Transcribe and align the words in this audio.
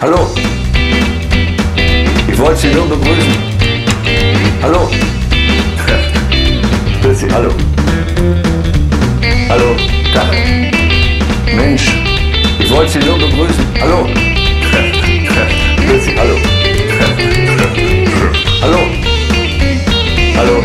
Hallo. 0.00 0.28
Ich 2.28 2.38
wollte 2.38 2.60
Sie 2.60 2.68
nur 2.68 2.88
begrüßen. 2.88 3.34
Hallo. 4.62 4.88
Grüß 7.02 7.18
Sie, 7.18 7.28
hallo. 7.28 7.50
Hallo. 9.48 9.74
Tag. 10.14 10.28
Mensch. 11.52 11.90
Ich 12.60 12.70
wollte 12.70 12.92
Sie 12.92 13.00
nur 13.00 13.18
begrüßen. 13.18 13.66
Hallo. 13.80 14.06
Grüß 15.84 16.04
Sie, 16.04 16.16
hallo. 16.16 16.36
Hallo. 18.62 18.78
Hallo. 20.36 20.62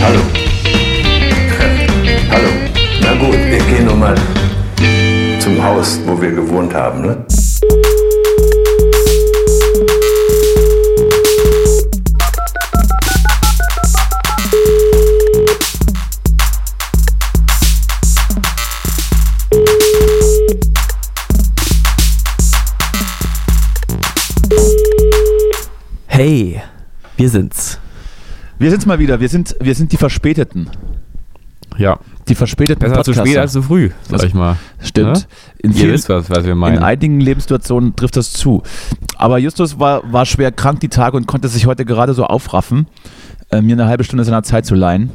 Hallo. 0.00 0.20
Hallo. 2.30 2.48
Na 3.00 3.14
gut, 3.14 3.38
wir 3.50 3.58
gehen 3.58 3.86
nun 3.86 3.98
mal 3.98 4.14
zum 5.42 5.60
Haus, 5.60 5.98
wo 6.06 6.20
wir 6.20 6.30
gewohnt 6.30 6.72
haben, 6.72 7.02
ne? 7.02 7.16
Hey, 26.14 26.60
wir 27.16 27.30
sind's. 27.30 27.78
Wir 28.58 28.68
sind's 28.68 28.84
mal 28.84 28.98
wieder. 28.98 29.18
Wir 29.20 29.30
sind, 29.30 29.56
wir 29.60 29.74
sind 29.74 29.92
die 29.92 29.96
Verspäteten. 29.96 30.68
Ja. 31.78 32.00
Die 32.28 32.34
Verspäteten 32.34 32.80
Besser 32.80 33.02
zu 33.02 33.14
spät 33.14 33.38
als 33.38 33.52
zu 33.52 33.62
früh, 33.62 33.92
sag 34.02 34.18
Das 34.18 34.24
ich 34.24 34.34
mal. 34.34 34.58
Stimmt. 34.78 35.16
Ne? 35.16 35.22
In, 35.60 35.70
Ihr 35.70 35.76
vielen, 35.78 35.92
wisst, 35.94 36.10
was, 36.10 36.28
was 36.28 36.44
wir 36.44 36.52
in 36.52 36.58
meinen. 36.58 36.82
einigen 36.82 37.18
Lebenssituationen 37.18 37.96
trifft 37.96 38.18
das 38.18 38.34
zu. 38.34 38.62
Aber 39.16 39.38
Justus 39.38 39.78
war, 39.78 40.12
war 40.12 40.26
schwer 40.26 40.52
krank 40.52 40.80
die 40.80 40.90
Tage 40.90 41.16
und 41.16 41.26
konnte 41.26 41.48
sich 41.48 41.64
heute 41.64 41.86
gerade 41.86 42.12
so 42.12 42.26
aufraffen, 42.26 42.88
äh, 43.50 43.62
mir 43.62 43.72
eine 43.72 43.86
halbe 43.86 44.04
Stunde 44.04 44.24
seiner 44.24 44.42
Zeit 44.42 44.66
zu 44.66 44.74
leihen. 44.74 45.08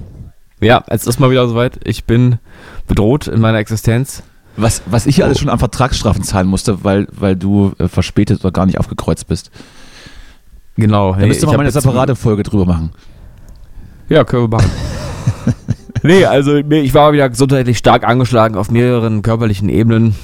Ja, 0.62 0.84
es 0.88 1.06
ist 1.06 1.20
mal 1.20 1.30
wieder 1.30 1.48
soweit. 1.48 1.80
Ich 1.84 2.06
bin 2.06 2.40
bedroht 2.88 3.28
in 3.28 3.40
meiner 3.40 3.60
Existenz. 3.60 4.24
Was, 4.56 4.82
was 4.88 5.06
ich 5.06 5.24
alles 5.24 5.38
schon 5.38 5.50
an 5.50 5.60
Vertragsstrafen 5.60 6.24
zahlen 6.24 6.48
musste, 6.48 6.84
weil, 6.84 7.08
weil 7.12 7.36
du 7.36 7.74
äh, 7.78 7.88
verspätet 7.88 8.40
oder 8.40 8.52
gar 8.52 8.66
nicht 8.66 8.80
aufgekreuzt 8.80 9.28
bist. 9.28 9.52
Genau. 10.78 11.14
Da 11.14 11.20
nee, 11.20 11.28
müsste 11.28 11.46
man 11.48 11.58
mal 11.58 11.62
eine 11.64 11.72
separate 11.72 12.16
Folge 12.16 12.44
drüber 12.44 12.66
machen. 12.66 12.92
Ja, 14.10 14.24
können 14.24 14.44
wir 14.44 14.58
machen. 14.58 14.72
nee, 16.04 16.24
also 16.26 16.56
ich 16.56 16.94
war 16.94 17.12
wieder 17.14 17.30
gesundheitlich 17.30 17.78
stark 17.78 18.08
angeschlagen 18.08 18.56
auf 18.56 18.72
mehreren 18.72 19.22
körperlichen 19.22 19.70
Ebenen. 19.70 20.16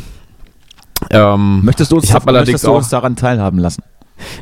Ähm, 1.10 1.62
Möchtest 1.64 1.92
du 1.92 1.98
uns, 1.98 2.06
ich 2.06 2.14
hab 2.14 2.28
allerdings 2.28 2.64
auch- 2.66 2.78
uns 2.78 2.90
daran 2.90 3.16
teilhaben 3.16 3.60
lassen? 3.60 3.84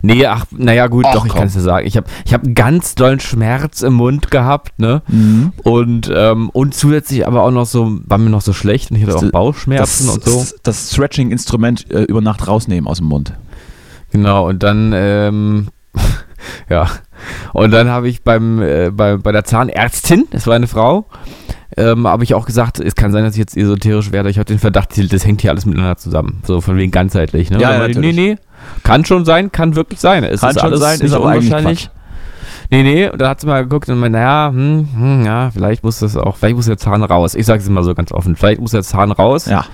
Nee, 0.01 0.25
ach, 0.25 0.45
naja, 0.51 0.87
gut, 0.87 1.05
Ach, 1.07 1.13
doch, 1.13 1.25
ich 1.25 1.33
kann 1.33 1.47
es 1.47 1.53
dir 1.53 1.61
sagen. 1.61 1.87
Ich 1.87 1.97
habe 1.97 2.07
ich 2.25 2.33
hab 2.33 2.41
ganz 2.53 2.93
dollen 2.93 3.19
Schmerz 3.19 3.81
im 3.81 3.93
Mund 3.93 4.29
gehabt, 4.29 4.77
ne? 4.79 5.01
Mhm. 5.07 5.53
Und, 5.63 6.11
ähm, 6.13 6.49
und 6.49 6.75
zusätzlich 6.75 7.25
aber 7.25 7.43
auch 7.43 7.51
noch 7.51 7.65
so, 7.65 7.99
war 8.05 8.17
mir 8.17 8.29
noch 8.29 8.41
so 8.41 8.53
schlecht 8.53 8.91
und 8.91 8.97
ich 8.97 9.03
hatte 9.03 9.15
auch 9.15 9.31
Bauchschmerzen 9.31 10.07
das, 10.07 10.15
und 10.15 10.23
so. 10.25 10.45
Das 10.63 10.91
Stretching-Instrument 10.91 11.89
äh, 11.89 12.03
über 12.03 12.21
Nacht 12.21 12.47
rausnehmen 12.47 12.87
aus 12.87 12.97
dem 12.97 13.07
Mund. 13.07 13.33
Genau, 14.11 14.49
und 14.49 14.61
dann, 14.61 14.91
ähm, 14.93 15.67
ja, 16.69 16.87
und 17.53 17.71
dann 17.71 17.89
habe 17.89 18.09
ich 18.09 18.23
beim, 18.23 18.61
äh, 18.61 18.91
bei, 18.91 19.17
bei 19.17 19.31
der 19.31 19.43
Zahnärztin, 19.43 20.27
das 20.31 20.47
war 20.47 20.55
eine 20.55 20.67
Frau, 20.67 21.07
ähm, 21.77 22.07
habe 22.07 22.23
ich 22.23 22.33
auch 22.33 22.45
gesagt, 22.45 22.79
es 22.79 22.95
kann 22.95 23.11
sein, 23.11 23.23
dass 23.23 23.33
ich 23.33 23.39
jetzt 23.39 23.55
esoterisch 23.55 24.11
werde. 24.11 24.29
Ich 24.29 24.37
habe 24.37 24.45
den 24.45 24.59
Verdacht, 24.59 24.89
das 25.11 25.25
hängt 25.25 25.41
hier 25.41 25.51
alles 25.51 25.65
miteinander 25.65 25.97
zusammen. 25.97 26.41
So 26.45 26.59
von 26.59 26.75
wegen 26.77 26.91
ganzheitlich. 26.91 27.49
Ne? 27.49 27.59
Ja, 27.59 27.73
ja, 27.73 27.79
meinte 27.79 27.99
nee, 27.99 28.11
nee, 28.11 28.37
kann 28.83 29.05
schon 29.05 29.23
sein, 29.25 29.51
kann 29.51 29.75
wirklich 29.75 29.99
sein. 29.99 30.23
Es 30.23 30.41
Kann 30.41 30.51
ist 30.51 30.59
schon 30.59 30.69
alles 30.69 30.79
sein, 30.81 30.99
ist 30.99 31.13
aber 31.13 31.25
unwahrscheinlich. 31.25 31.89
Nee, 32.69 32.83
nee, 32.83 33.09
und 33.09 33.19
dann 33.19 33.29
hat 33.29 33.41
sie 33.41 33.47
mal 33.47 33.63
geguckt 33.63 33.89
und 33.89 33.99
meinte, 33.99 34.17
naja, 34.17 34.49
hm, 34.53 34.87
hm, 34.95 35.25
ja, 35.25 35.51
vielleicht 35.51 35.83
muss 35.83 35.99
das 35.99 36.15
auch, 36.15 36.37
vielleicht 36.37 36.55
muss 36.55 36.67
der 36.67 36.77
Zahn 36.77 37.03
raus. 37.03 37.35
Ich 37.35 37.45
sage 37.45 37.61
es 37.61 37.69
mal 37.69 37.83
so 37.83 37.93
ganz 37.93 38.13
offen, 38.13 38.37
vielleicht 38.37 38.61
muss 38.61 38.71
der 38.71 38.83
Zahn 38.83 39.11
raus. 39.11 39.45
Ja. 39.45 39.65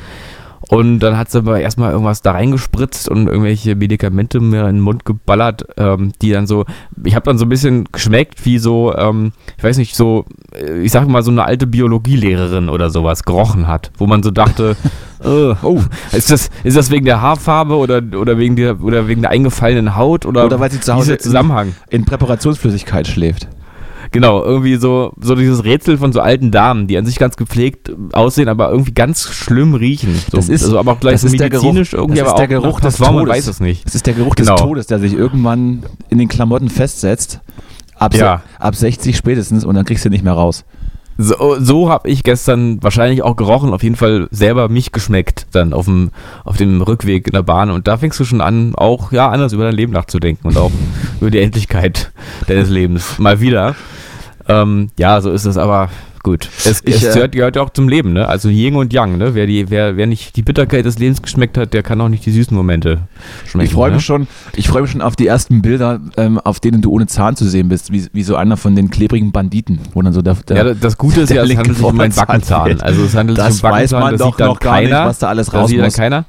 Und 0.70 1.00
dann 1.00 1.18
hat 1.18 1.32
sie 1.32 1.38
aber 1.38 1.60
erstmal 1.60 1.92
irgendwas 1.92 2.22
da 2.22 2.32
reingespritzt 2.32 3.08
und 3.10 3.28
irgendwelche 3.28 3.76
Medikamente 3.76 4.40
mir 4.40 4.62
in 4.68 4.78
den 4.78 4.80
Mund 4.82 5.06
geballert, 5.06 5.66
ähm, 5.78 6.12
die 6.22 6.32
dann 6.32 6.48
so, 6.48 6.66
ich 7.04 7.16
habe 7.16 7.26
dann 7.26 7.38
so 7.38 7.46
ein 7.46 7.50
bisschen 7.50 7.86
geschmeckt, 7.92 8.46
wie 8.46 8.58
so, 8.58 8.94
ähm, 8.96 9.32
ich 9.58 9.64
weiß 9.64 9.78
nicht, 9.78 9.96
so, 9.96 10.26
äh, 10.54 10.80
ich 10.82 10.92
sag 10.92 11.08
mal, 11.08 11.24
so 11.24 11.32
eine 11.32 11.44
alte 11.46 11.68
Biologielehrerin 11.68 12.70
oder 12.70 12.90
sowas 12.90 13.24
gerochen 13.24 13.68
hat, 13.68 13.92
wo 13.98 14.08
man 14.08 14.24
so 14.24 14.32
dachte, 14.32 14.76
äh, 15.24 15.54
Oh. 15.62 15.82
ist, 16.12 16.32
das, 16.32 16.50
ist 16.64 16.76
das 16.78 16.92
wegen 16.92 17.06
der 17.06 17.22
Haarfarbe 17.22 17.76
oder, 17.76 18.02
oder, 18.20 18.38
wegen 18.38 18.56
der, 18.56 18.82
oder 18.82 19.08
wegen 19.08 19.22
der 19.22 19.32
eingefallenen 19.32 19.96
Haut 19.96 20.26
oder, 20.26 20.46
Oder 20.46 20.60
weil 20.60 20.72
sie 20.72 20.80
zu 20.80 20.94
Hause 20.94 21.18
Zusammenhang? 21.18 21.76
in 21.90 22.06
Präparationsflüssigkeit 22.06 23.08
schläft. 23.08 23.48
Genau, 24.12 24.44
irgendwie 24.44 24.76
so, 24.78 25.12
so 25.20 25.36
dieses 25.36 25.64
Rätsel 25.64 25.98
von 25.98 26.14
so 26.14 26.22
alten 26.22 26.52
Damen, 26.52 26.88
die 26.88 26.98
an 26.98 27.06
sich 27.06 27.18
ganz 27.20 27.36
gepflegt 27.38 27.92
aussehen, 28.14 28.48
aber 28.50 28.72
irgendwie 28.72 28.94
ganz 28.94 29.28
schlimm 29.30 29.74
riechen. 29.74 30.16
So, 30.32 30.38
Das 30.38 30.50
ist- 30.50 30.64
also 30.64 30.80
aber 30.80 30.94
auch 30.94 31.00
gleich 31.00 31.14
das 31.16 31.22
so 31.22 31.28
ist 31.28 31.40
der 31.40 31.50
Geruch- 31.50 31.64
medizinisch 31.74 31.94
irgendwie, 31.94 32.20
das 32.20 32.30
ist 32.30 32.38
der 32.38 32.48
Geruch 32.48 32.80
des 32.80 32.98
Parfum, 32.98 33.16
man 33.16 33.26
Todes. 33.26 33.38
weiß 33.38 33.48
es 33.48 33.60
nicht. 33.60 33.86
Das 33.86 33.96
ist 33.96 34.06
der 34.08 34.14
Geruch 34.14 34.36
Genau. 34.36 34.56
des 34.56 34.62
Todes, 34.62 34.88
der 34.88 35.00
sich 35.00 35.14
irgendwann 35.14 35.84
in 36.10 36.18
den 36.18 36.28
Klamotten 36.28 36.70
festsetzt. 36.70 37.42
Ab, 38.00 38.14
Ja. 38.16 38.42
ab 38.60 38.76
60 38.76 39.18
spätestens 39.18 39.66
und 39.66 39.74
dann 39.76 39.84
kriegst 39.86 40.06
du 40.06 40.10
ihn 40.10 40.12
nicht 40.12 40.24
mehr 40.24 40.34
raus. 40.34 40.66
So, 41.20 41.56
so 41.60 41.90
habe 41.90 42.08
ich 42.10 42.22
gestern 42.22 42.78
wahrscheinlich 42.84 43.24
auch 43.24 43.36
gerochen, 43.36 43.74
auf 43.74 43.82
jeden 43.82 43.96
Fall 43.96 44.28
selber 44.30 44.70
mich 44.70 44.92
geschmeckt, 44.92 45.48
dann 45.52 45.74
auf 45.74 45.86
dem, 45.86 46.12
auf 46.46 46.58
dem 46.58 46.80
Rückweg 46.84 47.26
in 47.26 47.34
der 47.34 47.42
Bahn. 47.42 47.72
Und 47.72 47.88
da 47.88 47.98
fängst 47.98 48.20
du 48.20 48.24
schon 48.24 48.40
an, 48.40 48.76
auch 48.76 49.12
ja 49.12 49.28
anders 49.30 49.52
über 49.52 49.64
dein 49.64 49.74
Leben 49.74 49.94
nachzudenken 49.94 50.48
und 50.48 50.58
auch 50.58 50.70
über 51.20 51.32
die 51.32 51.40
Endlichkeit 51.40 52.12
deines 52.48 52.70
Lebens. 52.70 53.18
Mal 53.18 53.42
wieder. 53.42 53.76
Ähm, 54.48 54.90
ja, 54.98 55.22
so 55.22 55.32
ist 55.32 55.46
es, 55.46 55.58
aber 55.58 55.90
gut. 56.24 56.50
Es, 56.66 56.82
Ich, 56.86 56.96
es 56.96 57.04
äh, 57.04 57.14
gehört, 57.14 57.32
gehört 57.34 57.56
ja 57.56 57.62
auch 57.62 57.70
zum 57.70 57.88
Leben, 57.88 58.14
ne? 58.14 58.28
Also 58.28 58.50
Yin 58.50 58.76
und 58.76 58.92
Yang, 58.92 59.18
ne? 59.18 59.34
Wer, 59.34 59.48
die, 59.48 59.70
wer, 59.70 59.96
wer 59.98 60.08
nicht 60.08 60.36
die 60.36 60.42
Bitterkeit 60.42 60.86
des 60.86 61.00
Lebens 61.00 61.22
geschmeckt 61.22 61.58
hat, 61.58 61.74
der 61.74 61.84
kann 61.84 62.02
auch 62.02 62.10
nicht 62.10 62.26
die 62.26 62.32
süßen 62.32 62.56
Momente 62.56 63.00
schmecken. 63.46 63.66
Ich 63.66 63.74
freue 63.74 63.90
ne? 63.90 63.96
mich 63.96 64.06
schon, 64.06 64.28
ich 64.56 64.68
freue 64.68 64.82
mich 64.82 64.92
schon 64.92 65.02
auf 65.02 65.16
die 65.16 65.28
ersten 65.28 65.62
Bilder, 65.62 66.00
ähm, 66.18 66.38
auf 66.40 66.60
denen 66.60 66.82
du 66.82 66.92
ohne 66.92 67.08
Zahn 67.08 67.36
zu 67.36 67.46
sehen 67.48 67.70
bist, 67.70 67.92
wie, 67.92 68.08
wie 68.12 68.24
so 68.24 68.36
einer 68.36 68.58
von 68.58 68.76
den 68.76 68.90
klebrigen 68.90 69.32
Banditen, 69.32 69.80
wo 69.94 70.02
dann 70.02 70.14
so 70.14 70.22
der, 70.22 70.36
der 70.36 70.58
Ja, 70.58 70.74
das 70.74 70.98
Gute 70.98 71.22
ist 71.22 71.30
ja, 71.30 71.44
es 71.44 71.56
handelt 71.56 71.78
sich 71.78 71.86
um 71.86 72.00
einen 72.00 72.14
Backenzahn. 72.14 72.82
Also 72.82 73.04
es 73.04 73.16
handelt 73.16 73.38
Das 73.38 73.56
sich 73.56 73.64
um 73.64 73.70
Backenzahn, 73.70 74.02
man 74.02 74.18
das 74.18 74.28
sieht 74.28 74.40
dann 74.40 74.48
noch 74.48 74.60
gar 74.60 74.82
nicht, 74.82 74.90
keiner, 74.92 75.06
was 75.06 75.20
da 75.20 75.28
alles 75.30 75.54
raus 75.54 75.70
sieht 75.70 75.80
dann 75.80 75.86
muss. 75.86 75.96
keiner. 75.96 76.26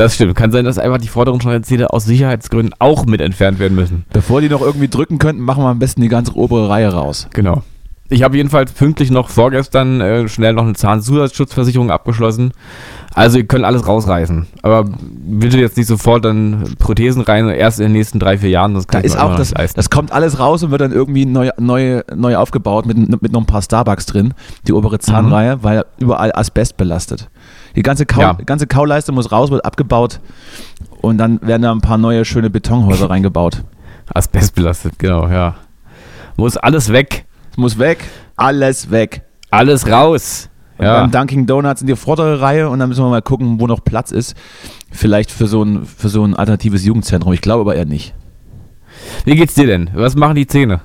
Das 0.00 0.14
stimmt. 0.14 0.34
Kann 0.34 0.50
sein, 0.50 0.64
dass 0.64 0.78
einfach 0.78 0.96
die 0.96 1.08
vorderen 1.08 1.42
Schneidezähne 1.42 1.92
aus 1.92 2.06
Sicherheitsgründen 2.06 2.74
auch 2.78 3.04
mit 3.04 3.20
entfernt 3.20 3.58
werden 3.58 3.74
müssen. 3.74 4.06
Bevor 4.14 4.40
die 4.40 4.48
noch 4.48 4.62
irgendwie 4.62 4.88
drücken 4.88 5.18
könnten, 5.18 5.42
machen 5.42 5.62
wir 5.62 5.68
am 5.68 5.78
besten 5.78 6.00
die 6.00 6.08
ganze 6.08 6.34
obere 6.36 6.70
Reihe 6.70 6.90
raus. 6.90 7.28
Genau. 7.34 7.64
Ich 8.08 8.22
habe 8.22 8.38
jedenfalls 8.38 8.72
pünktlich 8.72 9.10
noch 9.10 9.28
vorgestern 9.28 10.00
äh, 10.00 10.26
schnell 10.26 10.54
noch 10.54 10.62
eine 10.62 10.72
Zahnzusatzschutzversicherung 10.72 11.90
abgeschlossen. 11.90 12.52
Also 13.12 13.36
ihr 13.36 13.44
könnt 13.46 13.66
alles 13.66 13.86
rausreißen. 13.86 14.46
Aber 14.62 14.86
bitte 14.86 15.58
jetzt 15.58 15.76
nicht 15.76 15.86
sofort 15.86 16.24
dann 16.24 16.76
Prothesen 16.78 17.20
rein, 17.20 17.50
erst 17.50 17.78
in 17.78 17.86
den 17.86 17.92
nächsten 17.92 18.18
drei, 18.18 18.38
vier 18.38 18.48
Jahren. 18.48 18.72
Das 18.72 18.86
Da 18.86 18.92
kann 18.92 19.00
ich 19.02 19.12
ist 19.12 19.18
auch 19.18 19.36
das, 19.36 19.52
das 19.52 19.90
kommt 19.90 20.12
alles 20.12 20.38
raus 20.38 20.62
und 20.62 20.70
wird 20.70 20.80
dann 20.80 20.92
irgendwie 20.92 21.26
neu, 21.26 21.50
neu, 21.58 22.00
neu 22.16 22.36
aufgebaut 22.36 22.86
mit, 22.86 22.96
mit 23.20 23.32
noch 23.32 23.40
ein 23.42 23.46
paar 23.46 23.60
Starbucks 23.62 24.06
drin, 24.06 24.32
die 24.66 24.72
obere 24.72 24.98
Zahnreihe, 24.98 25.62
weil 25.62 25.84
überall 25.98 26.32
Asbest 26.34 26.78
belastet. 26.78 27.28
Die 27.76 27.82
ganze, 27.82 28.06
Kau, 28.06 28.20
Ja. 28.20 28.32
ganze 28.32 28.66
Kauleiste 28.66 29.12
muss 29.12 29.30
raus, 29.32 29.50
wird 29.50 29.64
abgebaut 29.64 30.20
und 31.00 31.18
dann 31.18 31.40
werden 31.42 31.62
da 31.62 31.72
ein 31.72 31.80
paar 31.80 31.98
neue 31.98 32.24
schöne 32.24 32.50
Betonhäuser 32.50 33.08
reingebaut. 33.10 33.62
Asbestbelastet, 34.12 34.98
genau, 34.98 35.28
ja. 35.28 35.54
Muss 36.36 36.56
alles 36.56 36.92
weg. 36.92 37.26
Es 37.52 37.56
muss 37.56 37.78
weg, 37.78 37.98
alles 38.36 38.90
weg. 38.90 39.22
Alles 39.50 39.88
raus. 39.88 40.48
Und 40.78 40.86
Ja. 40.86 41.00
Beim 41.00 41.10
Dunkin' 41.10 41.46
Donuts 41.46 41.82
in 41.82 41.86
die 41.86 41.96
vordere 41.96 42.40
Reihe 42.40 42.70
und 42.70 42.78
dann 42.78 42.88
müssen 42.88 43.04
wir 43.04 43.10
mal 43.10 43.20
gucken, 43.22 43.60
wo 43.60 43.66
noch 43.66 43.84
Platz 43.84 44.10
ist. 44.10 44.34
Vielleicht 44.90 45.30
für 45.30 45.46
so 45.46 45.62
ein, 45.62 45.84
für 45.84 46.08
so 46.08 46.24
ein 46.24 46.34
alternatives 46.34 46.84
Jugendzentrum. 46.84 47.32
Ich 47.32 47.40
glaube 47.42 47.60
aber 47.60 47.76
eher 47.76 47.84
nicht. 47.84 48.14
Wie 49.24 49.34
geht's 49.36 49.54
dir 49.54 49.66
denn? 49.66 49.90
Was 49.94 50.16
machen 50.16 50.34
die 50.34 50.46
Zähne? 50.46 50.80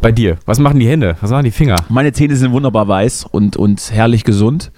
Bei 0.00 0.12
dir? 0.12 0.38
Was 0.46 0.58
machen 0.58 0.80
die 0.80 0.88
Hände? 0.88 1.16
Was 1.20 1.30
machen 1.30 1.44
die 1.44 1.50
Finger? 1.50 1.76
Meine 1.88 2.12
Zähne 2.12 2.36
sind 2.36 2.52
wunderbar 2.52 2.88
weiß 2.88 3.24
und, 3.30 3.56
und 3.56 3.90
herrlich 3.92 4.24
gesund. 4.24 4.70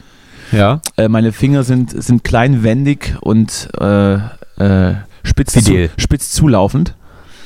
Ja. 0.53 0.81
Äh, 0.97 1.09
meine 1.09 1.33
Finger 1.33 1.63
sind, 1.65 1.91
sind 2.03 2.25
klein, 2.25 2.63
wendig 2.63 3.17
und 3.21 3.69
äh, 3.79 4.15
äh, 4.15 4.95
spitz, 5.23 5.53
zu, 5.53 5.89
spitz 5.97 6.33
zulaufend. 6.33 6.95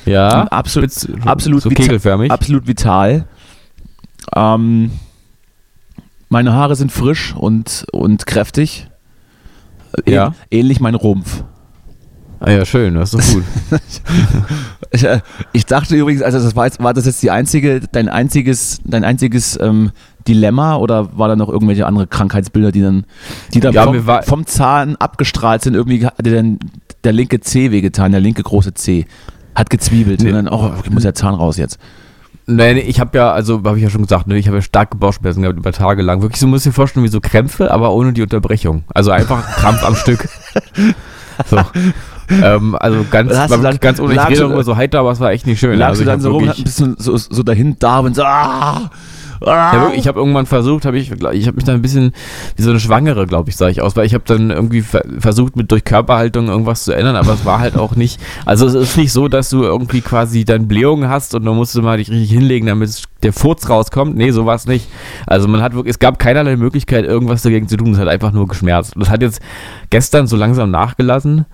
Ja. 0.05 0.41
Und 0.41 0.47
absolut, 0.51 0.89
Spitz- 0.91 1.07
absolut, 1.25 1.61
so 1.63 1.69
vita- 1.69 2.27
absolut 2.29 2.67
vital. 2.67 3.25
Ähm, 4.35 4.91
meine 6.29 6.53
Haare 6.53 6.75
sind 6.75 6.91
frisch 6.91 7.33
und, 7.35 7.85
und 7.91 8.25
kräftig. 8.25 8.87
Äh, 10.05 10.11
Ja. 10.11 10.33
Ähnlich 10.51 10.79
mein 10.79 10.95
Rumpf. 10.95 11.43
Ah 12.39 12.51
ja, 12.51 12.65
schön, 12.65 12.95
das 12.95 13.13
ist 13.13 13.29
doch 13.29 13.33
gut. 13.33 13.43
Ich, 14.91 15.03
äh, 15.03 15.19
ich 15.51 15.65
dachte 15.65 15.95
übrigens, 15.95 16.21
also 16.21 16.39
das 16.41 16.55
war, 16.55 16.65
jetzt, 16.65 16.81
war 16.81 16.93
das 16.93 17.05
jetzt 17.05 17.21
die 17.21 17.31
einzige, 17.31 17.81
dein 17.91 18.07
einziges, 18.07 18.79
dein 18.85 19.03
einziges 19.03 19.59
ähm, 19.59 19.91
Dilemma 20.27 20.77
oder 20.77 21.17
war 21.17 21.27
da 21.27 21.35
noch 21.35 21.49
irgendwelche 21.49 21.85
andere 21.85 22.07
Krankheitsbilder, 22.07 22.71
die 22.71 22.81
dann, 22.81 23.05
die 23.53 23.59
dann 23.59 23.73
Ja, 23.73 23.83
vom, 23.83 24.03
vom 24.23 24.45
Zahn 24.45 24.95
abgestrahlt 24.95 25.61
sind? 25.61 25.75
Irgendwie 25.75 26.05
hat 26.05 26.13
dann 26.19 26.59
der 27.03 27.13
linke 27.13 27.39
C 27.39 27.71
wehgetan, 27.71 28.11
der 28.11 28.21
linke 28.21 28.43
große 28.43 28.73
C. 28.73 29.05
Hat 29.53 29.69
gezwiebelt. 29.69 30.21
Nee. 30.21 30.29
Und 30.29 30.35
dann, 30.35 30.47
oh, 30.49 30.71
ich 30.83 30.89
muss 30.89 31.03
der 31.03 31.13
Zahn 31.13 31.35
raus 31.35 31.57
jetzt. 31.57 31.79
Nein, 32.47 32.75
nee, 32.75 32.81
ich 32.81 32.99
habe 32.99 33.17
ja, 33.17 33.31
also 33.31 33.63
habe 33.63 33.77
ich 33.77 33.83
ja 33.83 33.89
schon 33.89 34.03
gesagt, 34.03 34.27
ne, 34.27 34.37
ich 34.37 34.47
habe 34.47 34.57
ja 34.57 34.61
starke 34.61 34.97
Bauchschmerzen 34.97 35.41
gehabt 35.41 35.57
über 35.57 35.71
Tage 35.71 36.01
lang. 36.03 36.21
Wirklich 36.21 36.39
so, 36.39 36.45
muss 36.47 36.65
ich 36.65 36.71
dir 36.71 36.75
vorstellen, 36.75 37.03
wie 37.03 37.09
so 37.09 37.19
Krämpfe, 37.19 37.71
aber 37.71 37.93
ohne 37.93 38.13
die 38.13 38.21
Unterbrechung. 38.21 38.83
Also 38.93 39.11
einfach 39.11 39.43
Krampf 39.57 39.83
am 39.83 39.95
Stück. 39.95 40.27
So. 41.49 41.59
Ähm, 42.29 42.75
also 42.79 43.05
ganz, 43.09 43.31
war 43.31 43.47
dann- 43.57 43.79
ganz 43.79 43.99
ohne, 43.99 44.13
ich 44.13 44.27
rede 44.27 44.41
darüber 44.41 44.63
so 44.63 44.75
heiter, 44.75 44.99
aber 44.99 45.11
es 45.11 45.19
war 45.19 45.31
echt 45.31 45.47
nicht 45.47 45.59
schön. 45.59 45.77
Lagst 45.77 46.01
also 46.01 46.03
du 46.03 46.09
dann 46.09 46.19
so 46.21 46.31
rum, 46.31 46.49
ein 46.49 46.63
bisschen 46.63 46.95
so, 46.97 47.17
so 47.17 47.43
dahin 47.43 47.77
da 47.79 47.99
und 47.99 48.15
so, 48.15 48.23
ah, 48.23 48.89
ah. 49.45 49.91
Ich 49.95 50.07
habe 50.07 50.19
irgendwann 50.19 50.45
versucht, 50.45 50.85
habe 50.85 50.97
ich, 50.97 51.11
ich 51.11 51.47
habe 51.47 51.55
mich 51.55 51.63
dann 51.63 51.75
ein 51.75 51.81
bisschen 51.81 52.13
wie 52.55 52.63
so 52.63 52.69
eine 52.69 52.79
Schwangere, 52.79 53.27
glaube 53.27 53.49
ich, 53.49 53.57
sah 53.57 53.69
ich 53.69 53.81
aus, 53.81 53.95
weil 53.95 54.05
ich 54.05 54.13
habe 54.13 54.23
dann 54.25 54.51
irgendwie 54.51 54.81
ver 54.81 55.03
versucht, 55.19 55.55
mit 55.55 55.71
durch 55.71 55.83
Körperhaltung 55.83 56.47
irgendwas 56.47 56.83
zu 56.83 56.93
ändern, 56.93 57.15
aber 57.15 57.33
es 57.33 57.45
war 57.45 57.59
halt 57.59 57.77
auch 57.77 57.95
nicht, 57.95 58.19
also 58.45 58.65
es 58.67 58.73
ist 58.73 58.97
nicht 58.97 59.11
so, 59.11 59.27
dass 59.27 59.49
du 59.49 59.63
irgendwie 59.63 60.01
quasi 60.01 60.45
dann 60.45 60.67
Blähungen 60.67 61.09
hast 61.09 61.35
und 61.35 61.45
dann 61.45 61.55
musst 61.55 61.75
du 61.75 61.81
mal 61.81 61.97
dich 61.97 62.09
richtig 62.09 62.31
hinlegen, 62.31 62.67
damit 62.67 63.03
der 63.23 63.33
Furz 63.33 63.69
rauskommt. 63.69 64.15
Nee, 64.15 64.31
so 64.31 64.45
war 64.45 64.55
es 64.55 64.67
nicht. 64.67 64.87
Also 65.27 65.47
man 65.47 65.61
hat 65.61 65.73
wirklich, 65.73 65.91
es 65.91 65.99
gab 65.99 66.19
keinerlei 66.19 66.55
Möglichkeit, 66.55 67.05
irgendwas 67.05 67.41
dagegen 67.41 67.67
zu 67.67 67.77
tun, 67.77 67.93
es 67.93 67.99
hat 67.99 68.07
einfach 68.07 68.31
nur 68.31 68.47
geschmerzt. 68.47 68.95
Und 68.95 69.01
das 69.01 69.09
hat 69.09 69.21
jetzt 69.21 69.41
gestern 69.89 70.27
so 70.27 70.35
langsam 70.35 70.71
nachgelassen. 70.71 71.45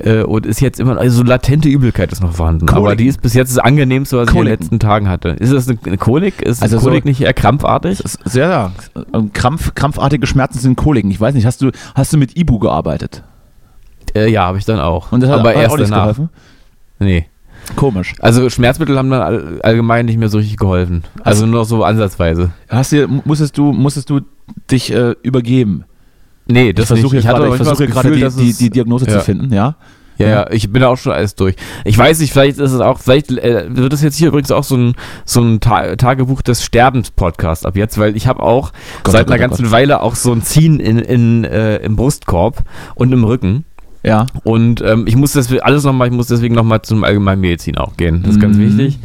Äh, 0.00 0.22
Und 0.22 0.46
ist 0.46 0.60
jetzt 0.60 0.78
immer, 0.80 0.96
also 0.98 1.22
latente 1.22 1.68
Übelkeit 1.68 2.12
ist 2.12 2.22
noch 2.22 2.32
vorhanden. 2.32 2.66
Kolik. 2.66 2.76
Aber 2.78 2.96
die 2.96 3.06
ist 3.06 3.22
bis 3.22 3.34
jetzt 3.34 3.56
das 3.56 3.58
angenehmste, 3.64 4.16
was 4.18 4.28
ich 4.28 4.34
in 4.34 4.34
den 4.34 4.44
Koliken. 4.44 4.60
letzten 4.62 4.78
Tagen 4.78 5.08
hatte. 5.08 5.30
Ist 5.30 5.52
das 5.52 5.68
eine, 5.68 5.96
Kolik? 5.96 6.42
Ist 6.42 6.62
Also 6.62 6.76
also 6.76 6.84
so- 6.84 6.88
Kolik 6.90 7.04
nicht 7.04 7.20
eher 7.20 7.32
krampfartig? 7.32 8.02
Sehr, 8.24 8.48
ja. 8.48 8.72
Ähm, 9.14 9.32
Krampf, 9.32 9.74
krampfartige 9.74 10.26
Schmerzen 10.26 10.58
sind 10.58 10.76
Koliken. 10.76 11.10
Ich 11.10 11.20
weiß 11.20 11.34
nicht, 11.34 11.46
hast 11.46 11.62
du, 11.62 11.70
hast 11.94 12.12
du 12.12 12.18
mit 12.18 12.36
Ibu 12.36 12.58
gearbeitet? 12.58 13.22
Äh, 14.14 14.30
ja, 14.30 14.44
habe 14.46 14.58
ich 14.58 14.64
dann 14.64 14.80
auch. 14.80 15.12
Und 15.12 15.20
das 15.22 15.30
hat, 15.30 15.40
Aber 15.40 15.54
erst 15.54 15.74
auch 15.74 15.78
danach. 15.78 16.02
geholfen? 16.02 16.28
Nee. 16.98 17.26
Komisch. 17.74 18.14
Also 18.20 18.48
Schmerzmittel 18.48 18.96
haben 18.96 19.10
dann 19.10 19.22
all, 19.22 19.60
allgemein 19.62 20.06
nicht 20.06 20.18
mehr 20.18 20.28
so 20.28 20.38
richtig 20.38 20.56
geholfen. 20.56 21.02
Also 21.24 21.46
nur 21.46 21.60
noch 21.60 21.66
so 21.66 21.82
ansatzweise. 21.82 22.50
Hast 22.68 22.92
du, 22.92 23.08
musstest 23.24 23.58
du, 23.58 23.72
musstest 23.72 24.08
du 24.08 24.20
dich 24.70 24.92
äh, 24.92 25.14
übergeben? 25.22 25.84
Nee, 26.48 26.70
Ich 26.70 26.74
das 26.76 26.86
versuche 26.86 27.16
nicht. 27.16 27.24
hier 27.24 27.30
hatte 27.32 27.42
gerade, 27.42 27.56
ich 27.56 27.62
versuche 27.62 27.86
gerade 27.88 28.10
die, 28.12 28.28
die, 28.30 28.52
die 28.54 28.70
Diagnose 28.70 29.06
zu 29.06 29.14
Ja. 29.14 29.20
finden, 29.20 29.52
ja? 29.52 29.76
Ja, 30.18 30.28
ja, 30.28 30.50
ich 30.50 30.70
bin 30.72 30.80
da 30.80 30.88
auch 30.88 30.96
schon 30.96 31.12
alles 31.12 31.34
durch. 31.34 31.56
Ich 31.84 31.98
weiß 31.98 32.20
nicht, 32.20 32.32
vielleicht 32.32 32.58
ist 32.58 32.72
es 32.72 32.80
auch, 32.80 32.98
vielleicht 33.00 33.30
äh, 33.32 33.66
wird 33.68 33.92
es 33.92 34.00
jetzt 34.00 34.16
hier 34.16 34.28
übrigens 34.28 34.50
auch 34.50 34.64
so 34.64 34.74
ein, 34.74 34.94
so 35.26 35.42
ein 35.42 35.60
Ta 35.60 35.94
Tagebuch 35.96 36.40
des 36.40 36.64
Sterbens-Podcast 36.64 37.66
ab 37.66 37.76
jetzt, 37.76 37.98
weil 37.98 38.16
ich 38.16 38.26
habe 38.26 38.42
auch 38.42 38.72
Gott, 39.02 39.12
seit 39.12 39.26
oh 39.28 39.32
einer 39.32 39.36
Gott, 39.38 39.46
oh 39.46 39.56
ganzen 39.58 39.70
Weile 39.72 40.00
auch 40.00 40.14
so 40.14 40.32
ein 40.32 40.40
Ziehen 40.42 40.80
in, 40.80 40.98
in, 41.00 41.44
äh, 41.44 41.76
im 41.78 41.96
Brustkorb 41.96 42.64
und 42.94 43.12
im 43.12 43.24
Rücken. 43.24 43.66
Ja. 44.04 44.24
Und 44.42 44.80
ähm, 44.80 45.06
ich 45.06 45.16
muss 45.16 45.32
das 45.32 45.52
alles 45.60 45.84
nochmal, 45.84 46.08
ich 46.08 46.14
muss 46.14 46.28
deswegen 46.28 46.54
nochmal 46.54 46.80
zum 46.80 47.04
Allgemeinmedizin 47.04 47.76
auch 47.76 47.98
gehen. 47.98 48.22
Das 48.22 48.36
ist 48.36 48.40
ganz 48.40 48.56
Mhm. 48.56 48.78
wichtig. 48.78 48.98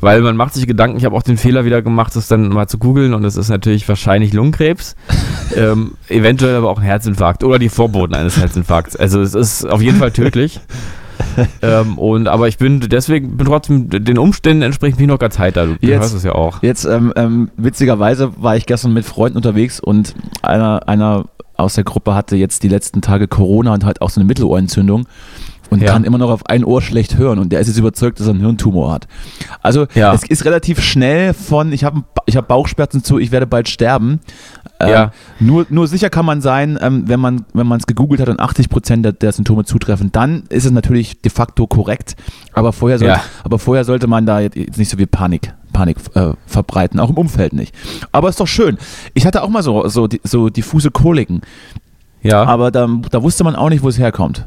Weil 0.00 0.20
man 0.22 0.36
macht 0.36 0.54
sich 0.54 0.66
Gedanken, 0.66 0.96
ich 0.96 1.04
habe 1.04 1.16
auch 1.16 1.22
den 1.22 1.36
Fehler 1.36 1.64
wieder 1.64 1.82
gemacht, 1.82 2.14
das 2.14 2.28
dann 2.28 2.48
mal 2.48 2.68
zu 2.68 2.78
googeln 2.78 3.14
und 3.14 3.24
es 3.24 3.36
ist 3.36 3.48
natürlich 3.48 3.88
wahrscheinlich 3.88 4.32
Lungenkrebs, 4.32 4.96
ähm, 5.56 5.92
eventuell 6.08 6.56
aber 6.56 6.70
auch 6.70 6.78
ein 6.78 6.84
Herzinfarkt 6.84 7.42
oder 7.44 7.58
die 7.58 7.68
Vorboten 7.68 8.14
eines 8.14 8.38
Herzinfarkts. 8.38 8.96
Also 8.96 9.20
es 9.20 9.34
ist 9.34 9.64
auf 9.64 9.82
jeden 9.82 9.98
Fall 9.98 10.12
tödlich. 10.12 10.60
ähm, 11.62 11.98
und 11.98 12.28
aber 12.28 12.48
ich 12.48 12.58
bin 12.58 12.80
deswegen 12.80 13.36
bin 13.36 13.46
trotzdem 13.46 13.88
den 13.90 14.18
Umständen 14.18 14.62
entsprechend 14.62 14.98
bin 14.98 15.04
ich 15.04 15.10
noch 15.10 15.18
ganz 15.18 15.38
heiter. 15.38 15.66
Du, 15.66 15.74
du 15.74 15.86
Jetzt- 15.86 16.00
hörst 16.00 16.14
es 16.14 16.22
ja 16.22 16.32
auch. 16.32 16.62
Jetzt, 16.62 16.84
ähm, 16.84 17.12
ähm, 17.16 17.50
witzigerweise 17.56 18.32
war 18.36 18.56
ich 18.56 18.66
gestern 18.66 18.92
mit 18.92 19.04
Freunden 19.04 19.36
unterwegs 19.36 19.80
und 19.80 20.14
einer, 20.42 20.88
einer 20.88 21.24
aus 21.56 21.74
der 21.74 21.84
Gruppe 21.84 22.14
hatte 22.14 22.36
jetzt 22.36 22.62
die 22.62 22.68
letzten 22.68 23.02
Tage 23.02 23.26
Corona 23.26 23.74
und 23.74 23.84
halt 23.84 24.00
auch 24.00 24.10
so 24.10 24.20
eine 24.20 24.28
Mittelohrentzündung 24.28 25.06
und 25.70 25.82
Ja. 25.82 25.92
kann 25.92 26.04
immer 26.04 26.18
noch 26.18 26.30
auf 26.30 26.46
ein 26.46 26.64
Ohr 26.64 26.80
schlecht 26.82 27.16
hören 27.18 27.38
und 27.38 27.50
der 27.52 27.60
ist 27.60 27.68
jetzt 27.68 27.78
überzeugt, 27.78 28.20
dass 28.20 28.26
er 28.26 28.30
einen 28.34 28.40
Hirntumor 28.40 28.92
hat. 28.92 29.06
Also 29.62 29.86
Ja. 29.94 30.12
es 30.14 30.22
ist 30.24 30.44
relativ 30.44 30.80
schnell 30.82 31.34
von 31.34 31.72
ich 31.72 31.84
habe 31.84 32.04
ich 32.26 32.36
hab 32.36 32.48
Bauchschmerzen 32.48 33.02
zu, 33.04 33.18
ich 33.18 33.30
werde 33.32 33.46
bald 33.46 33.68
sterben. 33.68 34.20
Äh, 34.80 34.90
Ja. 34.90 35.12
nur, 35.40 35.66
nur 35.70 35.86
sicher 35.88 36.08
kann 36.10 36.24
man 36.24 36.40
sein, 36.40 36.78
ähm, 36.80 37.04
wenn 37.06 37.20
man 37.20 37.44
wenn 37.52 37.66
man 37.66 37.80
es 37.80 37.86
gegoogelt 37.86 38.20
hat 38.20 38.28
und 38.28 38.40
80 38.40 38.68
Prozent 38.68 39.04
der, 39.04 39.12
der 39.12 39.32
Symptome 39.32 39.64
zutreffen, 39.64 40.10
dann 40.12 40.44
ist 40.48 40.64
es 40.64 40.70
natürlich 40.70 41.20
de 41.20 41.30
facto 41.30 41.66
korrekt. 41.66 42.16
Aber 42.52 42.72
vorher, 42.72 42.98
soll, 42.98 43.08
Ja. 43.08 43.20
aber 43.44 43.58
vorher 43.58 43.84
sollte 43.84 44.06
man 44.06 44.24
da 44.26 44.40
jetzt 44.40 44.56
nicht 44.78 44.88
so 44.90 44.96
viel 44.96 45.06
Panik, 45.06 45.52
Panik 45.72 45.96
äh, 46.14 46.32
verbreiten, 46.46 47.00
auch 47.00 47.10
im 47.10 47.16
Umfeld 47.16 47.52
nicht. 47.52 47.74
Aber 48.12 48.28
ist 48.28 48.40
doch 48.40 48.46
schön. 48.46 48.78
Ich 49.14 49.26
hatte 49.26 49.42
auch 49.42 49.48
mal 49.48 49.62
so, 49.62 49.86
so, 49.88 50.08
so 50.24 50.48
diffuse 50.48 50.90
Koliken, 50.90 51.40
Ja, 52.22 52.44
aber 52.44 52.70
da, 52.70 52.88
da 53.10 53.22
wusste 53.22 53.44
man 53.44 53.54
auch 53.56 53.68
nicht, 53.68 53.82
wo 53.82 53.88
es 53.88 53.98
herkommt. 53.98 54.46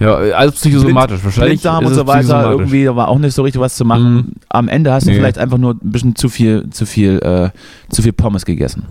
Ja, 0.00 0.14
alles 0.14 0.54
psychosomatisch. 0.54 1.22
Wahrscheinlich 1.22 1.60
Blinddarm 1.62 1.84
und 1.86 1.94
so 1.94 2.06
weiter, 2.06 2.50
irgendwie 2.50 2.84
da 2.84 2.96
war 2.96 3.08
auch 3.08 3.18
nicht 3.18 3.34
so 3.34 3.42
richtig 3.42 3.60
was 3.60 3.76
zu 3.76 3.84
machen. 3.84 4.14
Mhm. 4.14 4.32
Am 4.48 4.68
Ende 4.68 4.92
hast 4.92 5.06
du 5.06 5.10
Nee. 5.10 5.16
vielleicht 5.16 5.38
einfach 5.38 5.58
nur 5.58 5.74
ein 5.74 5.78
bisschen 5.92 6.16
zu 6.16 6.28
viel, 6.28 6.68
zu 6.70 6.86
viel, 6.86 7.18
äh, 7.18 7.50
zu 7.92 8.02
viel 8.02 8.12
Pommes 8.12 8.44
gegessen. 8.44 8.86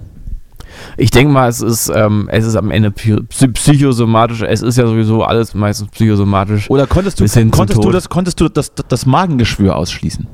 Ich 0.98 1.12
denke 1.12 1.34
mal, 1.34 1.50
es 1.50 1.62
ist, 1.62 1.92
ähm, 1.94 2.30
es 2.32 2.46
ist 2.46 2.56
am 2.56 2.72
Ende 2.72 2.90
psy- 2.92 3.22
psy- 3.28 3.52
psychosomatisch. 3.52 4.44
Es 4.44 4.62
ist 4.62 4.78
ja 4.78 4.88
sowieso 4.88 5.24
alles 5.24 5.54
meistens 5.54 5.90
psychosomatisch. 5.90 6.70
Oder 6.70 6.88
konntest 6.88 7.20
du, 7.20 7.26
konntest 7.50 7.84
du, 7.84 7.92
das, 7.92 8.08
konntest 8.10 8.40
du 8.40 8.48
das, 8.48 8.72
das 8.88 9.06
Magengeschwür 9.06 9.76
ausschließen? 9.76 10.28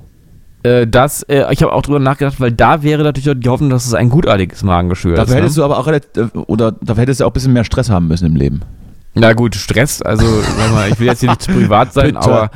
Äh, 0.63 0.87
das, 0.87 1.23
äh, 1.23 1.45
ich 1.51 1.61
habe 1.61 1.71
auch 1.73 1.81
drüber 1.83 1.99
nachgedacht, 1.99 2.39
weil 2.39 2.51
da 2.51 2.81
wäre 2.83 3.03
natürlich 3.03 3.39
die 3.39 3.49
Hoffnung, 3.49 3.69
dass 3.69 3.85
es 3.85 3.93
ein 3.93 4.09
gutartiges 4.09 4.63
Magengeschwür 4.63 5.13
ist. 5.13 5.19
Dafür 5.19 5.35
hättest 5.35 5.57
ne? 5.57 5.61
du 5.61 5.65
aber 5.65 5.77
auch 5.77 5.87
äh, 5.87 6.01
oder 6.47 6.71
dafür 6.71 7.03
hättest 7.03 7.21
du 7.21 7.25
auch 7.25 7.29
ein 7.29 7.33
bisschen 7.33 7.53
mehr 7.53 7.63
Stress 7.63 7.89
haben 7.89 8.07
müssen 8.07 8.25
im 8.25 8.35
Leben. 8.35 8.61
Na 9.17 9.31
gut, 9.31 9.55
Stress, 9.55 10.01
also 10.01 10.25
mal, 10.73 10.89
ich 10.91 10.99
will 10.99 11.07
jetzt 11.07 11.21
hier 11.21 11.29
nicht 11.29 11.41
zu 11.41 11.51
privat 11.51 11.93
sein, 11.93 12.17
aber 12.17 12.51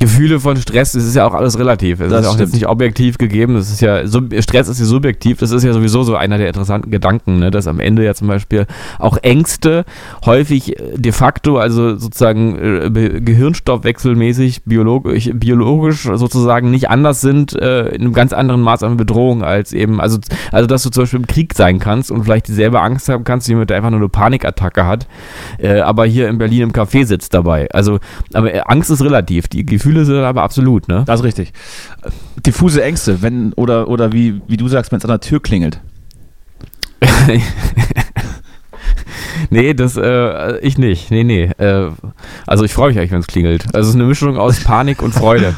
Gefühle 0.00 0.40
von 0.40 0.56
Stress, 0.56 0.92
das 0.92 1.04
ist 1.04 1.14
ja 1.14 1.26
auch 1.26 1.34
alles 1.34 1.58
relativ. 1.58 2.00
Es 2.00 2.08
Das 2.10 2.20
ist 2.20 2.24
ja 2.24 2.30
auch 2.30 2.34
stimmt. 2.34 2.48
jetzt 2.48 2.54
nicht 2.54 2.66
objektiv 2.66 3.18
gegeben. 3.18 3.54
Das 3.54 3.70
ist 3.70 3.80
ja, 3.82 4.02
Stress 4.40 4.68
ist 4.68 4.80
ja 4.80 4.86
subjektiv. 4.86 5.38
Das 5.38 5.50
ist 5.50 5.62
ja 5.64 5.72
sowieso 5.72 6.02
so 6.02 6.16
einer 6.16 6.38
der 6.38 6.48
interessanten 6.48 6.90
Gedanken, 6.90 7.38
ne? 7.38 7.50
dass 7.50 7.66
am 7.66 7.78
Ende 7.78 8.02
ja 8.04 8.14
zum 8.14 8.26
Beispiel 8.26 8.66
auch 8.98 9.18
Ängste 9.18 9.84
häufig 10.24 10.78
äh, 10.78 10.96
de 10.96 11.12
facto, 11.12 11.58
also 11.58 11.96
sozusagen 11.96 12.58
äh, 12.58 13.20
gehirnstoffwechselmäßig, 13.20 14.64
biologisch, 14.64 15.30
biologisch 15.34 16.08
sozusagen 16.14 16.70
nicht 16.70 16.88
anders 16.88 17.20
sind, 17.20 17.52
äh, 17.54 17.88
in 17.88 18.00
einem 18.00 18.12
ganz 18.14 18.32
anderen 18.32 18.62
Maß 18.62 18.82
an 18.82 18.96
Bedrohung 18.96 19.44
als 19.44 19.72
eben, 19.72 20.00
also, 20.00 20.18
also 20.50 20.66
dass 20.66 20.82
du 20.82 20.90
zum 20.90 21.02
Beispiel 21.02 21.20
im 21.20 21.26
Krieg 21.26 21.54
sein 21.54 21.78
kannst 21.78 22.10
und 22.10 22.24
vielleicht 22.24 22.48
dieselbe 22.48 22.80
Angst 22.80 23.10
haben 23.10 23.24
kannst, 23.24 23.46
wie 23.46 23.52
jemand, 23.52 23.68
der 23.68 23.76
einfach 23.76 23.90
nur 23.90 24.00
eine 24.00 24.08
Panikattacke 24.08 24.86
hat, 24.86 25.06
äh, 25.58 25.80
aber 25.92 26.06
hier 26.06 26.28
in 26.28 26.38
Berlin 26.38 26.62
im 26.62 26.72
Café 26.72 27.04
sitzt 27.04 27.34
dabei. 27.34 27.68
Also, 27.72 28.00
aber 28.32 28.54
äh, 28.54 28.62
Angst 28.64 28.90
ist 28.90 29.02
relativ, 29.02 29.46
die 29.48 29.66
Gefühle 29.66 30.06
sind 30.06 30.16
aber 30.16 30.42
absolut, 30.42 30.88
ne? 30.88 31.04
Das 31.06 31.20
ist 31.20 31.24
richtig. 31.24 31.52
Diffuse 32.46 32.82
Ängste, 32.82 33.20
wenn, 33.20 33.52
oder, 33.52 33.88
oder 33.88 34.12
wie, 34.12 34.40
wie 34.48 34.56
du 34.56 34.68
sagst, 34.68 34.90
wenn 34.90 34.98
es 34.98 35.04
an 35.04 35.10
der 35.10 35.20
Tür 35.20 35.42
klingelt. 35.42 35.80
nee, 39.50 39.74
das, 39.74 39.98
äh, 39.98 40.58
ich 40.58 40.78
nicht. 40.78 41.10
Nee, 41.10 41.24
nee. 41.24 41.50
Äh, 41.58 41.90
also 42.46 42.64
ich 42.64 42.72
freue 42.72 42.88
mich 42.88 42.98
eigentlich, 42.98 43.10
wenn 43.12 43.20
es 43.20 43.26
klingelt. 43.26 43.66
Also 43.74 43.80
es 43.80 43.88
ist 43.88 43.94
eine 43.94 44.04
Mischung 44.04 44.38
aus 44.38 44.60
Panik 44.64 45.02
und 45.02 45.12
Freude. 45.12 45.54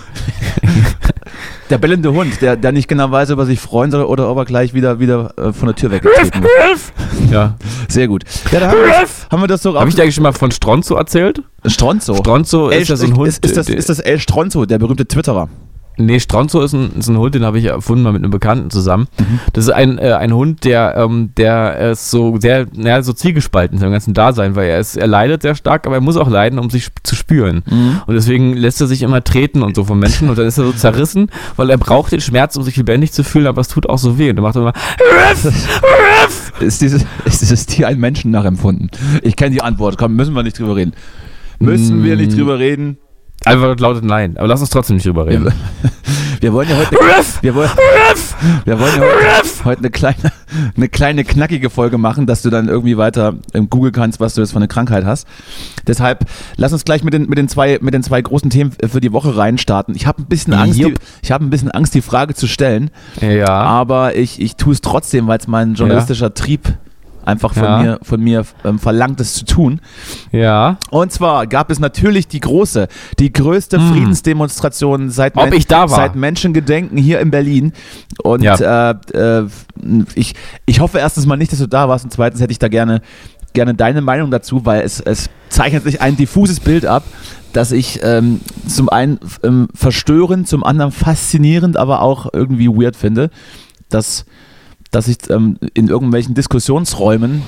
Der 1.70 1.78
bellende 1.78 2.12
Hund, 2.12 2.42
der, 2.42 2.56
der 2.56 2.72
nicht 2.72 2.88
genau 2.88 3.10
weiß, 3.10 3.30
ob 3.30 3.38
er 3.38 3.46
sich 3.46 3.58
freuen 3.58 3.90
soll 3.90 4.04
oder 4.04 4.28
ob 4.30 4.36
er 4.36 4.44
gleich 4.44 4.74
wieder, 4.74 5.00
wieder 5.00 5.32
äh, 5.38 5.52
von 5.52 5.66
der 5.66 5.74
Tür 5.76 5.90
weggetreten 5.90 6.42
wird. 6.42 7.32
ja. 7.32 7.56
Sehr 7.88 8.06
gut. 8.08 8.24
Ja, 8.52 8.60
da 8.60 8.70
haben 8.70 8.80
wir 8.80 8.88
das, 8.88 9.26
haben 9.30 9.42
wir 9.42 9.46
das 9.46 9.62
doch 9.62 9.74
Habe 9.74 9.88
ich 9.88 9.94
dir 9.94 10.02
eigentlich 10.02 10.14
schon 10.14 10.22
mal 10.22 10.32
von 10.32 10.50
Stronzo 10.50 10.94
erzählt? 10.96 11.42
Stronzo. 11.66 12.14
Stronzo 12.16 12.70
El, 12.70 12.82
ist 12.82 12.88
ja 12.88 12.96
so 12.96 13.06
ein 13.06 13.16
Hund. 13.16 13.28
ist, 13.28 13.44
ist, 13.44 13.56
das, 13.56 13.68
ist 13.68 13.88
das 13.88 13.98
El 13.98 14.18
Stronzo, 14.20 14.66
der 14.66 14.78
berühmte 14.78 15.06
Twitterer? 15.06 15.48
Nee, 15.96 16.18
Stronzo 16.18 16.60
ist 16.62 16.72
ein, 16.72 16.90
ist 16.98 17.08
ein 17.08 17.16
Hund, 17.18 17.34
den 17.34 17.44
habe 17.44 17.58
ich 17.58 17.66
erfunden 17.66 18.02
mal 18.02 18.12
mit 18.12 18.22
einem 18.22 18.30
Bekannten 18.30 18.70
zusammen. 18.70 19.06
Mhm. 19.18 19.40
Das 19.52 19.64
ist 19.64 19.70
ein, 19.70 19.98
äh, 19.98 20.12
ein 20.12 20.32
Hund, 20.34 20.64
der, 20.64 20.96
ähm, 20.96 21.30
der 21.36 21.90
ist 21.92 22.10
so 22.10 22.36
sehr, 22.40 22.66
naja, 22.74 23.02
so 23.02 23.12
zielgespalten 23.12 23.76
in 23.76 23.80
seinem 23.80 23.92
ganzen 23.92 24.12
Dasein, 24.14 24.56
weil 24.56 24.68
er 24.68 24.80
ist, 24.80 24.96
er 24.96 25.06
leidet 25.06 25.42
sehr 25.42 25.54
stark, 25.54 25.86
aber 25.86 25.96
er 25.96 26.00
muss 26.00 26.16
auch 26.16 26.28
leiden, 26.28 26.58
um 26.58 26.68
sich 26.70 26.88
zu 27.04 27.14
spüren. 27.14 27.62
Mhm. 27.70 28.00
Und 28.06 28.14
deswegen 28.14 28.54
lässt 28.54 28.80
er 28.80 28.86
sich 28.88 29.02
immer 29.02 29.22
treten 29.22 29.62
und 29.62 29.76
so 29.76 29.84
von 29.84 29.98
Menschen 29.98 30.28
und 30.28 30.36
dann 30.38 30.46
ist 30.46 30.58
er 30.58 30.64
so 30.64 30.72
zerrissen, 30.72 31.30
weil 31.56 31.70
er 31.70 31.78
braucht 31.78 32.12
den 32.12 32.20
Schmerz, 32.20 32.56
um 32.56 32.62
sich 32.64 32.76
lebendig 32.76 33.12
zu 33.12 33.22
fühlen, 33.22 33.46
aber 33.46 33.60
es 33.60 33.68
tut 33.68 33.88
auch 33.88 33.98
so 33.98 34.18
weh. 34.18 34.30
Und 34.30 34.36
dann 34.36 34.42
macht 34.42 34.56
er 34.56 34.62
immer, 34.62 34.72
Ist 36.60 36.80
dieses, 36.82 37.04
ist 37.24 37.42
dieses 37.42 37.66
Tier 37.66 37.88
ein 37.88 37.98
Menschen 37.98 38.30
nachempfunden? 38.30 38.90
Ich 39.22 39.36
kenne 39.36 39.50
die 39.50 39.62
Antwort. 39.62 39.98
Komm, 39.98 40.14
müssen 40.14 40.34
wir 40.34 40.42
nicht 40.42 40.58
drüber 40.58 40.76
reden. 40.76 40.92
Müssen 41.58 42.02
wir 42.04 42.16
nicht 42.16 42.32
Mm. 42.32 42.36
drüber 42.36 42.58
reden? 42.58 42.98
Einfach 43.46 43.78
lautet 43.78 44.04
Nein. 44.04 44.36
Aber 44.36 44.46
lass 44.48 44.60
uns 44.60 44.70
trotzdem 44.70 44.96
nicht 44.96 45.06
drüber 45.06 45.26
reden. 45.26 45.52
Wir, 46.40 46.52
wollen 46.52 46.68
ja 46.68 46.76
heute, 46.76 46.90
wir 47.40 47.54
wollen, 47.54 47.70
wir 48.64 48.78
wollen 48.78 48.92
ja 48.96 49.00
heute, 49.02 49.64
heute 49.64 49.78
eine, 49.78 49.90
kleine, 49.90 50.32
eine 50.76 50.88
kleine 50.88 51.24
knackige 51.24 51.70
Folge 51.70 51.96
machen, 51.96 52.26
dass 52.26 52.42
du 52.42 52.50
dann 52.50 52.68
irgendwie 52.68 52.98
weiter 52.98 53.34
ähm, 53.54 53.70
googeln 53.70 53.92
kannst, 53.94 54.20
was 54.20 54.34
du 54.34 54.42
jetzt 54.42 54.50
für 54.50 54.56
eine 54.58 54.68
Krankheit 54.68 55.04
hast. 55.06 55.26
Deshalb 55.86 56.26
lass 56.56 56.72
uns 56.74 56.84
gleich 56.84 57.02
mit 57.02 57.14
den, 57.14 57.28
mit 57.28 57.38
den, 57.38 57.48
zwei, 57.48 57.78
mit 57.80 57.94
den 57.94 58.02
zwei 58.02 58.20
großen 58.20 58.50
Themen 58.50 58.72
für 58.86 59.00
die 59.00 59.12
Woche 59.12 59.36
reinstarten. 59.36 59.94
Ich 59.94 60.06
habe 60.06 60.22
ein 60.22 60.26
bisschen 60.26 60.52
Angst, 60.52 60.78
die, 60.78 60.94
ich 61.22 61.32
habe 61.32 61.44
ein 61.44 61.50
bisschen 61.50 61.70
Angst, 61.70 61.94
die 61.94 62.02
Frage 62.02 62.34
zu 62.34 62.46
stellen, 62.46 62.90
Ja. 63.22 63.48
aber 63.48 64.14
ich, 64.16 64.40
ich 64.40 64.56
tue 64.56 64.74
es 64.74 64.80
trotzdem, 64.82 65.26
weil 65.26 65.38
es 65.38 65.46
mein 65.48 65.74
journalistischer 65.74 66.34
Trieb 66.34 66.74
einfach 67.24 67.54
von 67.54 67.62
Ja. 67.64 67.78
mir, 67.82 67.98
von 68.02 68.20
mir 68.20 68.44
ähm, 68.64 68.78
verlangt, 68.78 69.20
es 69.20 69.34
zu 69.34 69.44
tun. 69.44 69.80
Ja. 70.32 70.78
Und 70.90 71.12
zwar 71.12 71.46
gab 71.46 71.70
es 71.70 71.78
natürlich 71.78 72.28
die 72.28 72.40
große, 72.40 72.88
die 73.18 73.32
größte 73.32 73.78
Hm. 73.78 73.88
Friedensdemonstration 73.92 75.10
seit, 75.10 75.34
war? 75.90 75.96
seit 75.96 76.14
Menschengedenken 76.16 76.98
hier 76.98 77.20
in 77.20 77.30
Berlin. 77.30 77.72
Und 78.22 78.42
Ja. 78.42 78.90
äh, 78.90 78.94
äh, 79.12 79.46
ich, 80.14 80.34
ich 80.66 80.80
hoffe 80.80 80.98
erstens 80.98 81.26
mal 81.26 81.36
nicht, 81.36 81.52
dass 81.52 81.58
du 81.58 81.68
da 81.68 81.88
warst 81.88 82.04
und 82.04 82.10
zweitens 82.12 82.40
hätte 82.40 82.52
ich 82.52 82.58
da 82.58 82.68
gerne, 82.68 83.00
gerne 83.52 83.74
deine 83.74 84.00
Meinung 84.00 84.30
dazu, 84.30 84.64
weil 84.66 84.82
es, 84.82 85.00
es 85.00 85.30
zeichnet 85.48 85.84
sich 85.84 86.00
ein 86.00 86.16
diffuses 86.16 86.60
Bild 86.60 86.86
ab, 86.86 87.04
das 87.52 87.70
ich 87.70 88.00
ähm, 88.02 88.40
zum 88.66 88.88
einen 88.88 89.20
ähm, 89.44 89.68
verstörend, 89.74 90.48
zum 90.48 90.64
anderen 90.64 90.90
faszinierend, 90.92 91.76
aber 91.76 92.02
auch 92.02 92.26
irgendwie 92.32 92.68
weird 92.68 92.96
finde, 92.96 93.30
dass, 93.88 94.24
dass 94.94 95.08
ich 95.08 95.18
ähm, 95.30 95.58
in 95.74 95.88
irgendwelchen 95.88 96.34
Diskussionsräumen 96.34 97.42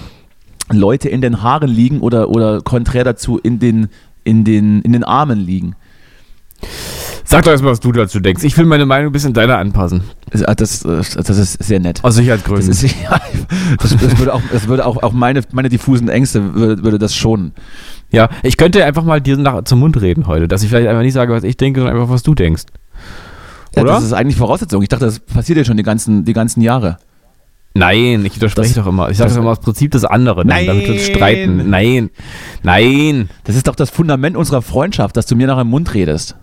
Leute 0.72 1.08
in 1.08 1.20
den 1.20 1.42
Haaren 1.42 1.70
liegen 1.70 2.00
oder, 2.00 2.28
oder 2.28 2.60
konträr 2.60 3.04
dazu 3.04 3.38
in 3.38 3.58
den, 3.58 3.88
in, 4.24 4.44
den, 4.44 4.82
in 4.82 4.92
den 4.92 5.04
Armen 5.04 5.38
liegen. 5.38 5.76
Sag 7.24 7.44
doch 7.44 7.50
erstmal, 7.50 7.72
was 7.72 7.80
du 7.80 7.92
dazu 7.92 8.20
denkst. 8.20 8.44
Ich 8.44 8.56
will 8.56 8.66
meine 8.66 8.86
Meinung 8.86 9.10
ein 9.10 9.12
bisschen 9.12 9.32
deiner 9.32 9.58
anpassen. 9.58 10.02
Das, 10.30 10.42
das, 10.56 10.80
das 10.80 11.38
ist 11.38 11.62
sehr 11.62 11.80
nett. 11.80 11.98
Aus 11.98 12.14
Das, 12.14 12.16
Sicherheitsgründen. 12.16 12.70
ist, 12.70 12.82
ja, 13.02 13.20
das, 13.78 13.96
das 13.96 14.18
würde 14.18 14.32
auch, 14.32 14.42
das 14.52 14.68
würde 14.68 14.86
auch, 14.86 15.02
auch 15.02 15.12
meine, 15.12 15.42
meine 15.52 15.68
diffusen 15.68 16.08
Ängste 16.08 16.54
würde, 16.54 16.82
würde 16.84 16.98
das 16.98 17.14
schonen. 17.14 17.52
Ja, 18.10 18.28
ich 18.42 18.56
könnte 18.56 18.84
einfach 18.84 19.02
mal 19.02 19.20
dir 19.20 19.36
nach, 19.36 19.64
zum 19.64 19.80
Mund 19.80 20.00
reden 20.00 20.26
heute, 20.28 20.46
dass 20.46 20.62
ich 20.62 20.68
vielleicht 20.68 20.88
einfach 20.88 21.02
nicht 21.02 21.14
sage, 21.14 21.32
was 21.32 21.42
ich 21.42 21.56
denke, 21.56 21.80
sondern 21.80 21.96
einfach, 21.96 22.12
was 22.12 22.22
du 22.22 22.34
denkst. 22.34 22.64
Ja, 23.74 23.82
Oder? 23.82 23.92
das 23.92 24.04
ist 24.04 24.12
eigentlich 24.12 24.36
Voraussetzung. 24.36 24.82
Ich 24.82 24.88
dachte, 24.88 25.04
das 25.04 25.18
passiert 25.20 25.58
ja 25.58 25.64
schon 25.64 25.76
die 25.76 25.82
ganzen, 25.82 26.24
die 26.24 26.32
ganzen 26.32 26.60
Jahre. 26.60 26.98
Nein, 27.78 28.24
ich 28.24 28.36
widerspreche 28.36 28.74
Das- 28.74 28.84
doch 28.84 28.90
immer. 28.90 29.10
Ich 29.10 29.16
sage 29.16 29.28
das- 29.30 29.38
immer 29.38 29.50
aus 29.50 29.60
Prinzip 29.60 29.90
das 29.92 30.04
andere, 30.04 30.44
Nein. 30.46 30.66
damit 30.66 30.84
wir 30.86 30.92
uns 30.94 31.06
streiten. 31.06 31.68
Nein, 31.70 32.10
nein, 32.62 33.28
Das 33.44 33.56
ist 33.56 33.66
doch 33.68 33.74
das 33.76 33.90
Fundament 33.90 34.36
unserer 34.36 34.62
Freundschaft, 34.62 35.16
dass 35.16 35.26
du 35.26 35.36
mir 35.36 35.46
nach 35.46 35.58
dem 35.58 35.68
Mund 35.68 35.92
redest. 35.94 36.36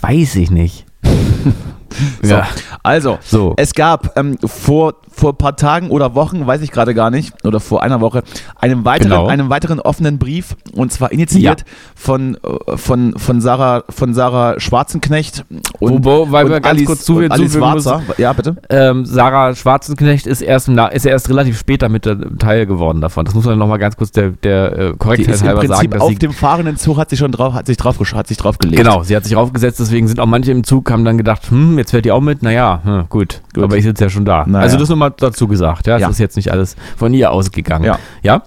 weiß 0.00 0.36
ich 0.36 0.50
nicht. 0.50 0.84
So. 2.22 2.34
Ja, 2.34 2.46
Also, 2.82 3.18
so. 3.24 3.54
Es 3.56 3.74
gab 3.74 4.16
ähm, 4.18 4.36
vor, 4.44 4.94
vor 5.10 5.32
ein 5.32 5.36
paar 5.36 5.56
Tagen 5.56 5.90
oder 5.90 6.14
Wochen, 6.14 6.46
weiß 6.46 6.60
ich 6.62 6.70
gerade 6.72 6.94
gar 6.94 7.10
nicht, 7.10 7.32
oder 7.44 7.60
vor 7.60 7.82
einer 7.82 8.00
Woche, 8.00 8.22
einen 8.56 8.84
weiteren, 8.84 9.10
Genau. 9.10 9.26
einen 9.28 9.50
weiteren 9.50 9.80
offenen 9.80 10.18
Brief 10.18 10.56
und 10.72 10.92
zwar 10.92 11.12
initiiert 11.12 11.60
Ja. 11.60 11.66
von, 11.94 12.36
äh, 12.36 12.76
von, 12.76 13.14
von, 13.18 13.40
Sarah, 13.40 13.84
von 13.88 14.14
Sarah 14.14 14.58
Schwarzenknecht 14.60 15.44
und, 15.80 16.04
Wo- 16.04 16.30
weil 16.30 16.46
und 16.46 16.50
wir 16.52 16.60
ganz 16.60 16.84
kurz 16.84 17.04
zu- 17.04 17.16
und 17.18 17.30
Alice 17.32 17.56
müssen-. 17.56 18.02
Ja, 18.18 18.32
bitte. 18.32 18.56
Ähm, 18.70 19.04
Sarah 19.06 19.54
Schwarzenknecht 19.54 20.26
ist 20.26 20.40
erst, 20.42 20.68
im 20.68 20.78
ist 20.78 21.06
erst 21.06 21.28
relativ 21.28 21.58
später 21.58 21.88
mit 21.88 22.08
Teil 22.38 22.66
geworden 22.66 23.00
davon. 23.00 23.24
Das 23.24 23.34
muss 23.34 23.44
man 23.44 23.58
nochmal 23.58 23.78
ganz 23.78 23.96
kurz 23.96 24.10
der, 24.10 24.30
der 24.30 24.78
äh, 24.78 24.94
Korrektheit 24.98 25.42
halber 25.42 25.66
sagen, 25.66 26.00
auf 26.00 26.08
sie 26.10 26.16
dem 26.16 26.32
fahrenden 26.32 26.76
Zug, 26.76 26.98
hat 26.98 27.10
sich 27.10 27.18
schon 27.18 27.32
drauf, 27.32 27.54
hat 27.54 27.66
sich 27.66 27.76
drauf, 27.76 27.96
hat 28.14 28.26
sich 28.26 28.36
drauf 28.36 28.58
gelegt. 28.58 28.82
Genau, 28.82 29.02
sie 29.02 29.14
hat 29.16 29.24
sich 29.24 29.36
aufgesetzt, 29.36 29.80
deswegen 29.80 30.08
sind 30.08 30.20
auch 30.20 30.26
manche 30.26 30.50
im 30.52 30.64
Zug, 30.64 30.90
haben 30.90 31.04
dann 31.04 31.16
gedacht, 31.18 31.50
hm, 31.50 31.77
jetzt 31.78 31.90
fährt 31.92 32.04
die 32.04 32.12
auch 32.12 32.20
mit, 32.20 32.42
naja, 32.42 32.80
hm, 32.84 33.04
gut, 33.08 33.40
Gut. 33.54 33.64
aber 33.64 33.76
ich 33.76 33.84
sitze 33.84 34.04
ja 34.04 34.10
schon 34.10 34.24
da. 34.24 34.44
Naja. 34.46 34.62
Also 34.64 34.76
das 34.76 34.88
nochmal 34.88 35.12
dazu 35.16 35.48
gesagt, 35.48 35.86
ja, 35.86 35.94
das 35.94 36.02
Ja. 36.02 36.08
ist 36.10 36.18
jetzt 36.18 36.36
nicht 36.36 36.52
alles 36.52 36.76
von 36.96 37.14
ihr 37.14 37.30
ausgegangen. 37.30 37.84
Ja. 37.84 37.98
Ja? 38.22 38.42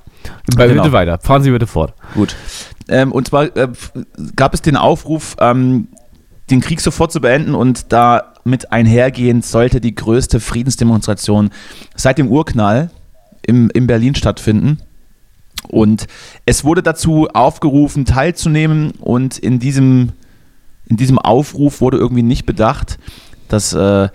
Bei, 0.56 0.68
Genau. 0.68 0.84
Bitte 0.84 0.94
weiter, 0.94 1.18
fahren 1.20 1.42
Sie 1.44 1.52
bitte 1.52 1.66
fort. 1.68 1.94
Gut. 2.14 2.36
Ähm, 2.90 3.12
und 3.12 3.28
zwar 3.28 3.56
äh, 3.58 3.70
gab 4.36 4.54
es 4.54 4.62
den 4.62 4.76
Aufruf, 4.76 5.36
ähm, 5.40 5.88
den 6.52 6.62
Krieg 6.62 6.82
sofort 6.82 7.12
zu 7.12 7.22
beenden 7.22 7.56
und 7.56 7.92
damit 7.94 8.72
einhergehend 8.72 9.46
sollte 9.46 9.80
die 9.82 9.96
größte 9.96 10.40
Friedensdemonstration 10.40 11.50
seit 11.96 12.18
dem 12.18 12.28
Urknall 12.28 12.92
im, 13.42 13.70
in 13.74 13.88
Berlin 13.88 14.14
stattfinden. 14.16 14.80
Und 15.70 16.08
es 16.46 16.64
wurde 16.66 16.84
dazu 16.84 17.28
aufgerufen, 17.34 18.06
teilzunehmen 18.06 18.92
und 19.00 19.38
in 19.38 19.60
diesem, 19.60 20.10
in 20.86 20.98
diesem 20.98 21.20
Aufruf 21.20 21.82
wurde 21.82 21.98
irgendwie 21.98 22.24
nicht 22.24 22.46
bedacht, 22.46 23.00
dass 23.48 23.74
äh, 23.74 24.10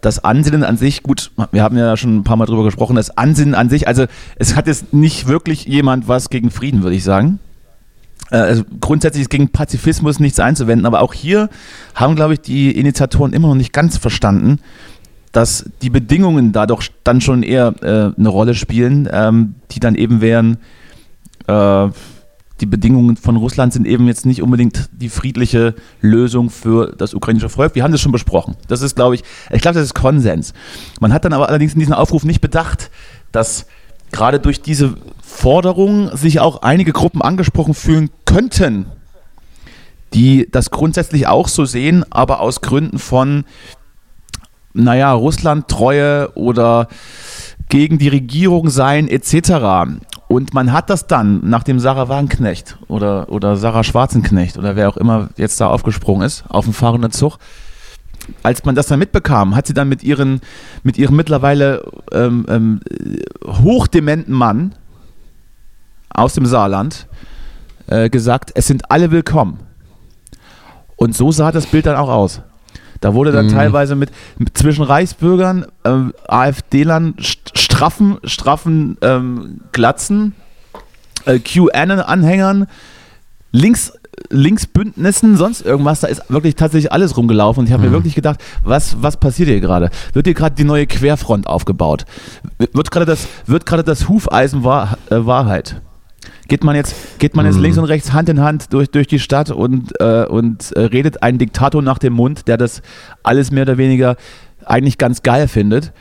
das 0.00 0.24
Ansinnen 0.24 0.64
an 0.64 0.76
sich, 0.76 1.02
gut, 1.02 1.30
wir 1.52 1.62
haben 1.62 1.76
ja 1.78 1.96
schon 1.96 2.16
ein 2.16 2.24
paar 2.24 2.36
Mal 2.36 2.46
drüber 2.46 2.64
gesprochen, 2.64 2.96
das 2.96 3.16
Ansinnen 3.16 3.54
an 3.54 3.70
sich, 3.70 3.86
also 3.86 4.06
es 4.36 4.56
hat 4.56 4.66
jetzt 4.66 4.92
nicht 4.92 5.28
wirklich 5.28 5.64
jemand 5.64 6.08
was 6.08 6.28
gegen 6.28 6.50
Frieden, 6.50 6.82
würde 6.82 6.96
ich 6.96 7.04
sagen. 7.04 7.38
Äh, 8.30 8.38
Also 8.38 8.64
grundsätzlich 8.80 9.22
ist 9.22 9.30
gegen 9.30 9.50
Pazifismus 9.50 10.18
nichts 10.18 10.40
einzuwenden, 10.40 10.86
aber 10.86 11.02
auch 11.02 11.14
hier 11.14 11.48
haben, 11.94 12.16
glaube 12.16 12.34
ich, 12.34 12.40
die 12.40 12.72
Initiatoren 12.72 13.32
immer 13.32 13.48
noch 13.48 13.54
nicht 13.54 13.72
ganz 13.72 13.96
verstanden, 13.96 14.58
dass 15.30 15.70
die 15.80 15.90
Bedingungen 15.90 16.52
da 16.52 16.66
doch 16.66 16.82
dann 17.04 17.20
schon 17.20 17.42
eher 17.42 17.74
äh, 17.80 18.18
eine 18.18 18.28
Rolle 18.28 18.54
spielen, 18.54 19.08
ähm, 19.10 19.54
die 19.70 19.80
dann 19.80 19.94
eben 19.94 20.20
wären, 20.20 20.58
äh, 21.46 21.88
die 22.62 22.66
Bedingungen 22.66 23.16
von 23.16 23.36
Russland 23.36 23.72
sind 23.72 23.88
eben 23.88 24.06
jetzt 24.06 24.24
nicht 24.24 24.40
unbedingt 24.40 24.88
die 24.92 25.08
friedliche 25.08 25.74
Lösung 26.00 26.48
für 26.48 26.94
das 26.96 27.12
ukrainische 27.12 27.48
Volk. 27.48 27.74
Wir 27.74 27.82
haben 27.82 27.90
das 27.90 28.00
schon 28.00 28.12
besprochen. 28.12 28.56
Das 28.68 28.82
ist, 28.82 28.94
glaube 28.94 29.16
ich, 29.16 29.24
ich 29.50 29.60
glaube, 29.60 29.74
das 29.74 29.84
ist 29.84 29.94
Konsens. 29.94 30.54
Man 31.00 31.12
hat 31.12 31.24
dann 31.24 31.32
aber 31.32 31.48
allerdings 31.48 31.74
in 31.74 31.80
diesem 31.80 31.94
Aufruf 31.94 32.24
nicht 32.24 32.40
bedacht, 32.40 32.92
dass 33.32 33.66
gerade 34.12 34.38
durch 34.38 34.62
diese 34.62 34.94
Forderung 35.20 36.16
sich 36.16 36.38
auch 36.38 36.62
einige 36.62 36.92
Gruppen 36.92 37.20
angesprochen 37.20 37.74
fühlen 37.74 38.10
könnten, 38.26 38.86
die 40.14 40.48
das 40.48 40.70
grundsätzlich 40.70 41.26
auch 41.26 41.48
so 41.48 41.64
sehen, 41.64 42.04
aber 42.10 42.38
aus 42.38 42.60
Gründen 42.60 43.00
von, 43.00 43.44
naja, 44.72 45.12
Russland-Treue 45.12 46.30
oder 46.36 46.86
gegen 47.68 47.98
die 47.98 48.08
Regierung 48.08 48.70
sein 48.70 49.08
etc. 49.08 49.98
Und 50.32 50.54
man 50.54 50.72
hat 50.72 50.88
das 50.88 51.06
dann, 51.06 51.40
nachdem 51.44 51.78
Sarah 51.78 52.08
Wagenknecht 52.08 52.78
oder, 52.88 53.28
oder 53.28 53.56
Sarah 53.56 53.84
Schwarzenknecht 53.84 54.56
oder 54.56 54.76
wer 54.76 54.88
auch 54.88 54.96
immer 54.96 55.28
jetzt 55.36 55.60
da 55.60 55.66
aufgesprungen 55.66 56.26
ist, 56.26 56.44
auf 56.48 56.64
dem 56.64 56.72
fahrenden 56.72 57.10
Zug, 57.10 57.36
als 58.42 58.64
man 58.64 58.74
das 58.74 58.86
dann 58.86 58.98
mitbekam, 58.98 59.54
hat 59.54 59.66
sie 59.66 59.74
dann 59.74 59.90
mit, 59.90 60.02
ihren, 60.02 60.40
mit 60.84 60.96
ihrem 60.96 61.16
mittlerweile 61.16 61.84
ähm, 62.12 62.46
ähm, 62.48 62.80
hochdementen 63.44 64.32
Mann 64.32 64.74
aus 66.08 66.32
dem 66.32 66.46
Saarland 66.46 67.08
äh, 67.88 68.08
gesagt, 68.08 68.52
es 68.54 68.66
sind 68.66 68.90
alle 68.90 69.10
willkommen. 69.10 69.60
Und 70.96 71.14
so 71.14 71.30
sah 71.30 71.52
das 71.52 71.66
Bild 71.66 71.84
dann 71.84 71.96
auch 71.96 72.08
aus. 72.08 72.40
Da 73.02 73.12
wurde 73.12 73.32
dann 73.32 73.46
Mhm. 73.46 73.50
teilweise 73.50 73.94
mit, 73.96 74.10
mit 74.38 74.56
zwischen 74.56 74.82
Reichsbürgern, 74.84 75.66
ähm, 75.84 76.14
AfD-Lern, 76.26 77.14
st- 77.18 77.58
straffen, 77.58 78.16
straffen 78.24 78.96
ähm, 79.02 79.60
Glatzen, 79.72 80.34
äh, 81.26 81.38
QAnon-Anhängern, 81.38 82.66
Links, 83.50 83.92
Linksbündnissen, 84.30 85.36
sonst 85.36 85.62
irgendwas. 85.62 86.00
Da 86.00 86.06
ist 86.08 86.22
wirklich 86.30 86.54
tatsächlich 86.54 86.92
alles 86.92 87.16
rumgelaufen. 87.16 87.60
Und 87.62 87.66
ich 87.66 87.72
habe 87.72 87.82
mir 87.82 87.88
Mhm. 87.90 87.94
wirklich 87.94 88.14
gedacht, 88.14 88.40
was, 88.64 89.02
was 89.02 89.16
passiert 89.18 89.48
hier 89.48 89.60
gerade? 89.60 89.90
Wird 90.12 90.26
hier 90.26 90.34
gerade 90.34 90.54
die 90.54 90.64
neue 90.64 90.86
Querfront 90.86 91.46
aufgebaut? 91.46 92.04
Wird 92.72 92.90
gerade 92.90 93.06
das, 93.06 93.26
wird 93.46 93.66
gerade 93.66 93.84
das 93.84 94.08
Hufeisen 94.08 94.60
äh, 94.60 94.64
Wahrheit? 95.26 95.80
Geht 96.48 96.64
man 96.64 96.74
jetzt, 96.76 97.18
geht 97.18 97.36
man 97.36 97.46
jetzt 97.46 97.56
Mhm. 97.56 97.62
links 97.62 97.78
und 97.78 97.84
rechts 97.84 98.12
Hand 98.12 98.28
in 98.28 98.40
Hand 98.40 98.72
durch, 98.72 98.90
durch 98.90 99.06
die 99.06 99.18
Stadt 99.18 99.50
und, 99.50 99.92
äh, 100.00 100.26
und 100.26 100.72
äh, 100.72 100.80
redet 100.80 101.22
einen 101.22 101.38
Diktator 101.38 101.82
nach 101.82 101.98
dem 101.98 102.12
Mund, 102.14 102.48
der 102.48 102.56
das 102.56 102.82
alles 103.22 103.50
mehr 103.50 103.62
oder 103.62 103.78
weniger 103.78 104.16
eigentlich 104.64 104.98
ganz 104.98 105.22
geil 105.22 105.48
findet, 105.48 105.92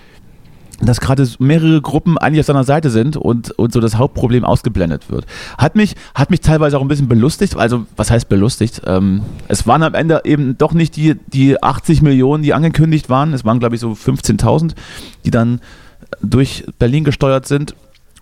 dass 0.81 0.99
gerade 0.99 1.27
mehrere 1.39 1.79
Gruppen 1.79 2.17
eigentlich 2.17 2.39
auf 2.39 2.47
seiner 2.47 2.63
Seite 2.63 2.89
sind 2.89 3.15
und, 3.15 3.51
und 3.51 3.71
so 3.71 3.79
das 3.79 3.97
Hauptproblem 3.97 4.43
ausgeblendet 4.43 5.11
wird. 5.11 5.25
Hat 5.57 5.75
mich, 5.75 5.95
hat 6.15 6.31
mich 6.31 6.41
teilweise 6.41 6.77
auch 6.77 6.81
ein 6.81 6.87
bisschen 6.87 7.07
belustigt, 7.07 7.55
also 7.55 7.85
was 7.95 8.09
heißt 8.09 8.27
belustigt? 8.29 8.81
Ähm, 8.85 9.21
es 9.47 9.67
waren 9.67 9.83
am 9.83 9.93
Ende 9.93 10.21
eben 10.25 10.57
doch 10.57 10.73
nicht 10.73 10.95
die, 10.95 11.15
die 11.27 11.61
80 11.61 12.01
Millionen, 12.01 12.41
die 12.41 12.53
angekündigt 12.55 13.09
waren, 13.09 13.33
es 13.33 13.45
waren 13.45 13.59
glaube 13.59 13.75
ich 13.75 13.81
so 13.81 13.91
15.000, 13.91 14.73
die 15.23 15.31
dann 15.31 15.61
durch 16.21 16.65
Berlin 16.79 17.03
gesteuert 17.03 17.47
sind 17.47 17.75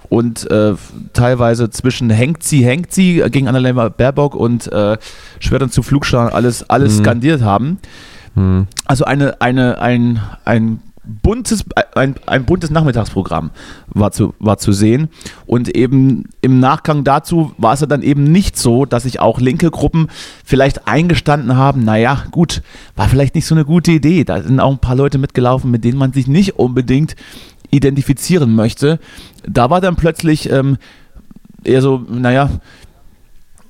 und 0.09 0.49
äh, 0.49 0.73
teilweise 1.13 1.69
zwischen 1.69 2.09
hängt 2.09 2.43
sie, 2.43 2.65
hängt 2.65 2.91
sie 2.91 3.23
gegen 3.29 3.47
Annalena 3.47 3.89
Baerbock 3.89 4.35
und 4.35 4.71
äh, 4.71 4.97
Schwertern 5.39 5.69
zu 5.69 5.83
Flugscharen 5.83 6.33
alles, 6.33 6.69
alles 6.69 6.97
Mhm. 6.97 7.03
skandiert 7.03 7.41
haben. 7.41 7.77
Hm. 8.35 8.67
Also 8.85 9.05
eine, 9.05 9.39
eine, 9.41 9.79
ein, 9.81 10.19
ein 10.45 10.81
buntes, 11.23 11.65
ein, 11.95 12.15
ein 12.27 12.45
buntes 12.45 12.69
Nachmittagsprogramm 12.69 13.49
war 13.87 14.11
zu, 14.11 14.35
war 14.39 14.57
zu 14.57 14.71
sehen. 14.71 15.09
Und 15.47 15.75
eben 15.75 16.25
im 16.41 16.59
Nachgang 16.59 17.03
dazu 17.03 17.51
war 17.57 17.73
es 17.73 17.79
ja 17.81 17.87
dann 17.87 18.03
eben 18.03 18.23
nicht 18.23 18.57
so, 18.57 18.85
dass 18.85 19.03
sich 19.03 19.19
auch 19.19 19.39
linke 19.39 19.71
Gruppen 19.71 20.07
vielleicht 20.45 20.87
eingestanden 20.87 21.55
haben, 21.55 21.83
naja, 21.83 22.23
gut, 22.31 22.61
war 22.95 23.07
vielleicht 23.09 23.33
nicht 23.35 23.45
so 23.45 23.55
eine 23.55 23.65
gute 23.65 23.91
Idee. 23.91 24.23
Da 24.23 24.41
sind 24.41 24.59
auch 24.59 24.71
ein 24.71 24.79
paar 24.79 24.95
Leute 24.95 25.17
mitgelaufen, 25.17 25.71
mit 25.71 25.83
denen 25.83 25.97
man 25.97 26.13
sich 26.13 26.27
nicht 26.27 26.59
unbedingt 26.59 27.15
identifizieren 27.71 28.55
möchte. 28.55 28.99
Da 29.47 29.69
war 29.69 29.81
dann 29.81 29.95
plötzlich 29.95 30.49
ähm, 30.49 30.77
eher 31.63 31.81
so, 31.81 32.03
naja, 32.09 32.49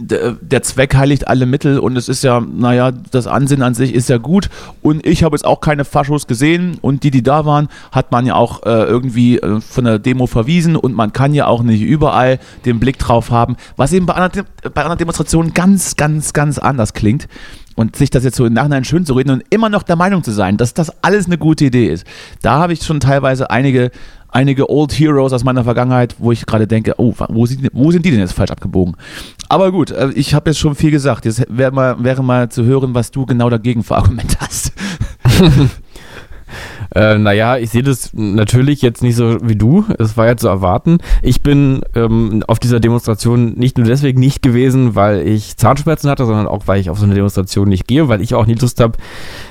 der 0.02 0.64
Zweck 0.64 0.96
heiligt 0.96 1.28
alle 1.28 1.46
Mittel 1.46 1.78
und 1.78 1.98
es 1.98 2.08
ist 2.08 2.24
ja, 2.24 2.40
naja, 2.40 2.92
das 2.92 3.28
Ansehen 3.28 3.62
an 3.62 3.74
sich 3.74 3.94
ist 3.94 4.08
ja 4.08 4.18
gut 4.18 4.50
und 4.82 5.06
ich 5.06 5.24
habe 5.24 5.36
jetzt 5.36 5.44
auch 5.44 5.60
keine 5.60 5.84
Faschos 5.84 6.26
gesehen 6.26 6.78
und 6.80 7.04
die, 7.04 7.12
die 7.12 7.22
da 7.22 7.46
waren, 7.46 7.68
hat 7.92 8.14
man 8.14 8.26
ja 8.26 8.36
auch 8.36 8.64
äh, 8.64 8.84
irgendwie 8.86 9.40
äh, 9.40 9.60
von 9.60 9.84
der 9.84 10.00
Demo 10.00 10.26
verwiesen 10.26 10.78
und 10.78 10.96
man 10.96 11.12
kann 11.12 11.34
ja 11.34 11.48
auch 11.48 11.64
nicht 11.64 11.82
überall 11.82 12.40
den 12.64 12.80
Blick 12.80 12.98
drauf 12.98 13.30
haben, 13.30 13.58
was 13.76 13.92
eben 13.92 14.06
bei 14.06 14.14
anderen, 14.14 14.48
bei 14.74 14.82
anderen 14.82 15.00
Demonstrationen 15.00 15.54
ganz, 15.54 15.98
ganz, 15.98 16.32
ganz 16.32 16.60
anders 16.60 16.94
klingt 16.94 17.28
und 17.80 17.96
sich 17.96 18.10
das 18.10 18.26
jetzt 18.26 18.36
so 18.36 18.46
im 18.46 18.52
Nachhinein 18.52 18.84
schön 18.84 19.06
zu 19.06 19.14
reden 19.14 19.32
und 19.32 19.44
immer 19.50 19.70
noch 19.70 19.84
der 19.84 19.96
Meinung 19.96 20.22
zu 20.22 20.32
sein, 20.32 20.58
dass 20.58 20.74
das 20.74 20.92
alles 21.02 21.28
eine 21.28 21.38
gute 21.38 21.64
Idee 21.64 21.88
ist. 21.88 22.06
Da 22.42 22.60
habe 22.60 22.74
ich 22.74 22.84
schon 22.84 23.00
teilweise 23.00 23.50
einige 23.50 23.92
einige 24.28 24.70
Old 24.70 24.92
Heroes 24.92 25.32
aus 25.32 25.46
meiner 25.46 25.64
Vergangenheit, 25.64 26.16
wo 26.20 26.34
ich 26.34 26.46
gerade 26.46 26.68
denke, 26.68 26.96
oh, 26.98 27.14
wo 27.30 27.46
sind, 27.46 27.70
wo 27.72 27.90
sind 27.90 28.06
die 28.06 28.12
denn 28.12 28.20
jetzt 28.20 28.34
falsch 28.34 28.52
abgebogen? 28.52 28.98
Aber 29.48 29.72
gut, 29.72 29.92
äh, 29.92 30.10
ich 30.14 30.34
habe 30.34 30.50
jetzt 30.50 30.60
schon 30.60 30.76
viel 30.76 30.92
gesagt. 30.92 31.24
Jetzt 31.24 31.46
wäre 31.50 31.72
mal, 31.72 32.04
wäre 32.04 32.22
mal 32.22 32.50
zu 32.50 32.66
hören, 32.66 32.94
was 32.94 33.12
du 33.12 33.26
genau 33.26 33.50
dagegen 33.50 33.82
für 33.82 33.96
Argumente 33.96 34.36
hast. 34.40 34.74
Äh, 36.96 37.18
naja, 37.18 37.58
ich 37.58 37.70
sehe 37.70 37.84
das 37.84 38.12
natürlich 38.14 38.82
jetzt 38.82 39.04
nicht 39.04 39.16
so 39.16 39.38
wie 39.42 39.56
du. 39.56 39.86
Es 39.98 40.18
war 40.18 40.28
ja 40.28 40.38
zu 40.38 40.48
erwarten. 40.48 40.98
Ich 41.22 41.42
bin 41.42 41.82
ähm, 41.96 42.44
auf 42.48 42.60
dieser 42.60 42.80
Demonstration 42.80 43.54
nicht 43.54 43.78
nur 43.78 43.88
deswegen 43.88 44.20
nicht 44.20 44.42
gewesen, 44.42 44.96
weil 44.96 45.28
ich 45.28 45.58
Zahnschmerzen 45.58 46.10
hatte, 46.10 46.26
sondern 46.26 46.48
auch, 46.48 46.64
weil 46.66 46.80
ich 46.80 46.90
auf 46.90 47.00
so 47.00 47.06
eine 47.06 47.16
Demonstration 47.16 47.70
nicht 47.70 47.88
gehe, 47.88 48.08
weil 48.08 48.22
ich 48.22 48.36
auch 48.36 48.46
nie 48.46 48.56
Lust 48.56 48.80
habe, 48.80 48.98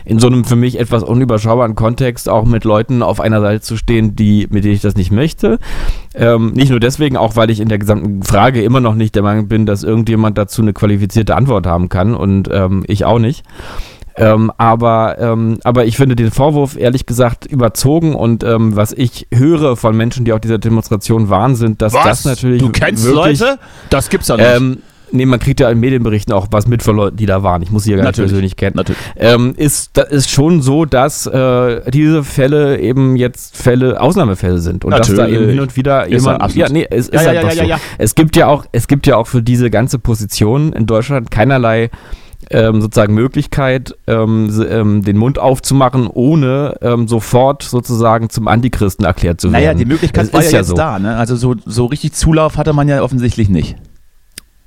in 0.05 0.19
so 0.19 0.26
einem 0.26 0.45
für 0.45 0.57
mich 0.57 0.78
etwas 0.78 1.02
unüberschaubaren 1.02 1.75
Kontext 1.75 2.28
auch 2.28 2.45
mit 2.45 2.64
Leuten 2.64 3.02
auf 3.02 3.21
einer 3.21 3.40
Seite 3.40 3.61
zu 3.61 3.76
stehen, 3.76 4.17
die, 4.17 4.47
mit 4.50 4.64
denen 4.64 4.75
ich 4.75 4.81
das 4.81 4.97
nicht 4.97 5.12
möchte. 5.12 5.59
Ähm, 6.14 6.52
nicht 6.55 6.71
nur 6.71 6.81
deswegen, 6.81 7.17
auch 7.17 7.37
weil 7.37 7.50
ich 7.50 7.61
in 7.61 7.69
der 7.69 7.78
gesamten 7.78 8.23
Frage 8.23 8.62
immer 8.62 8.81
noch 8.81 8.95
nicht 8.95 9.14
der 9.14 9.23
Meinung 9.23 9.49
bin, 9.49 9.67
dass 9.67 9.85
irgendjemand 9.85 10.37
dazu 10.38 10.62
eine 10.62 10.73
qualifizierte 10.73 11.37
Antwort 11.37 11.67
haben 11.67 11.88
kann 11.88 12.14
und 12.14 12.49
ähm, 12.52 12.85
ich 12.87 13.05
auch 13.05 13.19
nicht. 13.19 13.45
Ähm, 14.19 14.53
aber, 14.59 15.17
ähm, 15.19 15.59
aber 15.65 15.87
ich 15.87 15.97
finde 15.97 16.17
den 16.17 16.31
Vorwurf 16.31 16.77
ehrlich 16.77 17.07
gesagt 17.07 17.47
überzogen 17.47 18.15
und 18.15 18.45
ähm, 18.45 18.77
was 18.77 18.93
ich 18.93 19.27
höre 19.33 19.77
von 19.77 19.97
Menschen, 19.97 20.25
die 20.25 20.33
auf 20.33 20.41
dieser 20.41 20.59
Demonstration 20.59 21.31
waren, 21.31 21.55
sind, 21.57 21.83
dass 21.83 21.95
was? 21.95 22.05
das 22.05 22.25
natürlich. 22.25 22.61
Du 22.61 22.71
kennst 22.71 23.05
wirklich, 23.05 23.41
Leute? 23.41 23.59
Das 23.91 24.09
gibt's 24.09 24.29
ja 24.29 24.37
nicht. 24.37 24.47
Ähm, 24.47 24.79
Nee, 25.11 25.27
man 25.27 25.41
kriegt 25.41 25.61
ja 25.61 25.71
in 25.71 25.81
Medienberichten 25.81 26.33
auch 26.35 26.49
was 26.51 26.67
mit 26.67 26.83
von 26.83 26.97
Leuten, 26.97 27.17
die 27.17 27.27
da 27.27 27.43
waren. 27.43 27.63
Ich 27.63 27.71
muss 27.71 27.85
sie 27.85 27.93
ja 27.93 27.97
gar 27.97 28.05
Natürlich. 28.05 28.31
nicht 28.33 28.57
persönlich 28.57 28.57
kennen. 28.57 28.77
Natürlich. 28.77 29.01
Ähm, 29.17 29.55
ist, 29.57 29.97
das 29.97 30.11
ist 30.11 30.31
schon 30.31 30.61
so, 30.61 30.85
dass 30.85 31.27
äh, 31.27 31.91
diese 31.91 32.25
Fälle 32.25 32.79
eben 32.79 33.17
jetzt 33.17 33.57
Fälle, 33.57 34.01
Ausnahmefälle 34.01 34.59
sind. 34.59 34.85
Und 34.85 34.93
dass 34.93 35.09
da 35.09 35.15
Natürlich. 35.15 35.41
eben 35.41 35.51
hin 35.51 35.61
und 35.61 35.77
wieder 35.77 36.07
Ist 36.07 36.27
jemand. 36.27 36.55
Ja, 36.55 36.69
nee, 36.69 36.87
es 36.91 37.09
Ja, 37.09 37.21
ist 37.21 37.25
ja, 37.25 37.31
einfach 37.31 37.49
ja, 37.53 37.55
ja, 37.55 37.63
so. 37.63 37.69
ja. 37.71 37.81
Es 37.97 38.15
gibt 38.15 38.37
ja 38.37 38.49
auch, 38.49 38.67
es 38.73 38.87
gibt 38.87 39.07
ja 39.07 39.17
auch 39.17 39.27
für 39.27 39.43
diese 39.43 39.71
ganze 39.71 39.99
Position 39.99 40.73
in 40.73 40.87
Deutschland 40.87 41.31
keinerlei 41.31 41.91
ähm, 42.50 42.81
sozusagen 42.81 43.14
Möglichkeit, 43.14 43.95
ähm, 44.07 44.50
ähm, 44.69 45.02
den 45.02 45.17
Mund 45.17 45.38
aufzumachen, 45.38 46.07
ohne 46.07 46.76
ähm, 46.83 47.09
sofort 47.09 47.62
sozusagen 47.62 48.31
zum 48.31 48.49
Antichristen 48.49 49.05
erklärt 49.05 49.40
zu 49.40 49.52
werden. 49.52 49.62
naja, 49.62 49.75
die 49.75 49.85
Möglichkeit 49.85 50.26
Es 50.26 50.33
war 50.33 50.40
ist 50.40 50.52
ja 50.52 50.59
jetzt 50.59 50.69
so. 50.69 50.75
da. 50.75 50.99
Ne? 50.99 51.17
Also 51.17 51.37
so, 51.37 51.55
so 51.64 51.87
richtig 51.87 52.12
Zulauf 52.12 52.57
hatte 52.57 52.73
man 52.73 52.88
ja 52.88 53.02
offensichtlich 53.02 53.49
nicht. 53.49 53.76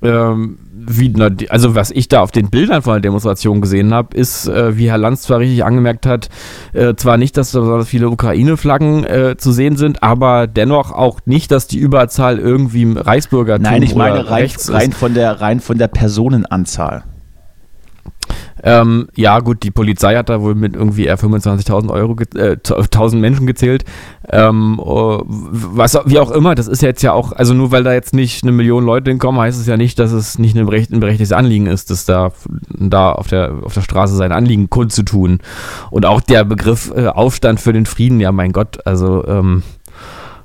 Ähm, 0.02 0.58
wie, 0.74 1.14
also 1.48 1.76
was 1.76 1.92
ich 1.92 2.08
da 2.08 2.22
auf 2.22 2.32
den 2.32 2.50
Bildern 2.50 2.82
von 2.82 2.94
der 2.94 3.00
Demonstration 3.00 3.60
gesehen 3.60 3.94
habe, 3.94 4.16
ist, 4.16 4.48
äh, 4.48 4.76
wie 4.76 4.90
Herr 4.90 4.98
Lanz 4.98 5.22
zwar 5.22 5.38
richtig 5.38 5.64
angemerkt 5.64 6.06
hat, 6.06 6.28
äh, 6.72 6.94
zwar 6.96 7.18
nicht, 7.18 7.36
dass 7.36 7.52
da 7.52 7.60
besonders 7.60 7.88
viele 7.88 8.08
Ukraine-Flaggen 8.08 9.04
äh, 9.04 9.36
zu 9.38 9.52
sehen 9.52 9.76
sind, 9.76 10.02
aber 10.02 10.48
dennoch 10.48 10.90
auch 10.90 11.20
nicht, 11.24 11.52
dass 11.52 11.68
die 11.68 11.78
Überzahl 11.78 12.40
irgendwie 12.40 12.82
im 12.82 12.96
Reichsbürgertum 12.96 13.62
Nein, 13.62 13.82
ich 13.84 13.94
meine 13.94 14.28
rein, 14.28 14.50
rein, 14.68 14.92
von 14.92 15.14
der, 15.14 15.40
rein 15.40 15.60
von 15.60 15.78
der 15.78 15.88
Personenanzahl. 15.88 17.04
Ähm, 18.62 19.08
ja, 19.16 19.40
gut, 19.40 19.62
die 19.62 19.70
Polizei 19.70 20.16
hat 20.16 20.28
da 20.28 20.40
wohl 20.40 20.54
mit 20.54 20.74
irgendwie 20.74 21.06
eher 21.06 21.18
25.000 21.18 21.90
Euro, 21.90 22.16
äh, 22.36 22.56
1000 22.62 23.20
Menschen 23.20 23.46
gezählt. 23.46 23.84
Ähm, 24.30 24.78
oh, 24.78 25.22
was, 25.26 25.98
wie 26.04 26.18
auch 26.18 26.30
immer, 26.30 26.54
das 26.54 26.68
ist 26.68 26.82
jetzt 26.82 27.02
ja 27.02 27.12
auch, 27.12 27.32
also 27.32 27.54
nur 27.54 27.72
weil 27.72 27.82
da 27.82 27.92
jetzt 27.92 28.14
nicht 28.14 28.44
eine 28.44 28.52
Million 28.52 28.84
Leute 28.84 29.10
hinkommen, 29.10 29.40
heißt 29.40 29.60
es 29.60 29.66
ja 29.66 29.76
nicht, 29.76 29.98
dass 29.98 30.12
es 30.12 30.38
nicht 30.38 30.56
ein 30.56 30.66
berechtigtes 30.66 31.32
Anliegen 31.32 31.66
ist, 31.66 31.90
dass 31.90 32.04
da, 32.04 32.32
da 32.68 33.12
auf 33.12 33.26
der, 33.26 33.52
auf 33.64 33.74
der 33.74 33.82
Straße 33.82 34.14
sein 34.14 34.32
Anliegen 34.32 34.70
kundzutun. 34.70 35.40
Und 35.90 36.06
auch 36.06 36.20
der 36.20 36.44
Begriff 36.44 36.92
äh, 36.94 37.08
Aufstand 37.08 37.60
für 37.60 37.72
den 37.72 37.86
Frieden, 37.86 38.20
ja, 38.20 38.32
mein 38.32 38.52
Gott, 38.52 38.86
also, 38.86 39.26
ähm, 39.26 39.62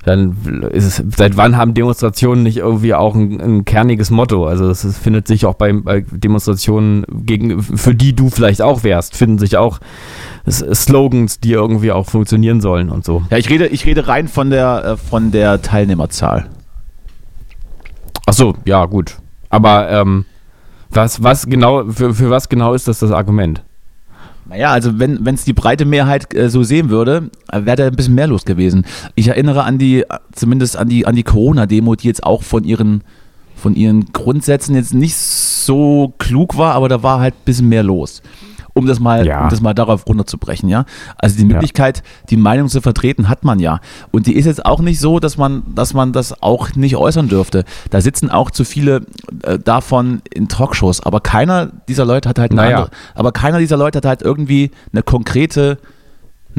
dann 0.08 0.70
ist 0.72 0.86
es, 0.86 1.04
seit 1.18 1.36
wann 1.36 1.58
haben 1.58 1.74
Demonstrationen 1.74 2.42
nicht 2.44 2.58
irgendwie 2.58 2.94
auch 2.94 3.14
ein, 3.14 3.42
ein 3.42 3.66
kerniges 3.66 4.10
Motto? 4.10 4.46
Also 4.46 4.70
es 4.70 4.98
findet 4.98 5.28
sich 5.28 5.46
auch 5.46 5.56
bei, 5.56 5.74
bei 5.74 6.06
Demonstrationen 6.10 7.06
gegen, 7.10 7.62
für 7.62 7.94
die 7.94 8.16
du 8.16 8.30
vielleicht 8.30 8.62
auch 8.62 8.84
wärst, 8.84 9.18
finden 9.18 9.38
sich 9.38 9.58
auch 9.58 9.80
Slogans, 10.50 11.42
die 11.42 11.52
irgendwie 11.52 11.92
auch 11.92 12.06
funktionieren 12.06 12.62
sollen 12.62 12.90
und 12.90 13.04
so. 13.04 13.24
Ja, 13.30 13.38
ich 13.38 13.50
rede, 13.50 13.68
ich 13.68 13.86
rede 13.86 14.08
rein 14.08 14.30
von 14.30 14.50
der, 14.50 14.86
äh, 14.86 14.98
von 14.98 15.32
der 15.32 15.62
Teilnehmerzahl. 15.62 16.48
Ach 18.26 18.34
so, 18.34 18.54
ja 18.64 18.86
gut. 18.86 19.18
Aber 19.50 19.90
ähm, 19.90 20.24
was, 20.90 21.22
was 21.22 21.48
genau, 21.48 21.84
für, 21.92 22.14
für 22.14 22.30
was 22.30 22.48
genau 22.48 22.74
ist 22.74 22.88
das 22.88 23.00
das 23.00 23.12
Argument? 23.12 23.62
Naja, 24.50 24.72
also 24.72 24.98
wenn 24.98 25.26
es 25.26 25.44
die 25.44 25.54
breite 25.54 25.84
Mehrheit 25.84 26.34
äh, 26.34 26.50
so 26.50 26.64
sehen 26.64 26.90
würde, 26.90 27.30
äh, 27.52 27.66
wäre 27.66 27.76
da 27.76 27.88
ein 27.88 27.96
bisschen 27.96 28.16
mehr 28.16 28.28
los 28.28 28.46
gewesen. 28.46 28.86
Ich 29.16 29.28
erinnere 29.28 29.64
an 29.64 29.78
die, 29.78 30.02
äh, 30.02 30.06
zumindest 30.32 30.78
an 30.78 30.88
die, 30.88 31.06
an 31.06 31.16
die 31.16 31.24
Corona-Demo, 31.24 31.96
die 31.96 32.08
jetzt 32.08 32.24
auch 32.24 32.44
von 32.44 32.64
ihren, 32.64 33.04
von 33.56 33.76
ihren 33.76 34.06
Grundsätzen 34.14 34.76
jetzt 34.76 34.94
nicht 34.94 35.16
so 35.16 36.14
klug 36.18 36.58
war, 36.58 36.76
aber 36.76 36.88
da 36.88 37.04
war 37.04 37.20
halt 37.20 37.34
ein 37.34 37.46
bisschen 37.46 37.68
mehr 37.68 37.84
los. 37.84 38.22
Um 38.78 38.86
das 38.88 39.00
mal, 39.00 39.26
Ja. 39.26 39.44
um 39.44 39.50
das 39.50 39.62
mal 39.62 39.74
darauf 39.74 40.06
runterzubrechen, 40.08 40.70
ja. 40.70 40.86
Also 41.18 41.38
die 41.38 41.46
Möglichkeit, 41.46 42.04
die 42.30 42.38
Meinung 42.38 42.68
zu 42.70 42.82
vertreten, 42.82 43.28
hat 43.30 43.44
man 43.44 43.60
ja. 43.60 43.80
Und 44.12 44.28
die 44.28 44.36
ist 44.36 44.46
jetzt 44.46 44.66
auch 44.66 44.80
nicht 44.82 45.00
so, 45.00 45.20
dass 45.20 45.38
man, 45.38 45.64
dass 45.74 45.94
man 45.94 46.14
das 46.14 46.42
auch 46.44 46.76
nicht 46.76 46.96
äußern 46.96 47.28
dürfte. 47.28 47.64
Da 47.90 48.02
sitzen 48.02 48.30
auch 48.30 48.52
zu 48.52 48.64
viele 48.64 49.02
äh, 49.44 49.58
davon 49.60 50.22
in 50.34 50.48
Talkshows, 50.48 51.02
aber 51.02 51.20
keiner 51.22 51.68
dieser 51.88 52.06
Leute 52.06 52.30
hat 52.30 52.40
halt 52.40 52.54
Naja. 52.54 52.78
andere, 52.78 52.92
aber 53.16 53.32
keiner 53.32 53.60
dieser 53.60 53.78
Leute 53.78 53.98
hat 53.98 54.06
halt 54.06 54.22
irgendwie 54.22 54.72
eine 54.94 55.04
konkrete, 55.04 55.78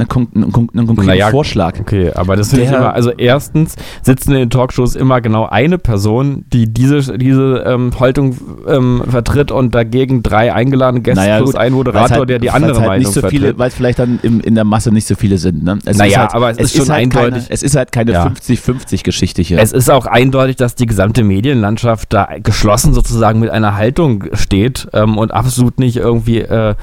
einen, 0.01 0.09
kon- 0.09 0.29
einen 0.35 0.87
konkreten 0.87 1.07
Naja, 1.07 1.31
Vorschlag. 1.31 1.79
Okay, 1.81 2.11
aber 2.15 2.37
das 2.37 2.51
finde 2.51 2.65
ich 2.67 2.71
immer, 2.73 2.93
also 2.95 3.11
erstens 3.11 3.77
sitzen 4.03 4.33
in 4.33 4.39
den 4.39 4.51
Talkshows 4.51 4.95
immer 4.97 5.21
genau 5.21 5.47
eine 5.47 5.79
Person, 5.79 6.45
die 6.53 6.73
diese, 6.73 7.19
diese 7.19 7.65
ähm, 7.67 7.91
Haltung 7.99 8.37
ähm, 8.67 9.03
vertritt 9.09 9.51
und 9.51 9.75
dagegen 9.75 10.23
drei 10.23 10.53
eingeladene 10.53 11.03
Gäste 11.03 11.39
plus 11.39 11.55
ein 11.55 11.73
Moderator, 11.73 12.19
halt, 12.19 12.31
der 12.31 12.39
die 12.39 12.51
andere 12.51 12.79
halt 12.79 12.87
Meinung 12.89 13.13
so 13.13 13.21
vertritt. 13.21 13.59
weil 13.59 13.69
es 13.69 13.75
vielleicht 13.75 13.99
dann 13.99 14.19
im, 14.23 14.41
in 14.41 14.55
der 14.55 14.65
Masse 14.65 14.93
nicht 14.93 15.07
so 15.07 15.15
viele 15.15 15.39
sind. 15.39 15.63
Ne? 15.65 15.79
Es 15.85 15.97
Naja, 15.99 16.21
halt, 16.21 16.35
aber 16.35 16.51
es 16.51 16.59
ist 16.59 16.77
schon 16.77 16.89
halt 16.91 17.03
eindeutig- 17.03 17.31
Keine, 17.45 17.45
es 17.51 17.63
ist 17.63 17.77
halt 17.77 17.93
keine 17.93 18.13
Ja. 18.13 18.27
50-50-Geschichte 18.27 19.43
hier. 19.43 19.59
Es 19.59 19.73
ist 19.73 19.91
auch 19.91 20.07
eindeutig, 20.07 20.57
dass 20.57 20.75
die 20.75 20.87
gesamte 20.87 21.25
Medienlandschaft 21.25 22.13
da 22.13 22.29
geschlossen 22.43 22.95
sozusagen 22.95 23.41
mit 23.41 23.51
einer 23.51 23.75
Haltung 23.77 24.25
steht 24.35 24.89
ähm, 24.93 25.17
und 25.19 25.33
absolut 25.33 25.79
nicht 25.79 25.97
irgendwie 25.97 26.39
äh, 26.41 26.75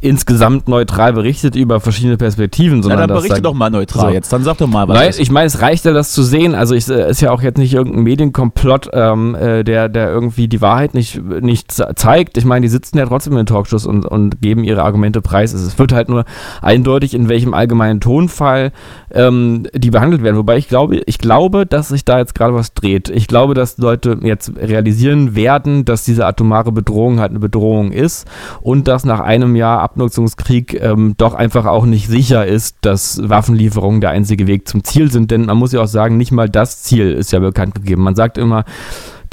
insgesamt 0.00 0.68
neutral 0.68 1.12
berichtet 1.12 1.56
über 1.56 1.80
verschiedene 1.80 2.16
Perspektiven, 2.16 2.50
Na, 2.68 2.82
sondern 2.82 2.98
dann 3.00 3.08
dass 3.08 3.22
berichte 3.22 3.42
doch 3.42 3.54
mal 3.54 3.70
neutral 3.70 4.08
So. 4.08 4.14
jetzt. 4.14 4.32
Dann 4.32 4.44
sag 4.44 4.58
doch 4.58 4.66
mal 4.66 4.86
was. 4.88 4.96
Nein, 4.96 5.12
ich 5.18 5.30
meine, 5.30 5.46
es 5.46 5.60
reicht 5.62 5.84
ja, 5.84 5.92
das 5.92 6.12
zu 6.12 6.22
sehen. 6.22 6.54
Also 6.54 6.74
es 6.74 6.88
äh, 6.88 7.10
ist 7.10 7.20
ja 7.20 7.30
auch 7.30 7.42
jetzt 7.42 7.58
nicht 7.58 7.74
irgendein 7.74 8.02
Medienkomplott, 8.02 8.90
ähm, 8.92 9.34
äh, 9.34 9.64
der, 9.64 9.88
der 9.88 10.10
irgendwie 10.10 10.48
die 10.48 10.60
Wahrheit 10.60 10.94
nicht, 10.94 11.22
nicht 11.22 11.72
ze- 11.72 11.92
zeigt. 11.94 12.36
Ich 12.36 12.44
meine, 12.44 12.62
die 12.64 12.68
sitzen 12.68 12.98
ja 12.98 13.06
trotzdem 13.06 13.32
in 13.34 13.38
den 13.38 13.46
Talkshows 13.46 13.86
und, 13.86 14.04
und 14.04 14.40
geben 14.40 14.64
ihre 14.64 14.82
Argumente 14.82 15.20
preis. 15.22 15.52
Es 15.52 15.78
wird 15.78 15.92
halt 15.92 16.08
nur 16.08 16.24
eindeutig, 16.62 17.14
in 17.14 17.28
welchem 17.28 17.54
allgemeinen 17.54 18.00
Tonfall 18.00 18.72
ähm, 19.12 19.66
die 19.74 19.90
behandelt 19.90 20.22
werden. 20.22 20.36
Wobei 20.36 20.56
ich 20.56 20.68
glaube, 20.68 21.00
ich 21.06 21.18
glaube, 21.18 21.66
dass 21.66 21.88
sich 21.88 22.04
da 22.04 22.18
jetzt 22.18 22.34
gerade 22.34 22.54
was 22.54 22.74
dreht. 22.74 23.08
Ich 23.08 23.26
glaube, 23.28 23.54
dass 23.54 23.78
Leute 23.78 24.18
jetzt 24.22 24.52
realisieren 24.56 25.34
werden, 25.34 25.84
dass 25.84 26.04
diese 26.04 26.26
atomare 26.26 26.72
Bedrohung 26.72 27.20
halt 27.20 27.30
eine 27.30 27.38
Bedrohung 27.40 27.92
ist 27.92 28.26
und 28.60 28.88
dass 28.88 29.04
nach 29.04 29.20
einem 29.20 29.56
Jahr 29.56 29.80
Abnutzungskrieg 29.80 30.80
ähm, 30.82 31.14
doch 31.16 31.34
einfach 31.34 31.66
auch 31.66 31.86
nicht 31.86 32.08
sicher 32.08 32.46
ist, 32.50 32.78
dass 32.82 33.20
Waffenlieferungen 33.28 34.00
der 34.00 34.10
einzige 34.10 34.46
Weg 34.46 34.68
zum 34.68 34.84
Ziel 34.84 35.10
sind. 35.10 35.30
Denn 35.30 35.46
man 35.46 35.56
muss 35.56 35.72
ja 35.72 35.80
auch 35.80 35.86
sagen, 35.86 36.16
nicht 36.16 36.32
mal 36.32 36.48
das 36.48 36.82
Ziel 36.82 37.12
ist 37.12 37.32
ja 37.32 37.38
bekannt 37.38 37.74
gegeben. 37.76 38.02
Man 38.02 38.16
sagt 38.16 38.38
immer, 38.38 38.64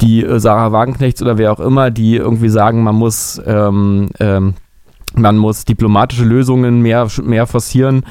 die 0.00 0.24
Sarah 0.36 0.72
Wagenknechts 0.72 1.20
oder 1.22 1.38
wer 1.38 1.52
auch 1.52 1.60
immer, 1.60 1.90
die 1.90 2.16
irgendwie 2.16 2.48
sagen, 2.48 2.82
man 2.82 2.94
muss 2.94 3.40
ähm, 3.44 4.08
ähm, 4.20 4.54
man 5.16 5.36
muss 5.36 5.64
diplomatische 5.64 6.24
Lösungen 6.24 6.80
mehr, 6.82 7.06
mehr 7.22 7.46
forcieren, 7.46 8.02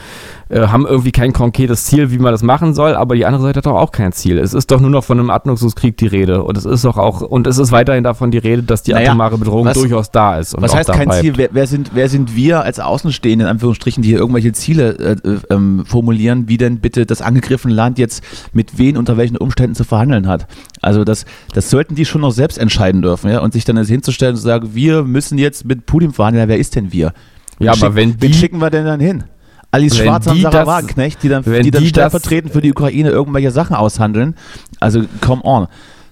äh, 0.49 0.67
haben 0.67 0.85
irgendwie 0.85 1.11
kein 1.11 1.33
konkretes 1.33 1.85
Ziel, 1.85 2.11
wie 2.11 2.17
man 2.19 2.31
das 2.31 2.41
machen 2.43 2.73
soll, 2.73 2.95
aber 2.95 3.15
die 3.15 3.25
andere 3.25 3.43
Seite 3.43 3.57
hat 3.57 3.65
doch 3.65 3.75
auch 3.75 3.91
kein 3.91 4.11
Ziel. 4.13 4.37
Es 4.37 4.53
ist 4.53 4.71
doch 4.71 4.79
nur 4.79 4.89
noch 4.89 5.03
von 5.03 5.19
einem 5.19 5.29
Atmungskrieg 5.29 5.97
die 5.97 6.07
Rede 6.07 6.43
und 6.43 6.57
es 6.57 6.65
ist 6.65 6.85
doch 6.85 6.97
auch 6.97 7.21
und 7.21 7.47
es 7.47 7.57
ist 7.57 7.71
weiterhin 7.71 8.03
davon 8.03 8.31
die 8.31 8.37
Rede, 8.37 8.63
dass 8.63 8.83
die 8.83 8.93
Naja, 8.93 9.09
atomare 9.09 9.37
Bedrohung 9.37 9.65
was- 9.65 9.77
durchaus 9.77 10.11
da 10.11 10.37
ist. 10.39 10.55
Was 10.59 10.73
heißt 10.75 10.91
kein 10.91 11.07
bleibt. 11.09 11.21
Ziel? 11.21 11.33
Wer, 11.37 11.49
wer, 11.51 11.67
sind, 11.67 11.91
wer 11.93 12.07
sind 12.09 12.35
wir 12.35 12.61
als 12.63 12.79
Außenstehende, 12.79 13.45
in 13.45 13.49
Anführungsstrichen, 13.51 14.01
die 14.03 14.09
hier 14.09 14.19
irgendwelche 14.19 14.53
Ziele 14.53 14.91
äh, 14.97 15.27
äh, 15.29 15.39
ähm, 15.49 15.83
formulieren, 15.85 16.47
wie 16.47 16.57
denn 16.57 16.79
bitte 16.79 17.05
das 17.05 17.21
angegriffene 17.21 17.73
Land 17.73 17.99
jetzt 17.99 18.23
mit 18.53 18.77
wen 18.77 18.97
unter 18.97 19.17
welchen 19.17 19.37
Umständen 19.37 19.75
zu 19.75 19.83
verhandeln 19.83 20.27
hat? 20.27 20.47
Also 20.87 21.03
das, 21.03 21.25
das 21.53 21.69
sollten 21.69 21.95
die 21.95 22.05
schon 22.05 22.21
noch 22.21 22.31
selbst 22.31 22.57
entscheiden 22.57 23.01
dürfen, 23.01 23.29
ja, 23.29 23.39
und 23.41 23.51
sich 23.51 23.65
dann 23.65 23.75
jetzt 23.75 23.89
hinzustellen 23.89 24.35
und 24.35 24.37
zu 24.37 24.43
sagen, 24.47 24.69
wir 24.73 25.03
müssen 25.03 25.37
jetzt 25.37 25.65
mit 25.65 25.85
Putin 25.85 26.13
verhandeln, 26.13 26.43
ja, 26.45 26.47
wer 26.47 26.57
ist 26.57 26.75
denn 26.77 26.93
wir? 26.93 27.11
Ja, 27.59 27.73
Wen 27.73 27.83
aber 27.83 27.95
wenn 27.95 28.21
wen 28.21 28.31
die- 28.31 28.37
schicken 28.37 28.59
wir 28.59 28.69
denn 28.69 28.85
dann 28.85 29.01
hin? 29.01 29.25
Alice 29.69 29.97
Schwarzer 29.97 30.31
und 30.31 30.37
die 30.37 30.43
Sarah 30.43 30.59
das- 30.59 30.67
Wagenknecht, 30.67 31.21
die 31.23 31.27
dann, 31.27 31.43
die 31.43 31.51
dann 31.51 31.61
die 31.63 31.71
das- 31.71 31.89
stellvertretend 31.89 32.53
für 32.53 32.61
die 32.61 32.71
Ukraine 32.71 33.09
irgendwelche 33.09 33.51
Sachen 33.51 33.75
aushandeln. 33.75 34.35
Also, 34.79 35.03
come 35.19 35.41
on. 35.43 35.67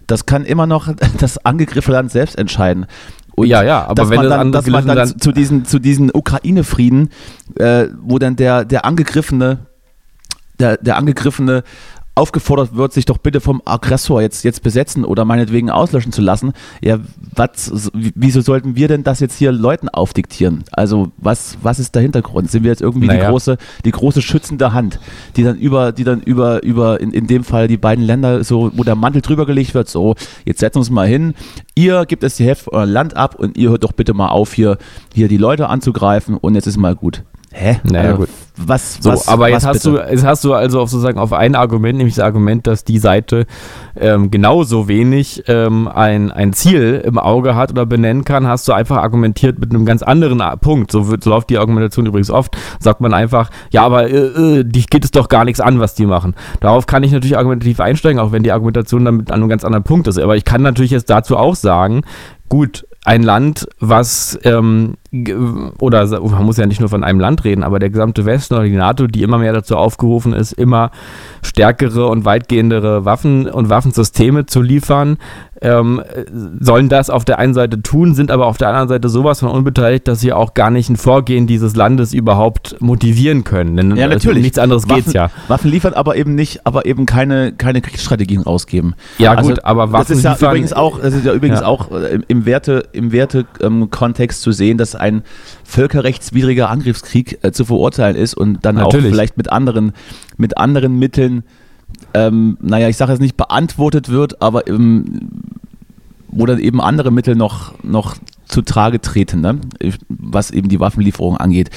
Das 0.07 0.25
kann 0.25 0.43
immer 0.43 0.67
noch 0.67 0.89
das 1.19 1.37
angegriffene 1.45 1.95
Land 1.95 2.11
selbst 2.11 2.37
entscheiden. 2.37 2.85
Und 3.35 3.47
Ja, 3.47 3.63
ja, 3.63 3.87
aber 3.87 4.09
wenn 4.09 4.17
man 4.17 4.25
das 4.29 4.37
dann, 4.37 4.51
dass 4.51 4.67
man 4.67 4.85
dann 4.87 4.97
Land- 4.97 5.23
zu 5.23 5.31
diesen, 5.31 5.63
zu 5.63 5.79
diesen 5.79 6.11
Ukraine-Frieden, 6.13 7.09
äh, 7.57 7.85
wo 8.01 8.19
dann 8.19 8.35
der, 8.35 8.65
der 8.65 8.83
Angegriffene, 8.83 9.59
der, 10.59 10.77
der 10.77 10.97
Angegriffene 10.97 11.63
aufgefordert 12.15 12.75
wird, 12.75 12.93
sich 12.93 13.05
doch 13.05 13.17
bitte 13.17 13.41
vom 13.41 13.61
Aggressor 13.65 14.21
jetzt, 14.21 14.43
jetzt 14.45 14.63
besetzen 14.63 15.03
oder 15.03 15.25
meinetwegen 15.25 15.69
auslöschen 15.69 16.13
zu 16.13 16.21
lassen. 16.21 16.53
Ja, 16.81 16.99
was, 17.35 17.91
wieso 17.93 18.39
sollten 18.39 18.77
wir 18.77 18.87
denn 18.87 19.03
das 19.03 19.19
jetzt 19.19 19.37
hier 19.37 19.51
Leuten 19.51 19.89
aufdiktieren? 19.89 20.63
Also, 20.71 21.11
was, 21.17 21.57
was 21.61 21.77
ist 21.79 21.93
der 21.93 22.01
Hintergrund? 22.01 22.49
Sind 22.49 22.63
wir 22.63 22.71
jetzt 22.71 22.81
irgendwie 22.81 23.09
die 23.09 23.15
Naja. 23.15 23.29
große, 23.29 23.57
die 23.83 23.91
große 23.91 24.21
schützende 24.21 24.71
Hand, 24.71 24.99
die 25.35 25.43
dann 25.43 25.57
über, 25.57 25.91
die 25.91 26.05
dann 26.05 26.21
über, 26.21 26.63
über, 26.63 27.01
in, 27.01 27.11
in 27.11 27.27
dem 27.27 27.43
Fall 27.43 27.67
die 27.67 27.77
beiden 27.77 28.03
Länder 28.05 28.45
so, 28.45 28.71
wo 28.75 28.83
der 28.83 28.95
Mantel 28.95 29.21
drüber 29.21 29.45
gelegt 29.45 29.73
wird, 29.73 29.89
so, 29.89 30.15
jetzt 30.45 30.61
setzen 30.61 30.75
wir 30.75 30.79
uns 30.79 30.89
mal 30.89 31.07
hin, 31.07 31.33
ihr 31.75 32.05
gebt 32.05 32.23
es 32.23 32.37
die 32.37 32.45
Hälfte 32.45 32.71
euer 32.71 32.85
Land 32.85 33.17
ab 33.17 33.35
und 33.35 33.57
ihr 33.57 33.71
hört 33.71 33.83
doch 33.83 33.91
bitte 33.91 34.13
mal 34.13 34.29
auf, 34.29 34.53
hier, 34.53 34.77
hier 35.13 35.27
die 35.27 35.37
Leute 35.37 35.67
anzugreifen 35.67 36.37
und 36.37 36.55
jetzt 36.55 36.67
ist 36.67 36.77
mal 36.77 36.95
gut. 36.95 37.23
Hä? 37.57 37.79
Naja, 37.83 38.05
Also, 38.11 38.17
gut. 38.17 38.29
Was, 38.57 38.99
So, 39.01 39.11
was, 39.11 39.27
aber 39.27 39.49
jetzt 39.49 39.63
was 39.65 39.75
hast 39.75 39.83
bitte? 39.83 39.97
du, 40.05 40.11
jetzt 40.11 40.25
hast 40.25 40.43
du 40.45 40.53
also 40.53 40.79
auf 40.81 40.89
sozusagen 40.89 41.19
auf 41.19 41.33
ein 41.33 41.55
Argument, 41.55 41.97
nämlich 41.97 42.15
das 42.15 42.23
Argument, 42.23 42.65
dass 42.67 42.85
die 42.85 42.99
Seite 42.99 43.47
ähm, 43.99 44.31
genauso 44.31 44.87
wenig 44.87 45.43
ähm, 45.47 45.89
ein, 45.89 46.31
ein 46.31 46.53
Ziel 46.53 47.01
im 47.05 47.17
Auge 47.17 47.55
hat 47.55 47.71
oder 47.71 47.85
benennen 47.85 48.23
kann, 48.23 48.47
hast 48.47 48.65
du 48.69 48.73
einfach 48.73 48.97
argumentiert 48.97 49.59
mit 49.59 49.71
einem 49.71 49.85
ganz 49.85 50.03
anderen 50.03 50.39
A- 50.39 50.55
Punkt. 50.55 50.89
So, 50.91 51.09
wird, 51.09 51.23
so 51.23 51.31
läuft 51.31 51.49
die 51.49 51.57
Argumentation 51.57 52.05
übrigens 52.05 52.29
oft. 52.29 52.55
Sagt 52.79 53.01
man 53.01 53.13
einfach, 53.13 53.49
ja, 53.71 53.83
aber 53.83 54.09
äh, 54.09 54.15
äh, 54.59 54.63
die 54.65 54.85
geht 54.85 55.03
es 55.03 55.11
doch 55.11 55.27
gar 55.27 55.43
nichts 55.43 55.59
an, 55.59 55.79
was 55.79 55.93
die 55.95 56.05
machen. 56.05 56.33
Darauf 56.61 56.85
kann 56.87 57.03
ich 57.03 57.11
natürlich 57.11 57.37
argumentativ 57.37 57.81
einsteigen, 57.81 58.19
auch 58.19 58.31
wenn 58.31 58.43
die 58.43 58.53
Argumentation 58.53 59.03
damit 59.03 59.31
an 59.31 59.41
einem 59.41 59.49
ganz 59.49 59.65
anderen 59.65 59.83
Punkt 59.83 60.07
ist. 60.07 60.17
Aber 60.17 60.37
ich 60.37 60.45
kann 60.45 60.61
natürlich 60.61 60.91
jetzt 60.91 61.09
dazu 61.09 61.35
auch 61.35 61.55
sagen, 61.55 62.03
gut, 62.47 62.85
ein 63.03 63.21
Land, 63.21 63.67
was, 63.79 64.39
ähm, 64.43 64.95
oder 65.79 66.07
man 66.19 66.43
muss 66.45 66.57
ja 66.57 66.65
nicht 66.65 66.79
nur 66.79 66.89
von 66.89 67.03
einem 67.03 67.19
Land 67.19 67.43
reden, 67.43 67.63
aber 67.63 67.79
der 67.79 67.89
gesamte 67.89 68.25
Westen 68.25 68.55
oder 68.55 68.63
die 68.63 68.75
NATO, 68.75 69.07
die 69.07 69.23
immer 69.23 69.37
mehr 69.37 69.53
dazu 69.53 69.75
aufgerufen 69.77 70.33
ist, 70.33 70.51
immer 70.53 70.91
stärkere 71.41 72.07
und 72.07 72.25
weitgehendere 72.25 73.05
Waffen 73.05 73.47
und 73.47 73.69
Waffensysteme 73.69 74.45
zu 74.45 74.61
liefern, 74.61 75.17
ähm, 75.61 76.01
äh, 76.01 76.25
sollen 76.59 76.89
das 76.89 77.09
auf 77.09 77.23
der 77.23 77.39
einen 77.39 77.53
Seite 77.53 77.81
tun, 77.81 78.13
sind 78.13 78.29
aber 78.29 78.45
auf 78.47 78.57
der 78.57 78.67
anderen 78.69 78.89
Seite 78.89 79.07
sowas 79.09 79.39
von 79.39 79.49
unbeteiligt, 79.49 80.07
dass 80.07 80.19
sie 80.19 80.33
auch 80.33 80.53
gar 80.53 80.69
nicht 80.69 80.89
ein 80.89 80.97
Vorgehen 80.97 81.47
dieses 81.47 81.75
Landes 81.75 82.13
überhaupt 82.13 82.75
motivieren 82.81 83.43
können. 83.45 83.77
Denn 83.77 83.95
Ja, 83.95 84.03
also 84.05 84.15
natürlich. 84.15 84.37
um 84.37 84.41
nichts 84.43 84.59
anderes 84.59 84.83
Waffen, 84.89 85.03
geht's 85.03 85.13
ja. 85.13 85.29
Waffen 85.47 85.71
liefern, 85.71 85.93
aber 85.93 86.17
eben 86.17 86.35
nicht, 86.35 86.65
aber 86.67 86.85
eben 86.85 87.05
keine, 87.05 87.53
keine 87.53 87.81
Kriegsstrategien 87.81 88.41
rausgeben. 88.41 88.95
Ja, 89.17 89.33
Also, 89.33 89.51
gut, 89.51 89.63
aber 89.63 89.83
das 89.85 89.91
Waffen 89.93 90.17
ist 90.17 90.23
ja 90.23 90.31
liefern- 90.33 90.49
übrigens 90.51 90.73
auch, 90.73 90.99
das 90.99 91.13
ist 91.13 91.25
ja 91.25 91.33
übrigens 91.33 91.61
Ja. 91.61 91.67
auch 91.67 91.89
äh, 91.91 92.19
im, 92.27 92.45
Werte, 92.45 92.83
im 92.91 93.11
Werte 93.13 93.45
ähm, 93.61 93.89
Kontext 93.89 94.41
zu 94.41 94.51
sehen, 94.51 94.77
dass 94.77 94.95
ein 95.05 95.23
völkerrechtswidriger 95.63 96.69
Angriffskrieg 96.69 97.39
äh, 97.43 97.51
zu 97.51 97.65
verurteilen 97.65 98.15
ist 98.15 98.33
und 98.35 98.65
dann 98.65 98.75
Natürlich. 98.75 99.05
auch 99.05 99.09
vielleicht 99.09 99.37
mit 99.37 99.51
anderen, 99.51 99.93
mit 100.37 100.57
anderen 100.57 100.97
Mitteln, 100.97 101.43
ähm, 102.13 102.57
naja, 102.61 102.89
ich 102.89 102.97
sage 102.97 103.11
jetzt 103.11 103.21
nicht 103.21 103.37
beantwortet 103.37 104.09
wird, 104.09 104.41
aber 104.41 104.67
ähm, 104.67 105.29
wo 106.27 106.45
dann 106.45 106.59
eben 106.59 106.81
andere 106.81 107.11
Mittel 107.11 107.35
noch, 107.35 107.73
noch 107.83 108.15
zu 108.45 108.61
Trage 108.61 108.99
treten, 108.99 109.41
ne? 109.41 109.59
was 110.09 110.51
eben 110.51 110.69
die 110.69 110.79
Waffenlieferung 110.79 111.37
angeht. 111.37 111.69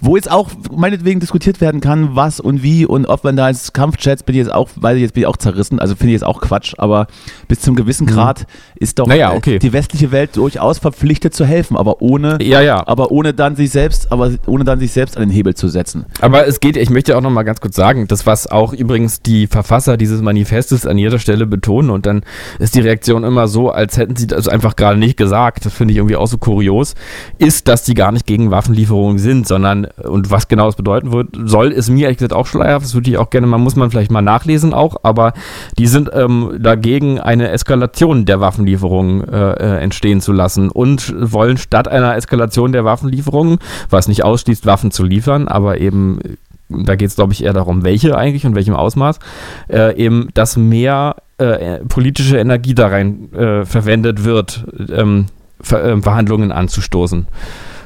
Wo 0.00 0.16
jetzt 0.16 0.30
auch 0.30 0.50
meinetwegen 0.70 1.20
diskutiert 1.20 1.60
werden 1.60 1.80
kann, 1.80 2.14
was 2.14 2.38
und 2.38 2.62
wie 2.62 2.84
und 2.84 3.06
ob 3.06 3.24
man 3.24 3.36
da 3.36 3.46
als 3.46 3.72
Kampfjets 3.72 4.22
bin 4.22 4.34
ich 4.34 4.40
jetzt 4.40 4.52
auch, 4.52 4.68
weil 4.76 4.98
jetzt 4.98 5.14
bin 5.14 5.22
ich 5.22 5.26
auch 5.26 5.36
zerrissen, 5.38 5.78
also 5.80 5.94
finde 5.94 6.08
ich 6.08 6.20
jetzt 6.20 6.24
auch 6.24 6.40
Quatsch, 6.40 6.74
aber 6.78 7.06
bis 7.48 7.60
zum 7.60 7.74
gewissen 7.76 8.06
Grad 8.06 8.46
ist 8.74 8.98
doch 8.98 9.06
Mhm. 9.06 9.10
Naja, 9.10 9.32
okay. 9.32 9.58
die 9.58 9.72
westliche 9.72 10.10
Welt 10.12 10.36
durchaus 10.36 10.78
verpflichtet 10.78 11.32
zu 11.34 11.44
helfen, 11.44 11.76
aber 11.76 12.02
ohne, 12.02 12.38
Ja, 12.42 12.60
ja. 12.60 12.86
aber 12.86 13.10
ohne 13.10 13.32
dann 13.32 13.56
sich 13.56 13.70
selbst, 13.70 14.12
aber 14.12 14.32
ohne 14.46 14.64
dann 14.64 14.78
sich 14.80 14.92
selbst 14.92 15.16
an 15.16 15.22
den 15.22 15.30
Hebel 15.30 15.54
zu 15.54 15.68
setzen. 15.68 16.04
Aber 16.20 16.46
es 16.46 16.60
geht, 16.60 16.76
ich 16.76 16.90
möchte 16.90 17.16
auch 17.16 17.20
noch 17.22 17.30
mal 17.30 17.44
ganz 17.44 17.60
kurz 17.60 17.76
sagen, 17.76 18.06
das 18.08 18.26
was 18.26 18.46
auch 18.46 18.72
übrigens 18.72 19.22
die 19.22 19.46
Verfasser 19.46 19.96
dieses 19.96 20.20
Manifestes 20.22 20.86
an 20.86 20.98
jeder 20.98 21.18
Stelle 21.18 21.46
betonen 21.46 21.90
und 21.90 22.04
dann 22.06 22.22
ist 22.58 22.74
die 22.74 22.80
Reaktion 22.80 23.24
immer 23.24 23.48
so, 23.48 23.70
als 23.70 23.96
hätten 23.96 24.16
sie 24.16 24.26
das 24.26 24.48
einfach 24.48 24.76
gerade 24.76 24.98
nicht 24.98 25.16
gesagt, 25.16 25.64
das 25.64 25.72
finde 25.72 25.92
ich 25.92 25.98
irgendwie 25.98 26.16
auch 26.16 26.26
so 26.26 26.38
kurios, 26.38 26.94
ist, 27.38 27.68
dass 27.68 27.84
die 27.84 27.94
gar 27.94 28.12
nicht 28.12 28.26
gegen 28.26 28.50
Waffenlieferungen 28.50 29.18
sind, 29.18 29.46
sondern 29.46 29.85
und 30.02 30.30
was 30.30 30.48
genau 30.48 30.68
es 30.68 30.76
bedeuten 30.76 31.12
wird, 31.12 31.28
soll, 31.44 31.72
ist 31.72 31.88
mir 31.88 32.04
ehrlich 32.04 32.18
gesagt 32.18 32.32
auch 32.32 32.46
schleierhaft, 32.46 32.84
das 32.84 32.94
würde 32.94 33.10
ich 33.10 33.18
auch 33.18 33.30
gerne, 33.30 33.46
man 33.46 33.60
muss 33.60 33.76
man 33.76 33.90
vielleicht 33.90 34.10
mal 34.10 34.22
nachlesen 34.22 34.74
auch, 34.74 34.96
aber 35.02 35.32
die 35.78 35.86
sind 35.86 36.10
ähm, 36.12 36.58
dagegen 36.60 37.20
eine 37.20 37.50
Eskalation 37.50 38.24
der 38.24 38.40
Waffenlieferungen 38.40 39.28
äh, 39.28 39.52
äh, 39.52 39.80
entstehen 39.80 40.20
zu 40.20 40.32
lassen 40.32 40.70
und 40.70 41.14
wollen 41.18 41.56
statt 41.56 41.88
einer 41.88 42.16
Eskalation 42.16 42.72
der 42.72 42.84
Waffenlieferungen, 42.84 43.58
was 43.90 44.08
nicht 44.08 44.24
ausschließt, 44.24 44.66
Waffen 44.66 44.90
zu 44.90 45.04
liefern, 45.04 45.48
aber 45.48 45.80
eben 45.80 46.20
da 46.68 46.96
geht 46.96 47.10
es, 47.10 47.16
glaube 47.16 47.32
ich, 47.32 47.44
eher 47.44 47.52
darum, 47.52 47.84
welche 47.84 48.18
eigentlich 48.18 48.44
und 48.44 48.56
welchem 48.56 48.74
Ausmaß, 48.74 49.20
äh, 49.68 49.96
eben, 49.96 50.30
dass 50.34 50.56
mehr 50.56 51.16
äh, 51.38 51.78
politische 51.84 52.38
Energie 52.38 52.74
da 52.74 52.88
rein 52.88 53.32
äh, 53.32 53.64
verwendet 53.64 54.24
wird, 54.24 54.64
ähm, 54.90 55.26
Ver 55.60 55.84
äh, 55.84 56.02
Verhandlungen 56.02 56.52
anzustoßen. 56.52 57.26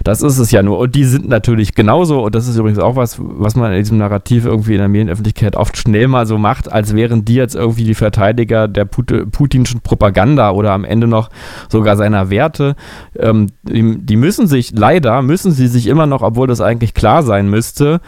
Das 0.04 0.22
ist 0.22 0.38
es 0.38 0.50
ja 0.50 0.62
nur. 0.62 0.78
Und 0.78 0.94
die 0.94 1.04
sind 1.04 1.28
natürlich 1.28 1.74
genauso, 1.74 2.24
und 2.24 2.34
das 2.34 2.48
ist 2.48 2.56
übrigens 2.56 2.78
auch 2.78 2.96
was, 2.96 3.16
was 3.18 3.54
man 3.54 3.72
in 3.72 3.78
diesem 3.78 3.98
Narrativ 3.98 4.44
irgendwie 4.44 4.72
in 4.72 4.78
der 4.78 4.88
Medienöffentlichkeit 4.88 5.56
oft 5.56 5.76
schnell 5.76 6.08
mal 6.08 6.26
so 6.26 6.38
macht, 6.38 6.70
als 6.70 6.94
wären 6.94 7.24
die 7.24 7.34
jetzt 7.34 7.54
irgendwie 7.54 7.84
die 7.84 7.94
Verteidiger 7.94 8.68
der 8.68 8.84
Put 8.84 9.10
putinschen 9.32 9.80
Propaganda 9.80 10.50
oder 10.52 10.72
am 10.72 10.84
Ende 10.84 11.06
noch 11.06 11.30
sogar 11.68 11.96
seiner 11.96 12.30
Werte. 12.30 12.76
Ähm, 13.18 13.48
die, 13.62 13.98
die 13.98 14.16
müssen 14.16 14.46
sich, 14.46 14.72
leider 14.72 15.22
müssen 15.22 15.52
sie 15.52 15.66
sich 15.66 15.86
immer 15.86 16.06
noch, 16.06 16.22
obwohl 16.22 16.46
das 16.46 16.60
eigentlich 16.60 16.94
klar 16.94 17.22
sein 17.22 17.48
müsste, 17.50 18.00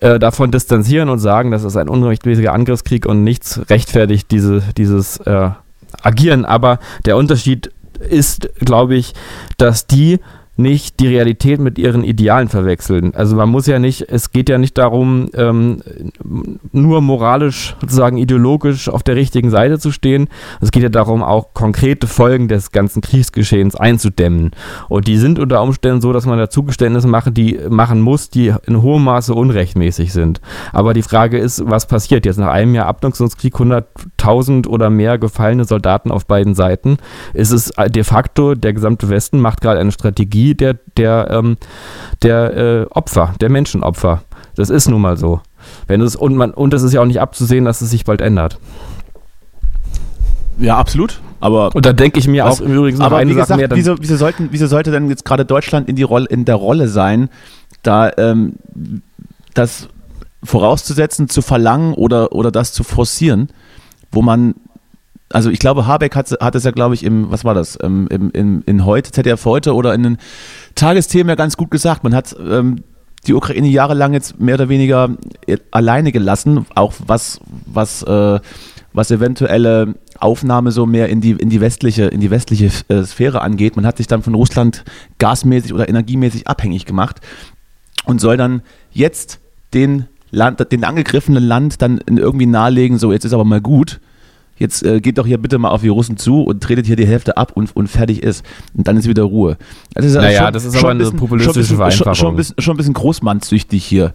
äh, 0.00 0.18
davon 0.18 0.50
distanzieren 0.50 1.08
und 1.08 1.18
sagen, 1.18 1.50
das 1.50 1.64
ist 1.64 1.76
ein 1.76 1.88
unrechtmäßiger 1.88 2.52
Angriffskrieg 2.52 3.06
und 3.06 3.24
nichts 3.24 3.60
rechtfertigt 3.70 4.30
diese, 4.30 4.62
dieses 4.76 5.18
äh, 5.18 5.50
Agieren. 6.02 6.44
Aber 6.44 6.78
der 7.04 7.16
Unterschied 7.16 7.72
ist, 7.98 8.48
glaube 8.60 8.96
ich, 8.96 9.14
dass 9.56 9.86
die 9.86 10.20
nicht 10.58 10.98
die 10.98 11.06
Realität 11.06 11.60
mit 11.60 11.78
ihren 11.78 12.02
Idealen 12.02 12.48
verwechseln. 12.48 13.14
Also 13.14 13.36
man 13.36 13.48
muss 13.48 13.66
ja 13.68 13.78
nicht, 13.78 14.06
es 14.08 14.32
geht 14.32 14.48
ja 14.48 14.58
nicht 14.58 14.76
darum, 14.76 15.30
ähm, 15.34 15.82
nur 16.72 17.00
moralisch, 17.00 17.76
sozusagen 17.80 18.16
ideologisch 18.18 18.88
auf 18.88 19.04
der 19.04 19.14
richtigen 19.14 19.50
Seite 19.50 19.78
zu 19.78 19.92
stehen. 19.92 20.26
Es 20.60 20.72
geht 20.72 20.82
ja 20.82 20.88
darum, 20.88 21.22
auch 21.22 21.54
konkrete 21.54 22.08
Folgen 22.08 22.48
des 22.48 22.72
ganzen 22.72 23.02
Kriegsgeschehens 23.02 23.76
einzudämmen. 23.76 24.50
Und 24.88 25.06
die 25.06 25.16
sind 25.16 25.38
unter 25.38 25.62
Umständen 25.62 26.00
so, 26.00 26.12
dass 26.12 26.26
man 26.26 26.38
da 26.38 26.50
Zugeständnisse 26.50 27.06
machen, 27.06 27.34
die 27.34 27.60
machen 27.68 28.00
muss, 28.00 28.28
die 28.28 28.52
in 28.66 28.82
hohem 28.82 29.04
Maße 29.04 29.32
unrechtmäßig 29.32 30.12
sind. 30.12 30.40
Aber 30.72 30.92
die 30.92 31.02
Frage 31.02 31.38
ist, 31.38 31.62
was 31.70 31.86
passiert 31.86 32.26
jetzt 32.26 32.38
nach 32.38 32.50
einem 32.50 32.74
Jahr 32.74 32.86
Abnutzungskrieg, 32.86 33.54
100.000 33.54 34.66
oder 34.66 34.90
mehr 34.90 35.18
gefallene 35.18 35.64
Soldaten 35.64 36.10
auf 36.10 36.26
beiden 36.26 36.56
Seiten? 36.56 36.96
Ist 37.32 37.52
es 37.52 37.72
de 37.90 38.02
facto, 38.02 38.56
der 38.56 38.72
gesamte 38.72 39.08
Westen 39.08 39.38
macht 39.38 39.60
gerade 39.60 39.78
eine 39.78 39.92
Strategie 39.92 40.47
der, 40.54 40.76
der, 40.96 41.28
ähm, 41.30 41.56
der 42.22 42.56
äh, 42.56 42.86
Opfer, 42.90 43.34
der 43.40 43.50
Menschenopfer. 43.50 44.22
Das 44.56 44.70
ist 44.70 44.88
nun 44.88 45.00
mal 45.00 45.16
so. 45.16 45.40
Wenn 45.86 46.00
es, 46.00 46.16
und, 46.16 46.36
man, 46.36 46.52
und 46.52 46.74
es 46.74 46.82
ist 46.82 46.92
ja 46.92 47.00
auch 47.00 47.06
nicht 47.06 47.20
abzusehen, 47.20 47.64
dass 47.64 47.80
es 47.80 47.90
sich 47.90 48.04
bald 48.04 48.20
ändert. 48.20 48.58
Ja, 50.58 50.76
absolut. 50.76 51.20
Aber 51.40 51.74
Und 51.74 51.86
da 51.86 51.92
denke 51.92 52.18
ich 52.18 52.26
mir 52.26 52.44
Was- 52.44 52.60
auch 52.60 52.64
im 52.64 52.72
Übrigen 52.74 52.98
noch 52.98 53.06
aber 53.06 53.18
eine 53.18 53.30
wie 53.30 53.34
Sache 53.34 53.44
gesagt, 53.44 53.58
mehr. 53.58 53.68
Dann, 53.68 53.78
wieso, 53.78 53.96
wieso, 54.00 54.16
sollten, 54.16 54.48
wieso 54.50 54.66
sollte 54.66 54.90
denn 54.90 55.08
jetzt 55.08 55.24
gerade 55.24 55.44
Deutschland 55.44 55.88
in, 55.88 55.94
die 55.96 56.02
Rolle, 56.02 56.26
in 56.26 56.44
der 56.44 56.56
Rolle 56.56 56.88
sein, 56.88 57.28
da 57.82 58.10
ähm, 58.18 58.54
das 59.54 59.88
vorauszusetzen, 60.42 61.28
zu 61.28 61.42
verlangen 61.42 61.94
oder, 61.94 62.32
oder 62.32 62.50
das 62.50 62.72
zu 62.72 62.82
forcieren, 62.82 63.50
wo 64.10 64.22
man, 64.22 64.54
also 65.30 65.50
ich 65.50 65.58
glaube, 65.58 65.86
Habeck 65.86 66.16
hat, 66.16 66.30
hat 66.40 66.54
es 66.54 66.64
ja, 66.64 66.70
glaube 66.70 66.94
ich, 66.94 67.04
im, 67.04 67.30
was 67.30 67.44
war 67.44 67.54
das, 67.54 67.78
ähm, 67.82 68.08
im, 68.10 68.30
im, 68.30 68.62
in 68.66 68.84
heute, 68.84 69.10
ZDF 69.12 69.44
heute 69.44 69.74
oder 69.74 69.94
in 69.94 70.02
den 70.02 70.18
Tagesthemen 70.74 71.28
ja 71.28 71.34
ganz 71.34 71.56
gut 71.56 71.70
gesagt. 71.70 72.02
Man 72.04 72.14
hat 72.14 72.34
ähm, 72.40 72.82
die 73.26 73.34
Ukraine 73.34 73.68
jahrelang 73.68 74.12
jetzt 74.14 74.40
mehr 74.40 74.54
oder 74.54 74.68
weniger 74.68 75.10
äh, 75.46 75.58
alleine 75.70 76.12
gelassen, 76.12 76.66
auch 76.74 76.94
was, 77.06 77.40
was, 77.66 78.02
äh, 78.04 78.40
was 78.92 79.10
eventuelle 79.10 79.94
Aufnahme 80.18 80.72
so 80.72 80.86
mehr 80.86 81.08
in 81.08 81.20
die, 81.20 81.32
in 81.32 81.50
die 81.50 81.60
westliche, 81.60 82.06
in 82.06 82.20
die 82.20 82.30
westliche 82.30 82.70
äh, 82.88 83.04
Sphäre 83.04 83.42
angeht. 83.42 83.76
Man 83.76 83.86
hat 83.86 83.98
sich 83.98 84.06
dann 84.06 84.22
von 84.22 84.34
Russland 84.34 84.84
gasmäßig 85.18 85.74
oder 85.74 85.88
energiemäßig 85.88 86.48
abhängig 86.48 86.86
gemacht 86.86 87.20
und 88.04 88.20
soll 88.20 88.36
dann 88.36 88.62
jetzt 88.92 89.40
den 89.74 90.06
Land, 90.30 90.72
den 90.72 90.84
angegriffenen 90.84 91.44
Land 91.44 91.82
dann 91.82 92.00
irgendwie 92.06 92.46
nahelegen, 92.46 92.98
so 92.98 93.12
jetzt 93.12 93.24
ist 93.24 93.32
aber 93.32 93.44
mal 93.44 93.60
gut. 93.60 94.00
Jetzt 94.58 94.84
äh, 94.84 95.00
geht 95.00 95.18
doch 95.18 95.26
hier 95.26 95.38
bitte 95.38 95.58
mal 95.58 95.70
auf 95.70 95.82
die 95.82 95.88
Russen 95.88 96.16
zu 96.16 96.42
und 96.42 96.62
tretet 96.62 96.86
hier 96.86 96.96
die 96.96 97.06
Hälfte 97.06 97.36
ab 97.36 97.52
und, 97.54 97.74
und 97.74 97.88
fertig 97.88 98.22
ist. 98.22 98.44
Und 98.74 98.86
dann 98.86 98.96
ist 98.96 99.08
wieder 99.08 99.24
Ruhe. 99.24 99.56
Das 99.94 100.04
ist 100.04 100.14
naja, 100.14 100.44
schon, 100.44 100.52
das 100.52 100.64
ist 100.64 100.76
aber 100.76 100.90
eine 100.90 100.98
bisschen, 101.00 101.16
populistische 101.16 101.74
schon 101.74 101.78
bisschen, 101.78 102.04
Schon, 102.04 102.14
schon, 102.14 102.28
ein 102.28 102.36
bisschen, 102.36 102.54
schon 102.58 102.74
ein 102.74 102.76
bisschen 102.76 102.94
großmannsüchtig 102.94 103.84
hier. 103.84 104.12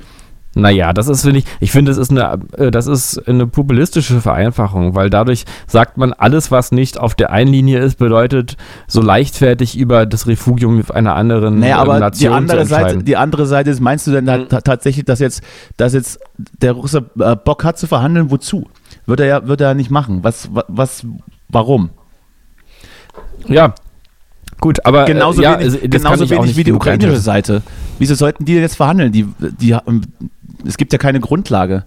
Naja, 0.55 0.93
das 0.93 1.07
ist, 1.07 1.23
finde 1.23 1.39
ich, 1.39 1.45
ich 1.59 1.71
finde, 1.71 1.89
das 1.89 1.97
ist 1.97 2.11
eine, 2.11 2.39
äh, 2.57 2.69
das 2.69 2.85
ist 2.85 3.27
eine 3.27 3.47
populistische 3.47 4.21
Vereinfachung, 4.21 4.93
weil 4.93 5.09
dadurch 5.09 5.45
sagt 5.67 5.97
man, 5.97 6.13
alles, 6.13 6.51
was 6.51 6.71
nicht 6.71 6.99
auf 6.99 7.15
der 7.15 7.31
einen 7.31 7.51
Linie 7.51 7.79
ist, 7.79 7.97
bedeutet, 7.97 8.55
so 8.87 9.01
leichtfertig 9.01 9.75
über 9.77 10.05
das 10.05 10.27
Refugium 10.27 10.83
einer 10.93 11.15
anderen 11.15 11.59
naja, 11.59 11.77
aber 11.77 11.99
Nation 11.99 12.29
die 12.29 12.35
andere 12.35 12.65
Seite, 12.65 13.03
die 13.03 13.17
andere 13.17 13.47
Seite 13.47 13.71
ist, 13.71 13.79
meinst 13.79 14.05
du 14.05 14.11
denn 14.11 14.25
mhm. 14.25 14.47
tatsächlich, 14.49 15.05
dass 15.05 15.19
jetzt, 15.19 15.41
dass 15.77 15.93
jetzt 15.93 16.19
der 16.37 16.73
Russe 16.73 17.03
äh, 17.19 17.35
Bock 17.35 17.63
hat 17.63 17.79
zu 17.79 17.87
verhandeln? 17.87 18.29
Wozu? 18.29 18.67
Wird 19.05 19.19
er 19.19 19.25
ja, 19.25 19.47
wird 19.47 19.61
er 19.61 19.73
nicht 19.73 19.91
machen. 19.91 20.23
Was, 20.23 20.49
was, 20.67 21.05
warum? 21.49 21.89
Ja, 23.47 23.75
Gut, 24.63 24.85
aber 24.85 25.03
genauso 25.03 25.41
äh, 25.41 25.43
ja, 25.43 25.59
wenig, 25.59 25.89
genauso 25.89 26.29
wenig 26.29 26.55
wie 26.55 26.63
die 26.63 26.71
ukrainische 26.71 27.17
Seite. 27.17 27.63
Wieso 27.99 28.15
sollten 28.15 28.45
die 28.45 28.53
jetzt 28.53 28.77
verhandeln? 28.77 29.11
Die, 29.11 29.27
die, 29.59 29.75
es 30.65 30.77
gibt 30.77 30.93
ja 30.93 30.97
keine 30.97 31.19
Grundlage. 31.19 31.83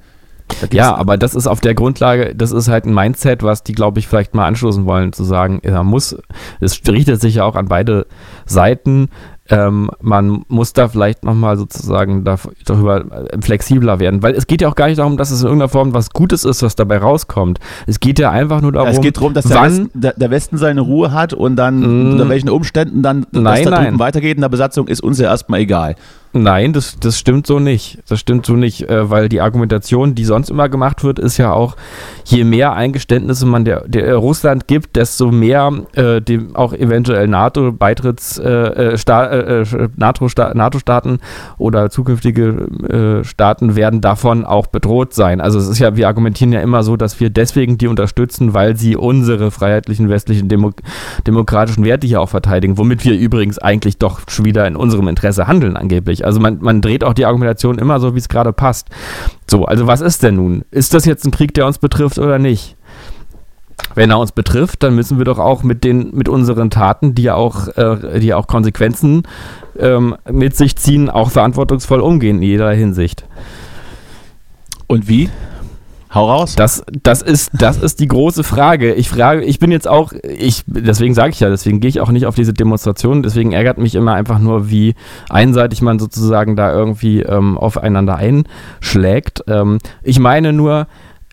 Ja, 0.70 0.94
aber 0.94 1.16
das 1.16 1.34
ist 1.34 1.46
auf 1.46 1.62
der 1.62 1.74
Grundlage, 1.74 2.34
das 2.34 2.52
ist 2.52 2.68
halt 2.68 2.84
ein 2.84 2.94
Mindset, 2.94 3.42
was 3.42 3.64
die, 3.64 3.72
glaube 3.72 3.98
ich, 3.98 4.06
vielleicht 4.06 4.34
mal 4.34 4.46
anstoßen 4.46 4.84
wollen, 4.84 5.14
zu 5.14 5.24
sagen, 5.24 5.60
er 5.62 5.82
muss, 5.84 6.16
es 6.60 6.80
richtet 6.86 7.20
sich 7.20 7.36
ja 7.36 7.44
auch 7.44 7.56
an 7.56 7.66
beide 7.66 8.06
Seiten, 8.44 9.08
ähm, 9.50 9.90
man 10.00 10.44
muss 10.48 10.72
da 10.72 10.88
vielleicht 10.88 11.24
nochmal 11.24 11.56
sozusagen 11.56 12.24
darüber 12.24 13.00
äh, 13.00 13.40
flexibler 13.40 13.98
werden, 13.98 14.22
weil 14.22 14.34
es 14.34 14.46
geht 14.46 14.62
ja 14.62 14.68
auch 14.68 14.74
gar 14.74 14.86
nicht 14.86 14.98
darum, 14.98 15.16
dass 15.16 15.30
es 15.30 15.40
in 15.40 15.46
irgendeiner 15.46 15.68
Form 15.68 15.94
was 15.94 16.10
Gutes 16.10 16.44
ist, 16.44 16.62
was 16.62 16.76
dabei 16.76 16.98
rauskommt. 16.98 17.58
Es 17.86 18.00
geht 18.00 18.18
ja 18.18 18.30
einfach 18.30 18.60
nur 18.60 18.72
darum, 18.72 18.88
ja, 18.88 18.94
es 18.94 19.00
geht 19.00 19.16
darum, 19.16 19.34
dass 19.34 19.46
der 19.46 19.62
Westen, 19.62 19.90
der, 19.94 20.14
der, 20.14 20.30
Westen, 20.30 20.58
seine 20.58 20.80
Ruhe 20.80 21.12
hat 21.12 21.32
und 21.32 21.56
dann 21.56 21.80
mm, 21.80 22.12
unter 22.12 22.28
welchen 22.28 22.48
Umständen 22.48 23.02
dann 23.02 23.26
nein, 23.32 23.64
das 23.64 23.72
da 23.72 23.82
drüben 23.82 23.98
weitergeht 23.98 24.36
in 24.36 24.42
der 24.42 24.48
Besatzung, 24.48 24.88
ist 24.88 25.02
uns 25.02 25.18
ja 25.18 25.26
erstmal 25.26 25.60
egal. 25.60 25.96
Nein, 26.32 26.74
das, 26.74 26.98
das 27.00 27.18
stimmt 27.18 27.46
so 27.46 27.58
nicht. 27.58 27.98
Das 28.08 28.20
stimmt 28.20 28.44
so 28.44 28.54
nicht, 28.54 28.88
äh, 28.90 29.10
weil 29.10 29.28
die 29.28 29.40
Argumentation, 29.40 30.14
die 30.14 30.24
sonst 30.24 30.50
immer 30.50 30.68
gemacht 30.68 31.02
wird, 31.02 31.18
ist 31.18 31.38
ja 31.38 31.52
auch, 31.52 31.76
je 32.24 32.44
mehr 32.44 32.74
Eingeständnisse 32.74 33.46
man 33.46 33.64
der, 33.64 33.88
der 33.88 34.16
Russland 34.16 34.66
gibt, 34.66 34.96
desto 34.96 35.30
mehr 35.30 35.72
äh, 35.94 36.20
dem 36.20 36.54
auch 36.54 36.74
eventuell 36.74 37.26
NATO-Beitritts 37.28 38.38
äh, 38.38 38.98
äh, 39.36 39.62
äh, 39.62 39.84
äh 39.84 39.88
NATO-Staaten 39.96 41.18
oder 41.58 41.90
zukünftige 41.90 43.22
Staaten 43.22 43.76
werden 43.76 44.00
davon 44.00 44.44
auch 44.44 44.66
bedroht 44.66 45.14
sein. 45.14 45.40
Also 45.40 45.58
es 45.58 45.68
ist 45.68 45.78
ja, 45.78 45.96
wir 45.96 46.06
argumentieren 46.06 46.52
ja 46.52 46.60
immer 46.60 46.82
so, 46.82 46.96
dass 46.96 47.20
wir 47.20 47.30
deswegen 47.30 47.78
die 47.78 47.88
unterstützen, 47.88 48.54
weil 48.54 48.76
sie 48.76 48.96
unsere 48.96 49.50
freiheitlichen 49.50 50.08
westlichen 50.08 50.48
Demo 50.48 50.72
demokratischen 51.26 51.84
Werte 51.84 52.06
hier 52.06 52.20
auch 52.20 52.28
verteidigen, 52.28 52.78
womit 52.78 53.04
wir 53.04 53.18
übrigens 53.18 53.58
eigentlich 53.58 53.98
doch 53.98 54.20
schon 54.28 54.44
wieder 54.44 54.66
in 54.66 54.76
unserem 54.76 55.08
Interesse 55.08 55.46
handeln 55.46 55.76
angeblich. 55.76 56.24
Also 56.24 56.40
man, 56.40 56.58
man 56.60 56.80
dreht 56.80 57.04
auch 57.04 57.14
die 57.14 57.26
Argumentation 57.26 57.78
immer 57.78 58.00
so, 58.00 58.14
wie 58.14 58.18
es 58.18 58.28
gerade 58.28 58.52
passt. 58.52 58.88
So, 59.48 59.64
also 59.64 59.86
was 59.86 60.00
ist 60.00 60.22
denn 60.22 60.36
nun? 60.36 60.64
Ist 60.70 60.94
das 60.94 61.04
jetzt 61.04 61.24
ein 61.24 61.30
Krieg, 61.30 61.54
der 61.54 61.66
uns 61.66 61.78
betrifft 61.78 62.18
oder 62.18 62.38
nicht? 62.38 62.76
Wenn 63.94 64.10
er 64.10 64.18
uns 64.18 64.32
betrifft, 64.32 64.82
dann 64.82 64.94
müssen 64.94 65.18
wir 65.18 65.24
doch 65.24 65.38
auch 65.38 65.62
mit 65.62 65.84
den 65.84 66.14
mit 66.14 66.28
unseren 66.28 66.70
Taten, 66.70 67.14
die 67.14 67.22
ja 67.22 67.34
auch, 67.34 67.68
äh, 67.76 68.20
die 68.20 68.34
auch 68.34 68.46
Konsequenzen 68.46 69.22
ähm, 69.78 70.16
mit 70.30 70.56
sich 70.56 70.76
ziehen, 70.76 71.08
auch 71.08 71.30
verantwortungsvoll 71.30 72.00
umgehen 72.00 72.36
in 72.36 72.42
jeder 72.42 72.70
Hinsicht. 72.72 73.24
Und 74.86 75.08
wie? 75.08 75.30
Hau 76.16 76.30
raus. 76.30 76.54
Das, 76.56 76.84
das, 77.02 77.20
ist, 77.20 77.50
das 77.52 77.76
ist 77.76 78.00
die 78.00 78.06
große 78.06 78.44
Frage. 78.44 78.94
Ich 78.94 79.08
frage, 79.08 79.42
ich 79.44 79.58
bin 79.58 79.70
jetzt 79.70 79.88
auch, 79.88 80.12
ich, 80.22 80.62
deswegen 80.66 81.14
sage 81.14 81.30
ich 81.30 81.40
ja, 81.40 81.50
deswegen 81.50 81.80
gehe 81.80 81.90
ich 81.90 82.00
auch 82.00 82.10
nicht 82.10 82.26
auf 82.26 82.34
diese 82.34 82.54
Demonstrationen, 82.54 83.22
deswegen 83.22 83.52
ärgert 83.52 83.76
mich 83.76 83.94
immer 83.94 84.14
einfach 84.14 84.38
nur, 84.38 84.70
wie 84.70 84.94
einseitig 85.28 85.82
man 85.82 85.98
sozusagen 85.98 86.56
da 86.56 86.72
irgendwie 86.72 87.20
ähm, 87.20 87.58
aufeinander 87.58 88.16
einschlägt. 88.16 89.44
Ähm, 89.48 89.78
ich 90.02 90.18
meine 90.18 90.52
nur, 90.52 90.86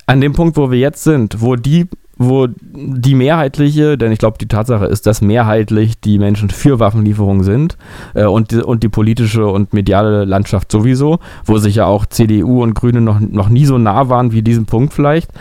an 0.06 0.20
dem 0.20 0.34
Punkt, 0.34 0.58
wo 0.58 0.70
wir 0.70 0.80
jetzt 0.80 1.04
sind, 1.04 1.40
wo 1.42 1.56
die 1.56 1.88
wo 2.18 2.48
die 2.48 3.16
mehrheitliche, 3.16 3.98
denn 3.98 4.12
ich 4.12 4.20
glaube, 4.20 4.38
die 4.38 4.48
Tatsache 4.48 4.86
ist, 4.86 5.08
dass 5.08 5.22
mehrheitlich 5.22 6.00
die 6.00 6.20
Menschen 6.20 6.50
für 6.50 6.80
Waffenlieferungen 6.80 7.44
sind 7.44 7.78
äh, 8.14 8.26
und, 8.26 8.52
die, 8.52 8.62
und 8.62 8.84
die 8.84 8.90
politische 8.90 9.48
und 9.48 9.74
mediale 9.74 10.26
Landschaft 10.26 10.72
sowieso, 10.72 11.20
wo 11.46 11.58
sich 11.58 11.76
ja 11.76 11.86
auch 11.86 12.06
CDU 12.06 12.62
und 12.62 12.76
Grüne 12.76 13.02
noch, 13.02 13.20
noch 13.20 13.50
nie 13.50 13.66
so 13.66 13.78
nah 13.78 14.10
waren 14.10 14.32
wie 14.32 14.44
diesen 14.44 14.66
Punkt 14.66 14.94
vielleicht. 14.94 15.32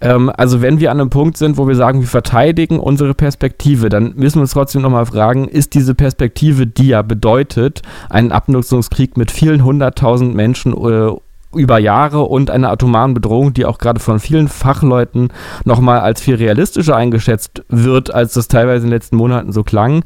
Ähm, 0.00 0.30
also 0.34 0.62
wenn 0.62 0.80
wir 0.80 0.90
an 0.90 1.00
einem 1.00 1.10
Punkt 1.10 1.36
sind, 1.36 1.56
wo 1.56 1.68
wir 1.68 1.74
sagen, 1.74 2.00
wir 2.00 2.08
verteidigen 2.08 2.78
unsere 2.78 3.14
Perspektive, 3.14 3.88
dann 3.88 4.14
müssen 4.16 4.36
wir 4.36 4.42
uns 4.42 4.52
trotzdem 4.52 4.82
nochmal 4.82 5.06
fragen, 5.06 5.48
ist 5.48 5.74
diese 5.74 5.94
Perspektive, 5.94 6.66
die 6.66 6.88
ja 6.88 7.02
bedeutet, 7.02 7.82
einen 8.10 8.32
Abnutzungskrieg 8.32 9.16
mit 9.16 9.30
vielen 9.30 9.64
hunderttausend 9.64 10.34
Menschen 10.34 10.72
äh, 10.72 11.12
über 11.56 11.78
Jahre 11.78 12.22
und 12.22 12.50
einer 12.50 12.70
atomaren 12.70 13.14
Bedrohung, 13.14 13.52
die 13.52 13.64
auch 13.64 13.78
gerade 13.78 14.00
von 14.00 14.20
vielen 14.20 14.48
Fachleuten 14.48 15.32
nochmal 15.64 16.00
als 16.00 16.20
viel 16.20 16.36
realistischer 16.36 16.96
eingeschätzt 16.96 17.62
wird, 17.68 18.12
als 18.12 18.34
das 18.34 18.48
teilweise 18.48 18.84
in 18.84 18.90
den 18.90 18.96
letzten 18.96 19.16
Monaten 19.16 19.52
so 19.52 19.62
klang, 19.62 20.04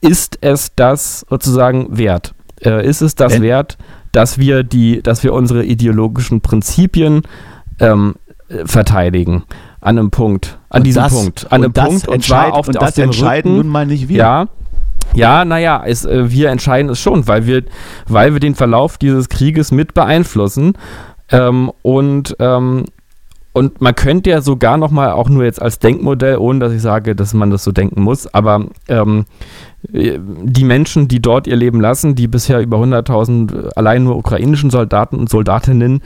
ist 0.00 0.38
es 0.40 0.72
das 0.74 1.26
sozusagen 1.28 1.96
wert? 1.96 2.34
Äh, 2.64 2.86
ist 2.86 3.00
es 3.00 3.14
das 3.14 3.34
äh? 3.34 3.42
wert, 3.42 3.78
dass 4.12 4.38
wir 4.38 4.62
die, 4.62 5.02
dass 5.02 5.22
wir 5.22 5.32
unsere 5.32 5.64
ideologischen 5.64 6.40
Prinzipien 6.40 7.22
ähm, 7.80 8.14
verteidigen? 8.64 9.44
An 9.80 9.96
einem 9.96 10.10
Punkt, 10.10 10.58
an 10.70 10.80
und 10.80 10.86
diesem 10.86 11.04
das, 11.04 11.12
Punkt, 11.12 11.52
an 11.52 11.62
einem 11.62 11.72
Punkt 11.72 12.08
und 12.08 12.24
zwar 12.24 12.52
auf, 12.52 12.66
und 12.66 12.74
das 12.74 12.98
entscheiden 12.98 13.52
Rücken, 13.52 13.62
nun 13.62 13.68
mal 13.68 13.86
nicht 13.86 14.08
wir. 14.08 14.16
Ja, 14.16 14.48
ja, 15.14 15.44
naja, 15.44 15.82
es, 15.86 16.04
äh, 16.04 16.30
wir 16.30 16.50
entscheiden 16.50 16.90
es 16.90 17.00
schon, 17.00 17.26
weil 17.26 17.46
wir, 17.46 17.64
weil 18.06 18.32
wir 18.32 18.40
den 18.40 18.54
Verlauf 18.54 18.98
dieses 18.98 19.28
Krieges 19.28 19.72
mit 19.72 19.94
beeinflussen. 19.94 20.74
Ähm, 21.30 21.70
und, 21.82 22.36
ähm, 22.38 22.84
und 23.52 23.80
man 23.80 23.94
könnte 23.94 24.30
ja 24.30 24.40
sogar 24.40 24.76
nochmal, 24.76 25.10
auch 25.10 25.28
nur 25.28 25.44
jetzt 25.44 25.60
als 25.60 25.78
Denkmodell, 25.78 26.36
ohne 26.38 26.60
dass 26.60 26.72
ich 26.72 26.82
sage, 26.82 27.16
dass 27.16 27.34
man 27.34 27.50
das 27.50 27.64
so 27.64 27.72
denken 27.72 28.02
muss, 28.02 28.32
aber 28.32 28.66
ähm, 28.88 29.24
die 29.82 30.64
Menschen, 30.64 31.08
die 31.08 31.20
dort 31.20 31.46
ihr 31.46 31.56
Leben 31.56 31.80
lassen, 31.80 32.14
die 32.14 32.28
bisher 32.28 32.60
über 32.60 32.78
100.000 32.78 33.74
allein 33.74 34.04
nur 34.04 34.16
ukrainischen 34.16 34.70
Soldaten 34.70 35.16
und 35.16 35.28
Soldatinnen, 35.28 36.02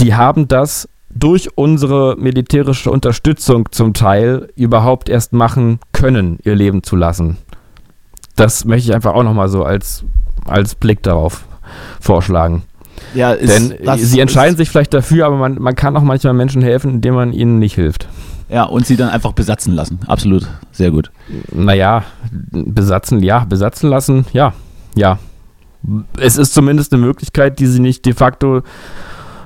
die 0.00 0.14
haben 0.14 0.48
das 0.48 0.88
durch 1.10 1.56
unsere 1.56 2.16
militärische 2.16 2.90
Unterstützung 2.90 3.70
zum 3.70 3.92
Teil 3.94 4.48
überhaupt 4.56 5.08
erst 5.08 5.32
machen 5.32 5.80
können, 5.92 6.38
ihr 6.44 6.54
Leben 6.54 6.82
zu 6.82 6.96
lassen 6.96 7.38
das 8.38 8.64
möchte 8.64 8.88
ich 8.88 8.94
einfach 8.94 9.14
auch 9.14 9.22
nochmal 9.22 9.48
so 9.48 9.64
als, 9.64 10.04
als 10.46 10.74
Blick 10.74 11.02
darauf 11.02 11.44
vorschlagen. 12.00 12.62
Ja, 13.14 13.32
ist, 13.32 13.70
Denn 13.70 13.98
sie 13.98 14.20
entscheiden 14.20 14.56
sich 14.56 14.70
vielleicht 14.70 14.92
dafür, 14.94 15.26
aber 15.26 15.36
man, 15.36 15.60
man 15.60 15.74
kann 15.74 15.96
auch 15.96 16.02
manchmal 16.02 16.34
Menschen 16.34 16.62
helfen, 16.62 16.94
indem 16.94 17.14
man 17.14 17.32
ihnen 17.32 17.58
nicht 17.58 17.74
hilft. 17.74 18.08
Ja, 18.48 18.64
und 18.64 18.86
sie 18.86 18.96
dann 18.96 19.10
einfach 19.10 19.32
besatzen 19.32 19.74
lassen. 19.74 20.00
Absolut. 20.06 20.46
Sehr 20.72 20.90
gut. 20.90 21.10
Naja, 21.52 22.04
besatzen, 22.50 23.22
ja, 23.22 23.44
besatzen 23.44 23.90
lassen, 23.90 24.24
ja, 24.32 24.52
ja. 24.94 25.18
Es 26.18 26.36
ist 26.36 26.54
zumindest 26.54 26.92
eine 26.92 27.02
Möglichkeit, 27.02 27.58
die 27.60 27.66
sie 27.66 27.80
nicht 27.80 28.04
de 28.04 28.14
facto 28.14 28.62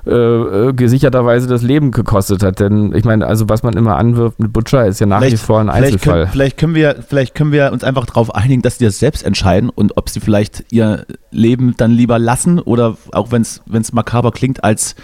äh, 0.05 0.11
äh, 0.11 0.73
gesicherterweise 0.73 1.47
das 1.47 1.63
Leben 1.63 1.93
gekostet 1.93 2.43
hat. 2.43 2.61
Denn 2.61 2.93
ich 2.95 3.05
meine, 3.05 3.27
also 3.27 3.49
was 3.49 3.63
man 3.63 3.75
immer 3.75 3.97
anwirft 3.97 4.41
mit 4.41 4.53
Butcher 4.53 4.87
ist 4.87 5.01
ja 5.01 5.07
nach 5.07 5.19
vielleicht, 5.19 5.35
wie 5.35 5.39
vor 5.39 5.61
ein 5.61 5.71
Einzelfall. 5.71 5.99
Vielleicht 5.99 6.03
können, 6.03 6.33
vielleicht, 6.33 6.57
können 6.57 6.75
wir, 6.75 6.97
vielleicht 7.07 7.35
können 7.35 7.53
wir 7.53 7.73
uns 7.73 7.85
einfach 7.85 8.07
darauf 8.07 8.35
einigen, 8.35 8.63
dass 8.63 8.79
sie 8.79 8.85
das 8.85 8.99
selbst 8.99 9.25
entscheiden 9.25 9.71
und 9.71 9.97
ob 9.97 10.11
sie 10.11 10.21
vielleicht 10.21 10.65
ihr 10.71 11.07
Leben 11.31 11.75
dann 11.77 11.93
lieber 11.93 12.19
lassen 12.19 12.59
oder 12.59 12.97
auch 13.13 13.31
wenn 13.31 13.43
es 13.43 13.93
makaber 13.93 14.33
klingt, 14.33 14.65
als 14.65 14.97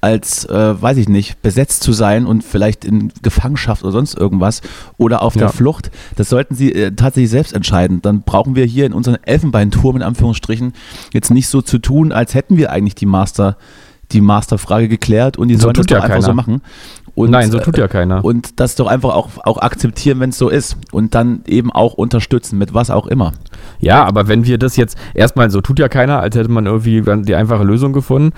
als, 0.00 0.44
äh, 0.44 0.82
weiß 0.82 0.98
ich 0.98 1.08
nicht, 1.08 1.40
besetzt 1.40 1.82
zu 1.82 1.94
sein 1.94 2.26
und 2.26 2.44
vielleicht 2.44 2.84
in 2.84 3.10
Gefangenschaft 3.22 3.82
oder 3.82 3.92
sonst 3.92 4.14
irgendwas 4.14 4.60
oder 4.98 5.22
auf 5.22 5.32
der 5.32 5.48
Flucht. 5.48 5.90
Das 6.16 6.28
sollten 6.28 6.54
sie 6.54 6.72
äh, 6.74 6.92
tatsächlich 6.92 7.30
selbst 7.30 7.54
entscheiden. 7.54 8.02
Dann 8.02 8.20
brauchen 8.20 8.54
wir 8.54 8.66
hier 8.66 8.84
in 8.84 8.92
unserem 8.92 9.16
Elfenbeinturm 9.22 9.96
in 9.96 10.02
Anführungsstrichen 10.02 10.74
jetzt 11.14 11.30
nicht 11.30 11.48
so 11.48 11.62
zu 11.62 11.78
tun, 11.78 12.12
als 12.12 12.34
hätten 12.34 12.58
wir 12.58 12.70
eigentlich 12.70 12.94
die 12.94 13.06
Master 13.06 13.56
die 14.14 14.20
Masterfrage 14.20 14.88
geklärt 14.88 15.36
und 15.36 15.48
die 15.48 15.56
so 15.56 15.62
sollen 15.62 15.74
das 15.74 15.86
ja 15.90 15.98
doch 15.98 16.04
einfach 16.04 16.22
so 16.22 16.34
machen. 16.34 16.62
Und, 17.14 17.30
Nein, 17.30 17.50
so 17.50 17.60
tut 17.60 17.78
ja 17.78 17.86
keiner. 17.86 18.18
Äh, 18.18 18.22
und 18.22 18.58
das 18.58 18.74
doch 18.74 18.88
einfach 18.88 19.14
auch, 19.14 19.28
auch 19.44 19.58
akzeptieren, 19.58 20.18
wenn 20.18 20.30
es 20.30 20.38
so 20.38 20.48
ist. 20.48 20.76
Und 20.90 21.14
dann 21.14 21.42
eben 21.46 21.70
auch 21.70 21.94
unterstützen, 21.94 22.58
mit 22.58 22.74
was 22.74 22.90
auch 22.90 23.06
immer. 23.06 23.32
Ja, 23.78 24.04
aber 24.04 24.26
wenn 24.26 24.46
wir 24.46 24.58
das 24.58 24.76
jetzt 24.76 24.98
erstmal 25.14 25.50
so 25.50 25.60
tut 25.60 25.78
ja 25.78 25.88
keiner, 25.88 26.20
als 26.20 26.34
hätte 26.34 26.50
man 26.50 26.66
irgendwie 26.66 27.02
die 27.22 27.34
einfache 27.36 27.62
Lösung 27.62 27.92
gefunden. 27.92 28.32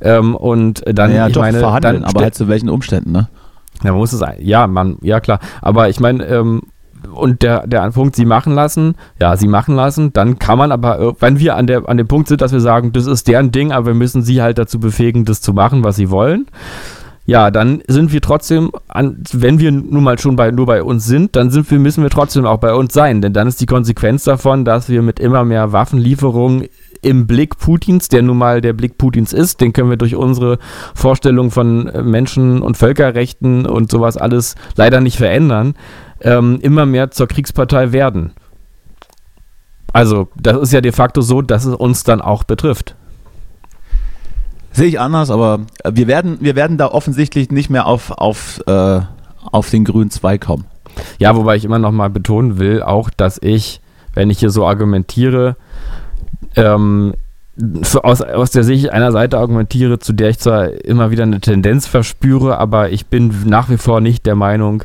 Ähm, 0.00 0.34
und 0.34 0.82
dann, 0.86 1.14
ja, 1.14 1.28
ich 1.28 1.34
doch, 1.34 1.42
meine, 1.42 1.58
verhandeln, 1.58 2.02
dann 2.02 2.04
aber 2.04 2.22
halt 2.22 2.34
zu 2.34 2.48
welchen 2.48 2.68
Umständen, 2.68 3.12
ne? 3.12 3.28
Ja, 3.84 3.90
man 3.90 4.00
muss 4.00 4.12
es, 4.12 4.22
ja, 4.38 4.66
man, 4.66 4.96
ja 5.02 5.20
klar. 5.20 5.38
Aber 5.60 5.88
ich 5.88 6.00
meine, 6.00 6.24
ähm, 6.26 6.62
und 7.16 7.42
der, 7.42 7.66
der 7.66 7.90
Punkt, 7.90 8.16
sie 8.16 8.24
machen 8.24 8.54
lassen, 8.54 8.94
ja, 9.20 9.36
sie 9.36 9.48
machen 9.48 9.74
lassen, 9.74 10.12
dann 10.12 10.38
kann 10.38 10.58
man 10.58 10.72
aber, 10.72 11.14
wenn 11.20 11.38
wir 11.38 11.56
an, 11.56 11.66
der, 11.66 11.88
an 11.88 11.96
dem 11.96 12.08
Punkt 12.08 12.28
sind, 12.28 12.40
dass 12.40 12.52
wir 12.52 12.60
sagen, 12.60 12.92
das 12.92 13.06
ist 13.06 13.28
deren 13.28 13.52
Ding, 13.52 13.72
aber 13.72 13.86
wir 13.86 13.94
müssen 13.94 14.22
sie 14.22 14.42
halt 14.42 14.58
dazu 14.58 14.78
befähigen, 14.80 15.24
das 15.24 15.40
zu 15.40 15.52
machen, 15.52 15.84
was 15.84 15.96
sie 15.96 16.10
wollen, 16.10 16.46
ja, 17.26 17.50
dann 17.50 17.82
sind 17.88 18.12
wir 18.12 18.20
trotzdem, 18.20 18.70
an, 18.86 19.22
wenn 19.32 19.58
wir 19.58 19.72
nun 19.72 20.04
mal 20.04 20.16
schon 20.18 20.36
bei, 20.36 20.52
nur 20.52 20.66
bei 20.66 20.82
uns 20.82 21.06
sind, 21.06 21.34
dann 21.34 21.50
sind 21.50 21.68
wir, 21.72 21.80
müssen 21.80 22.04
wir 22.04 22.10
trotzdem 22.10 22.46
auch 22.46 22.58
bei 22.58 22.72
uns 22.72 22.94
sein. 22.94 23.20
Denn 23.20 23.32
dann 23.32 23.48
ist 23.48 23.60
die 23.60 23.66
Konsequenz 23.66 24.22
davon, 24.22 24.64
dass 24.64 24.88
wir 24.88 25.02
mit 25.02 25.18
immer 25.18 25.44
mehr 25.44 25.72
Waffenlieferungen 25.72 26.68
im 27.02 27.26
Blick 27.26 27.58
Putins, 27.58 28.08
der 28.08 28.22
nun 28.22 28.38
mal 28.38 28.60
der 28.60 28.72
Blick 28.72 28.96
Putins 28.96 29.32
ist, 29.32 29.60
den 29.60 29.72
können 29.72 29.90
wir 29.90 29.96
durch 29.96 30.14
unsere 30.14 30.58
Vorstellung 30.94 31.50
von 31.50 31.88
äh, 31.88 32.02
Menschen- 32.02 32.62
und 32.62 32.76
Völkerrechten 32.76 33.66
und 33.66 33.90
sowas 33.90 34.16
alles 34.16 34.54
leider 34.76 35.00
nicht 35.00 35.18
verändern, 35.18 35.74
ähm, 36.20 36.58
immer 36.62 36.86
mehr 36.86 37.10
zur 37.10 37.26
Kriegspartei 37.26 37.92
werden. 37.92 38.32
Also, 39.92 40.28
das 40.36 40.58
ist 40.58 40.72
ja 40.72 40.80
de 40.80 40.92
facto 40.92 41.20
so, 41.20 41.42
dass 41.42 41.64
es 41.64 41.74
uns 41.74 42.04
dann 42.04 42.20
auch 42.20 42.44
betrifft. 42.44 42.94
Sehe 44.72 44.88
ich 44.88 45.00
anders, 45.00 45.30
aber 45.30 45.60
äh, 45.84 45.92
wir 45.94 46.06
werden, 46.06 46.38
wir 46.40 46.54
werden 46.54 46.76
da 46.76 46.88
offensichtlich 46.88 47.50
nicht 47.50 47.70
mehr 47.70 47.86
auf, 47.86 48.10
auf, 48.10 48.62
äh, 48.66 49.00
auf 49.50 49.70
den 49.70 49.84
grünen 49.84 50.10
Zweig 50.10 50.42
kommen. 50.42 50.66
Ja, 51.18 51.34
wobei 51.36 51.56
ich 51.56 51.64
immer 51.64 51.78
noch 51.78 51.92
mal 51.92 52.10
betonen 52.10 52.58
will, 52.58 52.82
auch, 52.82 53.10
dass 53.10 53.38
ich, 53.40 53.80
wenn 54.12 54.28
ich 54.28 54.38
hier 54.38 54.50
so 54.50 54.66
argumentiere, 54.66 55.56
ähm, 56.56 57.14
aus, 58.02 58.20
aus 58.20 58.50
der 58.50 58.64
Sicht 58.64 58.90
einer 58.90 59.12
Seite 59.12 59.38
argumentiere, 59.38 59.98
zu 59.98 60.12
der 60.12 60.28
ich 60.28 60.38
zwar 60.38 60.84
immer 60.84 61.10
wieder 61.10 61.22
eine 61.22 61.40
Tendenz 61.40 61.86
verspüre, 61.86 62.58
aber 62.58 62.90
ich 62.90 63.06
bin 63.06 63.34
nach 63.46 63.70
wie 63.70 63.78
vor 63.78 64.02
nicht 64.02 64.26
der 64.26 64.34
Meinung, 64.34 64.84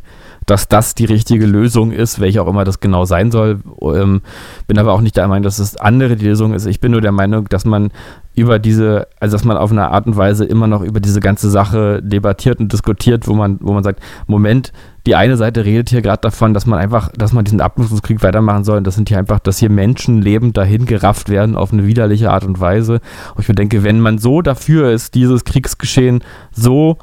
dass 0.52 0.68
das 0.68 0.96
die 0.96 1.06
richtige 1.06 1.46
Lösung 1.46 1.94
ist, 1.94 2.20
welche 2.20 2.42
auch 2.42 2.48
immer 2.48 2.66
das 2.66 2.82
genau 2.82 3.06
sein 3.06 3.32
soll. 3.32 3.60
Ähm, 3.82 4.20
bin 4.68 4.78
aber 4.80 4.92
auch 4.92 5.00
nicht 5.00 5.16
der 5.16 5.26
Meinung, 5.30 5.44
dass 5.44 5.56
das 5.56 5.78
andere 5.78 6.18
die 6.18 6.26
Lösung 6.26 6.54
ist. 6.54 6.66
Ich 6.66 6.82
bin 6.82 6.92
nur 6.92 7.00
der 7.00 7.14
Meinung, 7.14 7.48
dass 7.48 7.64
man 7.64 7.90
über 8.36 8.60
diese, 8.60 9.08
also 9.22 9.36
dass 9.36 9.46
man 9.46 9.56
auf 9.56 9.72
eine 9.72 9.92
Art 9.92 10.08
und 10.08 10.18
Weise 10.18 10.44
immer 10.44 10.68
noch 10.68 10.82
über 10.82 11.00
diese 11.00 11.22
ganze 11.22 11.50
Sache 11.50 12.04
debattiert 12.04 12.60
und 12.60 12.74
diskutiert, 12.74 13.30
wo 13.30 13.34
man, 13.34 13.60
wo 13.62 13.72
man 13.72 13.86
sagt, 13.86 14.02
Moment, 14.28 14.74
die 15.06 15.16
eine 15.16 15.38
Seite 15.38 15.64
redet 15.64 15.90
hier 15.90 16.02
gerade 16.02 16.20
davon, 16.20 16.54
dass 16.54 16.66
man 16.66 16.80
einfach, 16.80 17.10
dass 17.16 17.32
man 17.32 17.46
diesen 17.46 17.62
Abnutzungskrieg 17.62 18.22
weitermachen 18.22 18.66
soll. 18.66 18.80
Und 18.80 18.86
das 18.86 18.96
sind 18.96 19.08
hier 19.08 19.20
einfach, 19.20 19.40
dass 19.40 19.58
hier 19.58 19.70
Menschen 19.70 20.22
lebend 20.22 20.58
dahin 20.58 20.86
gerafft 20.86 21.30
werden 21.30 21.56
auf 21.56 21.72
eine 21.72 21.88
widerliche 21.88 22.30
Art 22.30 22.44
und 22.44 22.60
Weise. 22.60 23.00
Und 23.36 23.48
ich 23.48 23.56
denke, 23.56 23.84
wenn 23.84 24.02
man 24.02 24.18
so 24.18 24.42
dafür 24.42 24.92
ist, 24.92 25.16
dieses 25.16 25.46
Kriegsgeschehen 25.46 26.22
so 26.52 26.98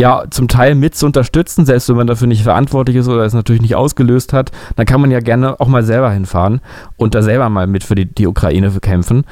ja 0.00 0.24
zum 0.30 0.48
Teil 0.48 0.74
mit 0.74 0.94
zu 0.94 1.06
unterstützen, 1.06 1.66
selbst 1.66 1.88
wenn 1.88 1.96
man 1.96 2.06
dafür 2.06 2.26
nicht 2.26 2.42
verantwortlich 2.42 2.96
ist 2.96 3.08
oder 3.08 3.24
es 3.24 3.34
natürlich 3.34 3.62
nicht 3.62 3.76
ausgelöst 3.76 4.32
hat, 4.32 4.50
dann 4.76 4.86
kann 4.86 5.00
man 5.00 5.10
ja 5.10 5.20
gerne 5.20 5.60
auch 5.60 5.68
mal 5.68 5.82
selber 5.82 6.10
hinfahren 6.10 6.60
und 6.96 7.14
da 7.14 7.22
selber 7.22 7.48
mal 7.48 7.66
mit 7.66 7.84
für 7.84 7.94
die, 7.94 8.06
die 8.06 8.26
Ukraine 8.26 8.70
kämpfen. 8.80 9.24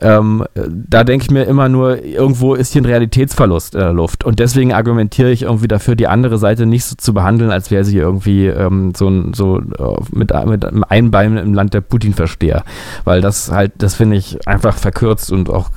Ähm, 0.00 0.44
da 0.54 1.04
denke 1.04 1.24
ich 1.24 1.30
mir 1.30 1.44
immer 1.44 1.68
nur, 1.68 2.02
irgendwo 2.02 2.54
ist 2.54 2.72
hier 2.72 2.82
ein 2.82 2.86
Realitätsverlust 2.86 3.74
in 3.74 3.80
der 3.80 3.92
Luft 3.92 4.24
und 4.24 4.38
deswegen 4.38 4.72
argumentiere 4.72 5.30
ich 5.30 5.42
irgendwie 5.42 5.68
dafür, 5.68 5.96
die 5.96 6.06
andere 6.06 6.38
Seite 6.38 6.66
nicht 6.66 6.84
so 6.84 6.96
zu 6.96 7.12
behandeln, 7.12 7.50
als 7.50 7.70
wäre 7.70 7.84
sie 7.84 7.98
irgendwie 7.98 8.46
ähm, 8.46 8.92
so, 8.96 9.10
so 9.32 9.58
äh, 9.58 10.00
mit, 10.12 10.32
mit 10.46 10.64
einem 10.90 11.10
Bein 11.10 11.36
im 11.36 11.54
Land 11.54 11.74
der 11.74 11.80
Putin-Versteher, 11.80 12.64
weil 13.04 13.20
das 13.20 13.50
halt, 13.50 13.72
das 13.78 13.94
finde 13.94 14.16
ich 14.16 14.46
einfach 14.46 14.76
verkürzt 14.76 15.32
und 15.32 15.50
auch 15.50 15.70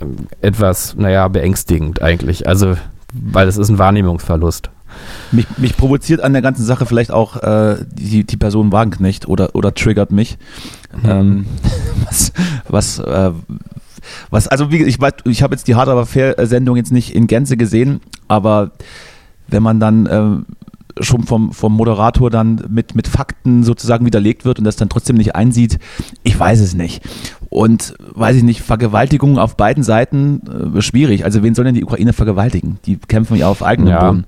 ähm, 0.00 0.28
etwas, 0.40 0.96
naja, 0.96 1.28
beängstigend 1.28 2.02
eigentlich. 2.02 2.46
Also 2.46 2.76
weil 3.14 3.48
es 3.48 3.56
ist 3.56 3.68
ein 3.68 3.78
Wahrnehmungsverlust. 3.78 4.70
Mich, 5.32 5.46
mich 5.56 5.76
provoziert 5.76 6.20
an 6.20 6.32
der 6.32 6.42
ganzen 6.42 6.64
Sache 6.64 6.86
vielleicht 6.86 7.10
auch 7.10 7.36
äh, 7.42 7.84
die, 7.92 8.24
die 8.24 8.36
Person 8.36 8.72
Wagenknecht 8.72 9.26
oder, 9.28 9.54
oder 9.54 9.74
triggert 9.74 10.12
mich. 10.12 10.38
Mhm. 11.02 11.10
Ähm, 11.10 11.46
was, 12.06 12.32
was, 12.68 12.98
äh, 13.00 13.32
was, 14.30 14.48
also 14.48 14.70
wie 14.70 14.84
ich, 14.84 14.98
ich 15.24 15.42
habe 15.42 15.54
jetzt 15.54 15.66
die 15.66 15.74
Hard 15.74 15.88
aber 15.88 16.06
Fair 16.06 16.34
Sendung 16.46 16.76
jetzt 16.76 16.92
nicht 16.92 17.14
in 17.14 17.26
Gänze 17.26 17.56
gesehen, 17.56 18.00
aber 18.28 18.72
wenn 19.48 19.62
man 19.62 19.80
dann 19.80 20.06
äh, 20.06 21.02
schon 21.02 21.24
vom, 21.24 21.52
vom 21.52 21.72
Moderator 21.72 22.30
dann 22.30 22.64
mit, 22.68 22.94
mit 22.94 23.08
Fakten 23.08 23.64
sozusagen 23.64 24.06
widerlegt 24.06 24.44
wird 24.44 24.58
und 24.58 24.64
das 24.64 24.76
dann 24.76 24.88
trotzdem 24.88 25.16
nicht 25.16 25.34
einsieht, 25.34 25.78
ich 26.22 26.38
weiß 26.38 26.60
es 26.60 26.74
nicht. 26.74 27.02
Und 27.54 27.94
weiß 28.00 28.34
ich 28.34 28.42
nicht, 28.42 28.62
Vergewaltigung 28.62 29.38
auf 29.38 29.56
beiden 29.56 29.84
Seiten 29.84 30.74
äh, 30.76 30.82
schwierig. 30.82 31.24
Also 31.24 31.44
wen 31.44 31.54
soll 31.54 31.64
denn 31.64 31.76
die 31.76 31.84
Ukraine 31.84 32.12
vergewaltigen? 32.12 32.80
Die 32.84 32.96
kämpfen 32.96 33.36
ja 33.36 33.48
auf 33.48 33.62
eigenem 33.62 33.90
ja. 33.90 34.10
Boden. 34.10 34.26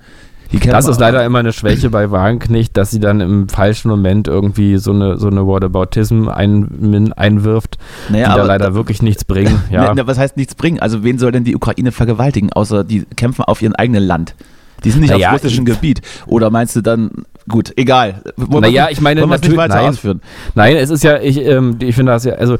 Das 0.64 0.86
ist 0.86 1.00
leider 1.00 1.24
immer 1.24 1.40
eine 1.40 1.52
Schwäche 1.52 1.90
bei 1.90 2.12
Wagenknecht, 2.12 2.76
dass 2.76 2.92
sie 2.92 3.00
dann 3.00 3.20
im 3.20 3.48
falschen 3.48 3.88
Moment 3.88 4.28
irgendwie 4.28 4.76
so 4.76 4.92
eine, 4.92 5.16
so 5.16 5.26
eine 5.26 5.44
Whataboutism 5.44 6.28
ein, 6.28 7.12
einwirft, 7.16 7.78
naja, 8.10 8.28
die 8.28 8.36
da 8.36 8.44
leider 8.44 8.74
wirklich 8.74 9.02
nichts 9.02 9.24
bringen. 9.24 9.60
Ja. 9.72 9.92
Na, 9.92 10.06
was 10.06 10.18
heißt 10.18 10.36
nichts 10.36 10.54
bringen? 10.54 10.78
Also 10.78 11.02
wen 11.02 11.18
soll 11.18 11.32
denn 11.32 11.42
die 11.42 11.56
Ukraine 11.56 11.90
vergewaltigen, 11.90 12.52
außer 12.52 12.84
die 12.84 13.06
kämpfen 13.16 13.42
auf 13.42 13.60
ihrem 13.60 13.74
eigenen 13.74 14.04
Land? 14.04 14.36
Die 14.84 14.92
sind 14.92 15.00
nicht 15.00 15.10
naja, 15.10 15.30
auf 15.30 15.42
russischem 15.42 15.64
Gebiet. 15.64 16.00
Oder 16.26 16.50
meinst 16.50 16.76
du 16.76 16.80
dann, 16.80 17.10
gut, 17.48 17.72
egal. 17.76 18.22
Wollen 18.36 18.62
naja, 18.62 18.88
ich 18.90 19.00
meine, 19.00 19.26
natürlich, 19.26 19.56
weiter 19.56 19.76
nein, 19.76 19.90
ausführen. 19.90 20.20
nein, 20.54 20.76
es 20.76 20.90
ist 20.90 21.04
ja, 21.04 21.18
ich, 21.20 21.44
ähm, 21.44 21.76
ich 21.80 21.94
finde 21.94 22.12
das 22.12 22.24
ja, 22.24 22.34
also 22.34 22.56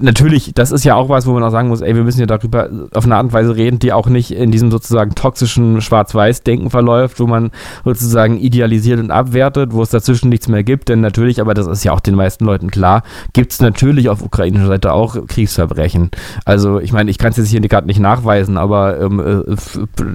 natürlich, 0.00 0.52
das 0.54 0.72
ist 0.72 0.84
ja 0.84 0.94
auch 0.94 1.08
was, 1.08 1.26
wo 1.26 1.32
man 1.32 1.42
auch 1.42 1.50
sagen 1.50 1.68
muss, 1.68 1.80
ey, 1.80 1.94
wir 1.94 2.04
müssen 2.04 2.20
ja 2.20 2.26
darüber 2.26 2.68
auf 2.92 3.04
eine 3.04 3.16
Art 3.16 3.24
und 3.24 3.32
Weise 3.32 3.56
reden, 3.56 3.78
die 3.78 3.92
auch 3.92 4.08
nicht 4.08 4.30
in 4.30 4.50
diesem 4.50 4.70
sozusagen 4.70 5.14
toxischen 5.14 5.80
Schwarz-Weiß-Denken 5.80 6.70
verläuft, 6.70 7.20
wo 7.20 7.26
man 7.26 7.50
sozusagen 7.84 8.38
idealisiert 8.38 9.00
und 9.00 9.10
abwertet, 9.10 9.72
wo 9.72 9.82
es 9.82 9.90
dazwischen 9.90 10.28
nichts 10.28 10.48
mehr 10.48 10.62
gibt, 10.62 10.88
denn 10.88 11.00
natürlich, 11.00 11.40
aber 11.40 11.54
das 11.54 11.66
ist 11.66 11.84
ja 11.84 11.92
auch 11.92 12.00
den 12.00 12.14
meisten 12.14 12.44
Leuten 12.44 12.70
klar, 12.70 13.02
gibt 13.32 13.52
es 13.52 13.60
natürlich 13.60 14.08
auf 14.08 14.22
ukrainischer 14.22 14.66
Seite 14.66 14.92
auch 14.92 15.26
Kriegsverbrechen. 15.26 16.10
Also 16.44 16.80
ich 16.80 16.92
meine, 16.92 17.10
ich 17.10 17.18
kann 17.18 17.30
es 17.30 17.36
jetzt 17.36 17.48
hier 17.48 17.60
gerade 17.60 17.86
nicht 17.86 18.00
nachweisen, 18.00 18.56
aber 18.56 19.00
ähm, 19.00 19.20
äh, 19.20 19.56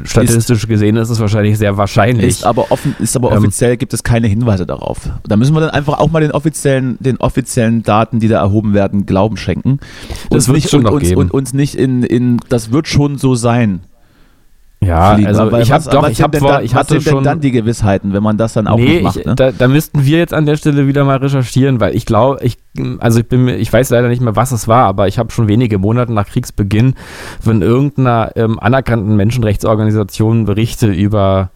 statistisch 0.06 0.64
ist, 0.64 0.70
gesehen 0.70 0.98
ist 0.98 1.10
es 1.10 1.20
wahrscheinlich 1.20 1.58
sehr 1.58 1.78
wahrscheinlich. 1.78 2.28
Ist 2.28 2.46
aber, 2.46 2.72
offen, 2.72 2.96
ist 3.00 3.16
aber 3.16 3.32
ähm, 3.32 3.40
offiziell 3.40 3.74
ähm, 3.74 3.78
gibt 3.78 3.89
es 3.94 4.04
keine 4.04 4.28
Hinweise 4.28 4.66
darauf. 4.66 5.10
Da 5.28 5.38
müssen 5.38 5.54
wir 5.54 5.62
dann 5.62 5.70
einfach 5.70 6.00
auch 6.00 6.12
mal 6.12 6.22
den 6.22 6.32
offiziellen, 6.32 6.98
den 7.00 7.18
offiziellen 7.18 7.84
Daten, 7.84 8.20
die 8.20 8.28
da 8.28 8.40
erhoben 8.40 8.74
werden, 8.74 9.06
Glauben 9.06 9.38
schenken. 9.38 9.80
Das 10.30 10.48
wird 10.48 10.58
es 10.60 10.70
schon 10.70 10.84
noch 10.84 10.92
uns, 10.92 11.04
geben. 11.04 11.22
Und 11.22 11.32
uns 11.32 11.54
nicht 11.54 11.76
in, 11.76 12.04
in, 12.04 12.38
das 12.50 12.72
wird 12.72 12.88
schon 12.88 13.18
so 13.18 13.36
sein. 13.36 13.82
Ja, 14.82 15.16
Fliegen. 15.16 15.28
also 15.28 15.58
ich 15.58 15.72
habe 15.74 15.90
doch, 15.90 16.08
ich 16.08 16.22
habe 16.22 16.38
vor, 16.38 16.62
ich 16.62 16.74
hatte 16.74 17.02
schon 17.02 17.24
dann 17.24 17.42
die 17.42 17.52
Gewissheiten, 17.52 18.14
wenn 18.14 18.24
man 18.24 18.38
das 18.38 18.54
dann 18.54 18.66
auch 18.66 18.78
nee, 18.78 18.94
nicht 18.94 19.04
macht. 19.04 19.18
Ich, 19.18 19.26
ne? 19.26 19.36
da, 19.36 19.52
da, 19.52 19.68
müssten 19.68 20.06
wir 20.06 20.18
jetzt 20.18 20.34
an 20.34 20.46
der 20.46 20.56
Stelle 20.56 20.88
wieder 20.88 21.04
mal 21.04 21.18
recherchieren, 21.18 21.82
weil 21.82 21.94
ich 21.96 22.06
glaube, 22.06 22.40
ich, 22.44 22.58
also 23.00 23.20
ich 23.20 23.28
bin, 23.28 23.50
ich 23.50 23.74
weiß 23.74 23.90
leider 23.90 24.08
nicht 24.08 24.22
mehr, 24.22 24.38
was 24.38 24.54
es 24.54 24.70
war, 24.70 24.86
aber 24.86 25.10
ich 25.10 25.20
habe 25.20 25.32
schon 25.32 25.50
wenige 25.50 25.80
Monate 25.80 26.14
nach 26.14 26.28
Kriegsbeginn 26.28 26.94
von 27.42 27.62
irgendeiner 27.62 28.32
ähm, 28.38 28.58
anerkannten 28.58 29.18
Menschenrechtsorganisation 29.18 30.46
Berichte 30.46 30.88
über 30.88 31.52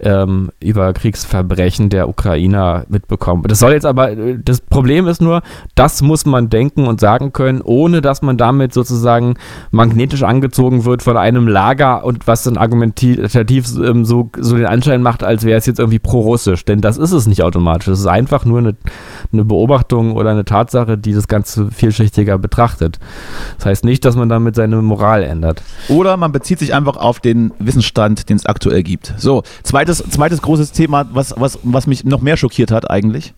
ähm, 0.00 0.50
über 0.60 0.92
Kriegsverbrechen 0.92 1.88
der 1.88 2.08
Ukrainer 2.08 2.84
mitbekommen. 2.88 3.44
Das 3.46 3.58
soll 3.58 3.72
jetzt 3.72 3.86
aber, 3.86 4.14
das 4.14 4.60
Problem 4.60 5.06
ist 5.06 5.20
nur, 5.20 5.42
das 5.74 6.02
muss 6.02 6.26
man 6.26 6.50
denken 6.50 6.86
und 6.86 7.00
sagen 7.00 7.32
können, 7.32 7.60
ohne 7.62 8.00
dass 8.00 8.22
man 8.22 8.36
damit 8.36 8.72
sozusagen 8.74 9.34
magnetisch 9.70 10.22
angezogen 10.22 10.84
wird 10.84 11.02
von 11.02 11.16
einem 11.16 11.48
Lager 11.48 12.04
und 12.04 12.26
was 12.26 12.42
dann 12.42 12.56
argumentativ 12.56 13.66
ähm, 13.76 14.04
so, 14.04 14.30
so 14.38 14.56
den 14.56 14.66
Anschein 14.66 15.02
macht, 15.02 15.22
als 15.22 15.44
wäre 15.44 15.58
es 15.58 15.66
jetzt 15.66 15.78
irgendwie 15.78 15.98
pro-russisch. 15.98 16.64
Denn 16.64 16.80
das 16.80 16.96
ist 16.96 17.12
es 17.12 17.26
nicht 17.26 17.42
automatisch. 17.42 17.88
Es 17.88 18.00
ist 18.00 18.06
einfach 18.06 18.44
nur 18.44 18.58
eine, 18.58 18.76
eine 19.32 19.44
Beobachtung 19.44 20.12
oder 20.12 20.30
eine 20.30 20.44
Tatsache, 20.44 20.98
die 20.98 21.12
das 21.12 21.28
Ganze 21.28 21.70
vielschichtiger 21.70 22.38
betrachtet. 22.38 22.98
Das 23.56 23.66
heißt 23.66 23.84
nicht, 23.84 24.04
dass 24.04 24.16
man 24.16 24.28
damit 24.28 24.54
seine 24.54 24.82
Moral 24.82 25.22
ändert. 25.22 25.62
Oder 25.88 26.16
man 26.16 26.32
bezieht 26.32 26.58
sich 26.58 26.74
einfach 26.74 26.96
auf 26.96 27.20
den 27.20 27.52
Wissensstand, 27.58 28.28
den 28.28 28.36
es 28.36 28.46
aktuell 28.46 28.82
gibt. 28.82 29.14
So, 29.16 29.42
zweites 29.62 29.93
zweites, 29.98 30.14
zweites 30.14 30.42
großes 30.42 30.72
Thema, 30.72 31.06
was, 31.12 31.34
was, 31.36 31.58
was 31.62 31.86
mich 31.86 32.04
noch 32.04 32.20
mehr 32.20 32.36
schockiert 32.36 32.70
hat 32.70 32.90
eigentlich. 32.90 33.34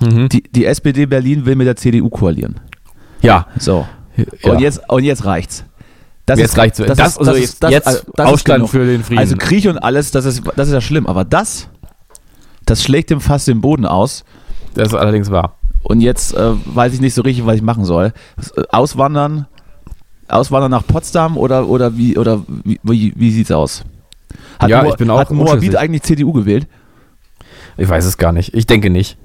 Mhm. 0.00 0.28
Die, 0.28 0.42
die 0.42 0.64
SPD 0.64 1.06
Berlin 1.06 1.46
will 1.46 1.56
mit 1.56 1.66
der 1.66 1.76
CDU 1.76 2.08
koalieren. 2.08 2.60
Ja. 3.22 3.46
So. 3.58 3.86
Ja. 4.16 4.52
Und, 4.52 4.60
jetzt, 4.60 4.80
und 4.88 5.04
jetzt 5.04 5.24
reicht's. 5.24 5.64
Das 6.26 6.38
jetzt 6.38 6.52
ist, 6.52 6.58
reicht's. 6.58 6.78
Das, 6.78 6.96
das, 6.96 7.18
also 7.18 7.32
ist, 7.32 7.62
das, 7.62 7.70
jetzt 7.70 7.86
also, 7.86 8.00
das 8.14 8.26
Aufstand 8.26 8.68
für 8.68 8.86
den 8.86 9.04
Frieden. 9.04 9.18
Also 9.18 9.36
Krieg 9.36 9.66
und 9.66 9.78
alles, 9.78 10.10
das 10.10 10.24
ist, 10.24 10.42
das 10.56 10.68
ist 10.68 10.74
ja 10.74 10.80
schlimm. 10.80 11.06
Aber 11.06 11.24
das, 11.24 11.68
das 12.64 12.82
schlägt 12.82 13.10
dem 13.10 13.20
fast 13.20 13.46
den 13.46 13.60
Boden 13.60 13.86
aus. 13.86 14.24
Das 14.74 14.88
ist 14.88 14.94
allerdings 14.94 15.30
wahr. 15.30 15.58
Und 15.82 16.00
jetzt 16.00 16.34
äh, 16.34 16.52
weiß 16.64 16.94
ich 16.94 17.00
nicht 17.00 17.14
so 17.14 17.22
richtig, 17.22 17.44
was 17.44 17.56
ich 17.56 17.62
machen 17.62 17.84
soll. 17.84 18.12
Auswandern, 18.70 19.46
auswandern 20.28 20.70
nach 20.70 20.86
Potsdam 20.86 21.36
oder, 21.36 21.68
oder 21.68 21.96
wie 21.96 22.16
oder 22.16 22.42
wie, 22.46 22.80
wie, 22.82 23.12
wie 23.14 23.30
sieht's 23.30 23.52
aus? 23.52 23.84
Hat 24.58 24.70
ja, 24.70 24.82
Mo 24.82 24.90
ich 24.90 24.96
bin 24.96 25.10
auch 25.10 25.18
Hat 25.18 25.30
Moabit 25.30 25.76
eigentlich 25.76 26.02
CDU 26.02 26.32
gewählt? 26.32 26.66
Ich 27.76 27.88
weiß 27.88 28.04
es 28.04 28.18
gar 28.18 28.32
nicht. 28.32 28.54
Ich 28.54 28.66
denke 28.66 28.90
nicht. 28.90 29.18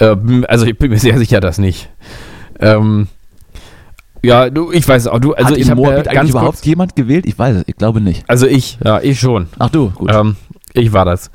Ähm, 0.00 0.44
also 0.48 0.66
ich 0.66 0.76
bin 0.78 0.90
mir 0.90 0.98
sehr 0.98 1.18
sicher, 1.18 1.40
dass 1.40 1.58
nicht. 1.58 1.88
Ähm, 2.60 3.08
ja, 4.22 4.50
du, 4.50 4.72
ich 4.72 4.86
weiß 4.86 5.06
auch. 5.06 5.20
Du, 5.20 5.34
also 5.34 5.52
Hat 5.52 5.58
ich 5.58 5.70
habe 5.70 5.82
ja 5.82 6.02
ganz 6.02 6.30
überhaupt 6.30 6.64
jemand 6.66 6.96
gewählt? 6.96 7.26
Ich 7.26 7.38
weiß 7.38 7.56
es. 7.56 7.64
Ich 7.66 7.76
glaube 7.76 8.00
nicht. 8.00 8.24
Also 8.28 8.46
ich, 8.46 8.78
ja, 8.84 9.00
ich 9.00 9.20
schon. 9.20 9.48
Ach 9.58 9.70
du, 9.70 9.90
gut. 9.90 10.10
Ähm, 10.12 10.36
Ich 10.76 10.92
war 10.92 11.04
das. 11.04 11.30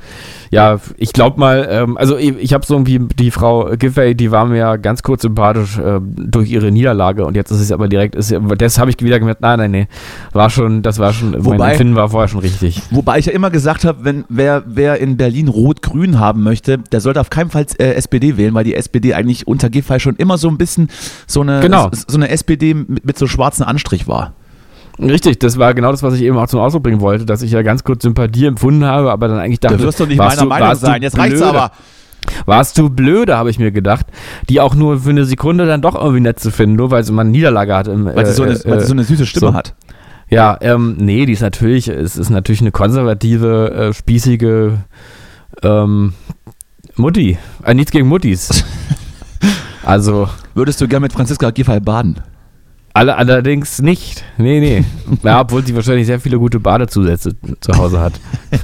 Ja, 0.51 0.79
ich 0.97 1.13
glaube 1.13 1.39
mal, 1.39 1.67
ähm, 1.71 1.97
also 1.97 2.17
ich, 2.17 2.35
ich 2.37 2.53
habe 2.53 2.65
so 2.65 2.75
irgendwie 2.75 2.99
die 3.17 3.31
Frau 3.31 3.71
Giffey, 3.77 4.15
die 4.15 4.31
war 4.31 4.45
mir 4.45 4.57
ja 4.57 4.75
ganz 4.75 5.01
kurz 5.01 5.21
sympathisch 5.21 5.77
äh, 5.77 5.99
durch 6.01 6.49
ihre 6.51 6.71
Niederlage 6.71 7.25
und 7.25 7.35
jetzt 7.35 7.51
ist 7.51 7.59
es 7.61 7.71
aber 7.71 7.87
direkt, 7.87 8.15
ist, 8.15 8.33
das 8.57 8.77
habe 8.79 8.89
ich 8.91 8.97
wieder 9.01 9.19
gemerkt, 9.19 9.41
nein, 9.41 9.59
nein, 9.59 9.71
nee, 9.71 9.87
war 10.33 10.49
schon, 10.49 10.81
das 10.81 10.99
war 10.99 11.13
schon, 11.13 11.33
Wobei- 11.45 11.57
mein 11.57 11.71
Empfinden 11.71 11.95
war 11.95 12.09
vorher 12.09 12.27
schon 12.27 12.41
richtig. 12.41 12.81
Wobei 12.91 13.17
ich 13.19 13.27
ja 13.27 13.31
immer 13.33 13.49
gesagt 13.49 13.85
habe, 13.85 14.03
wenn 14.03 14.25
wer, 14.29 14.63
wer 14.67 14.99
in 14.99 15.17
Berlin 15.17 15.47
Rot-Grün 15.47 16.19
haben 16.19 16.43
möchte, 16.43 16.77
der 16.79 17.01
sollte 17.01 17.21
auf 17.21 17.29
keinen 17.29 17.49
Fall 17.49 17.65
äh, 17.79 17.93
SPD 17.93 18.35
wählen, 18.37 18.53
weil 18.53 18.63
die 18.65 18.75
SPD 18.75 19.13
eigentlich 19.13 19.47
unter 19.47 19.69
Giffey 19.69 19.99
schon 19.99 20.15
immer 20.17 20.37
so 20.37 20.49
ein 20.49 20.57
bisschen 20.57 20.89
so 21.27 21.41
eine, 21.41 21.61
Genau. 21.61 21.89
so 21.93 22.17
eine 22.17 22.29
SPD 22.29 22.73
mit, 22.73 23.05
mit 23.05 23.17
so 23.17 23.25
schwarzen 23.27 23.63
Anstrich 23.63 24.07
war. 24.07 24.33
Richtig, 24.99 25.39
das 25.39 25.57
war 25.57 25.73
genau 25.73 25.91
das, 25.91 26.03
was 26.03 26.15
ich 26.15 26.21
eben 26.21 26.37
auch 26.37 26.47
zum 26.47 26.59
Ausdruck 26.59 26.83
bringen 26.83 27.01
wollte, 27.01 27.25
dass 27.25 27.41
ich 27.41 27.51
ja 27.51 27.61
ganz 27.61 27.83
kurz 27.83 28.03
Sympathie 28.03 28.45
empfunden 28.45 28.85
habe, 28.85 29.11
aber 29.11 29.27
dann 29.27 29.39
eigentlich 29.39 29.59
dachte, 29.59 29.77
Da 29.77 29.83
wirst 29.83 29.99
du 29.99 30.05
nicht 30.05 30.17
meiner 30.17 30.45
Meinung 30.45 30.69
du 30.69 30.75
sein. 30.75 31.01
Jetzt 31.01 31.17
reicht's 31.17 31.41
aber. 31.41 31.71
Warst 32.45 32.77
du 32.77 32.89
blöde, 32.89 33.35
habe 33.35 33.49
ich 33.49 33.57
mir 33.57 33.71
gedacht, 33.71 34.05
die 34.47 34.61
auch 34.61 34.75
nur 34.75 34.99
für 34.99 35.09
eine 35.09 35.25
Sekunde 35.25 35.65
dann 35.65 35.81
doch 35.81 35.95
irgendwie 35.95 36.19
nett 36.19 36.39
zu 36.39 36.51
finden, 36.51 36.75
nur 36.75 36.91
weil 36.91 37.03
sie 37.03 37.11
mal 37.11 37.21
eine 37.21 37.31
Niederlage 37.31 37.75
hat. 37.75 37.87
Im, 37.87 38.05
Weil 38.05 38.25
sie 38.25 38.33
so 38.33 38.43
eine, 38.43 38.53
äh, 38.53 38.69
weil 38.69 38.79
sie 38.81 38.85
so 38.85 38.93
eine 38.93 39.03
süße 39.03 39.25
Stimme 39.25 39.51
so. 39.51 39.53
hat. 39.53 39.73
Ja, 40.29 40.57
ähm, 40.61 40.97
nee, 40.99 41.25
die 41.25 41.33
ist 41.33 41.41
natürlich, 41.41 41.87
es 41.87 42.17
ist 42.17 42.29
natürlich 42.29 42.61
eine 42.61 42.71
konservative, 42.71 43.71
äh, 43.89 43.93
spießige 43.93 44.77
ähm, 45.63 46.13
Mutti. 46.95 47.37
Äh, 47.63 47.73
nichts 47.73 47.91
gegen 47.91 48.07
Muttis. 48.07 48.63
also, 49.83 50.29
Würdest 50.53 50.81
du 50.81 50.87
gern 50.87 51.01
mit 51.01 51.13
Franziska 51.13 51.49
Giffey 51.51 51.79
baden? 51.79 52.19
Alle, 52.93 53.15
allerdings 53.15 53.81
nicht. 53.81 54.23
Nee, 54.37 54.59
nee. 54.59 54.83
Ja, 55.23 55.41
obwohl 55.41 55.65
sie 55.65 55.75
wahrscheinlich 55.75 56.05
sehr 56.07 56.19
viele 56.19 56.37
gute 56.39 56.59
Badezusätze 56.59 57.35
zu 57.59 57.73
Hause 57.77 57.99
hat. 57.99 58.13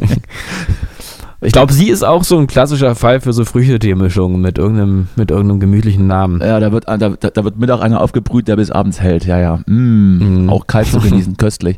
ich 1.42 1.52
glaube, 1.54 1.72
sie 1.72 1.90
ist 1.90 2.04
auch 2.04 2.24
so 2.24 2.38
ein 2.38 2.48
klassischer 2.48 2.96
Fall 2.96 3.22
für 3.22 3.32
so 3.34 3.46
Früchtetee-Mischungen 3.46 4.42
mit 4.42 4.58
irgendeinem, 4.58 5.08
mit 5.16 5.30
irgendeinem 5.30 5.60
gemütlichen 5.60 6.08
Namen. 6.08 6.42
Ja, 6.42 6.60
da 6.60 6.72
wird, 6.72 6.86
da, 6.88 6.98
da 6.98 7.44
wird 7.44 7.60
Mittag 7.60 7.82
einer 7.82 8.02
aufgebrüht, 8.02 8.48
der 8.48 8.56
bis 8.56 8.72
abends 8.72 9.00
hält. 9.00 9.26
Ja, 9.26 9.40
ja. 9.40 9.60
Mm, 9.68 10.46
Mm. 10.46 10.50
Auch 10.50 10.66
kalt 10.68 10.88
zu 10.88 11.00
genießen, 11.00 11.38
köstlich. 11.38 11.78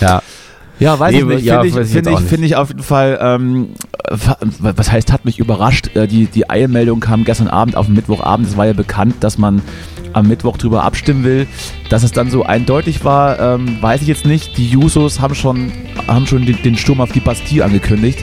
Ja. 0.00 0.22
Ja, 0.80 0.98
weiß 0.98 1.12
Nee, 1.12 1.18
ich 1.20 1.24
nicht. 1.26 1.44
ja, 1.44 1.60
Finde 1.62 1.80
ich, 1.82 1.88
find 1.88 2.06
ich, 2.08 2.18
find 2.20 2.44
ich 2.44 2.56
auf 2.56 2.68
jeden 2.68 2.82
Fall, 2.82 3.18
ähm, 3.22 3.68
was 4.58 4.90
heißt, 4.90 5.12
hat 5.12 5.24
mich 5.24 5.38
überrascht. 5.38 5.94
Äh, 5.96 6.06
Die, 6.08 6.26
die 6.26 6.50
Eilmeldung 6.50 7.00
kam 7.00 7.24
gestern 7.24 7.48
Abend 7.48 7.76
auf 7.76 7.86
den 7.86 7.94
Mittwochabend. 7.94 8.48
Es 8.48 8.56
war 8.56 8.66
ja 8.66 8.72
bekannt, 8.72 9.16
dass 9.20 9.38
man 9.38 9.62
am 10.12 10.28
Mittwoch 10.28 10.56
drüber 10.56 10.84
abstimmen 10.84 11.24
will. 11.24 11.46
Dass 11.90 12.02
es 12.02 12.12
dann 12.12 12.30
so 12.30 12.44
eindeutig 12.44 13.04
war, 13.04 13.38
ähm, 13.38 13.78
weiß 13.80 14.02
ich 14.02 14.08
jetzt 14.08 14.26
nicht. 14.26 14.56
Die 14.58 14.66
Jusos 14.68 15.20
haben 15.20 15.34
schon, 15.34 15.72
haben 16.08 16.26
schon 16.26 16.44
den, 16.44 16.60
den 16.62 16.76
Sturm 16.76 17.00
auf 17.00 17.12
die 17.12 17.20
Bastille 17.20 17.64
angekündigt. 17.64 18.18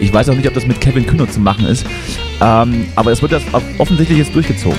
Ich 0.00 0.12
weiß 0.12 0.28
auch 0.28 0.34
nicht, 0.34 0.46
ob 0.48 0.54
das 0.54 0.66
mit 0.66 0.80
Kevin 0.80 1.06
Kühner 1.06 1.28
zu 1.28 1.40
machen 1.40 1.66
ist. 1.66 1.86
Ähm, 2.40 2.86
aber 2.96 3.10
es 3.12 3.20
wird 3.22 3.32
das 3.32 3.42
offensichtlich 3.78 4.18
jetzt 4.18 4.34
durchgezogen. 4.34 4.78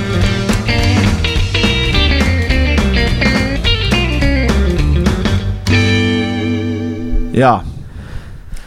Ja. 7.38 7.64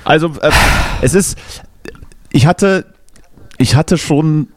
Also 0.04 0.28
äh, 0.40 0.50
es 1.02 1.14
ist, 1.14 1.36
ich 2.30 2.46
hatte, 2.46 2.86
ich 3.58 3.74
hatte 3.74 3.98
schon, 3.98 4.48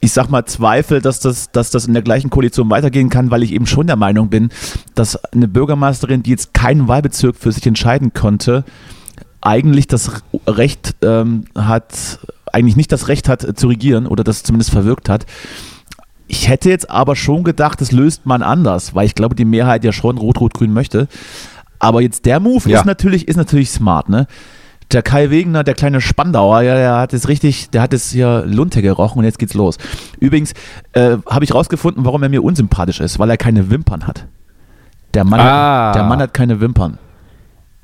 ich 0.00 0.12
sag 0.12 0.30
mal, 0.30 0.46
Zweifel, 0.46 1.00
dass 1.00 1.20
das, 1.20 1.50
dass 1.50 1.70
das 1.70 1.86
in 1.86 1.92
der 1.92 2.02
gleichen 2.02 2.30
Koalition 2.30 2.70
weitergehen 2.70 3.10
kann, 3.10 3.30
weil 3.30 3.42
ich 3.42 3.52
eben 3.52 3.66
schon 3.66 3.86
der 3.88 3.96
Meinung 3.96 4.28
bin, 4.28 4.50
dass 4.94 5.16
eine 5.32 5.48
Bürgermeisterin, 5.48 6.22
die 6.22 6.30
jetzt 6.30 6.54
keinen 6.54 6.88
Wahlbezirk 6.88 7.36
für 7.36 7.52
sich 7.52 7.66
entscheiden 7.66 8.12
konnte, 8.14 8.64
eigentlich 9.40 9.86
das 9.88 10.22
Recht 10.46 10.96
ähm, 11.02 11.44
hat, 11.56 12.20
eigentlich 12.52 12.76
nicht 12.76 12.92
das 12.92 13.08
Recht 13.08 13.28
hat 13.28 13.44
äh, 13.44 13.54
zu 13.54 13.68
regieren 13.68 14.06
oder 14.06 14.24
das 14.24 14.42
zumindest 14.44 14.70
verwirkt 14.70 15.08
hat. 15.08 15.26
Ich 16.28 16.48
hätte 16.48 16.68
jetzt 16.68 16.90
aber 16.90 17.16
schon 17.16 17.42
gedacht, 17.42 17.80
das 17.80 17.90
löst 17.90 18.26
man 18.26 18.42
anders, 18.42 18.94
weil 18.94 19.06
ich 19.06 19.14
glaube, 19.14 19.34
die 19.34 19.46
Mehrheit 19.46 19.82
ja 19.84 19.92
schon 19.92 20.18
Rot-Rot-Grün 20.18 20.72
möchte. 20.72 21.08
Aber 21.78 22.00
jetzt 22.02 22.24
der 22.26 22.40
Move 22.40 22.68
Ja. 22.68 22.80
ist 22.80 22.84
natürlich, 22.86 23.28
ist 23.28 23.36
natürlich 23.36 23.70
smart, 23.70 24.08
ne? 24.08 24.26
Der 24.90 25.02
Kai 25.02 25.28
Wegener, 25.30 25.64
der 25.64 25.74
kleine 25.74 26.00
Spandauer, 26.00 26.62
ja, 26.62 26.74
der 26.74 26.96
hat 26.96 27.12
es 27.12 27.28
richtig, 27.28 27.68
der 27.70 27.82
hat 27.82 27.92
es 27.92 28.10
hier 28.10 28.44
Lunte 28.46 28.80
gerochen 28.80 29.18
und 29.18 29.24
jetzt 29.24 29.38
geht's 29.38 29.52
los. 29.54 29.76
Übrigens 30.18 30.54
äh, 30.92 31.18
habe 31.28 31.44
ich 31.44 31.54
rausgefunden, 31.54 32.04
warum 32.06 32.22
er 32.22 32.30
mir 32.30 32.42
unsympathisch 32.42 33.00
ist, 33.00 33.18
weil 33.18 33.28
er 33.28 33.36
keine 33.36 33.70
Wimpern 33.70 34.06
hat. 34.06 34.24
Der 35.14 35.24
Mann, 35.24 35.40
Ah. 35.40 35.92
der 35.92 36.04
Mann 36.04 36.20
hat 36.20 36.32
keine 36.32 36.60
Wimpern. 36.60 36.98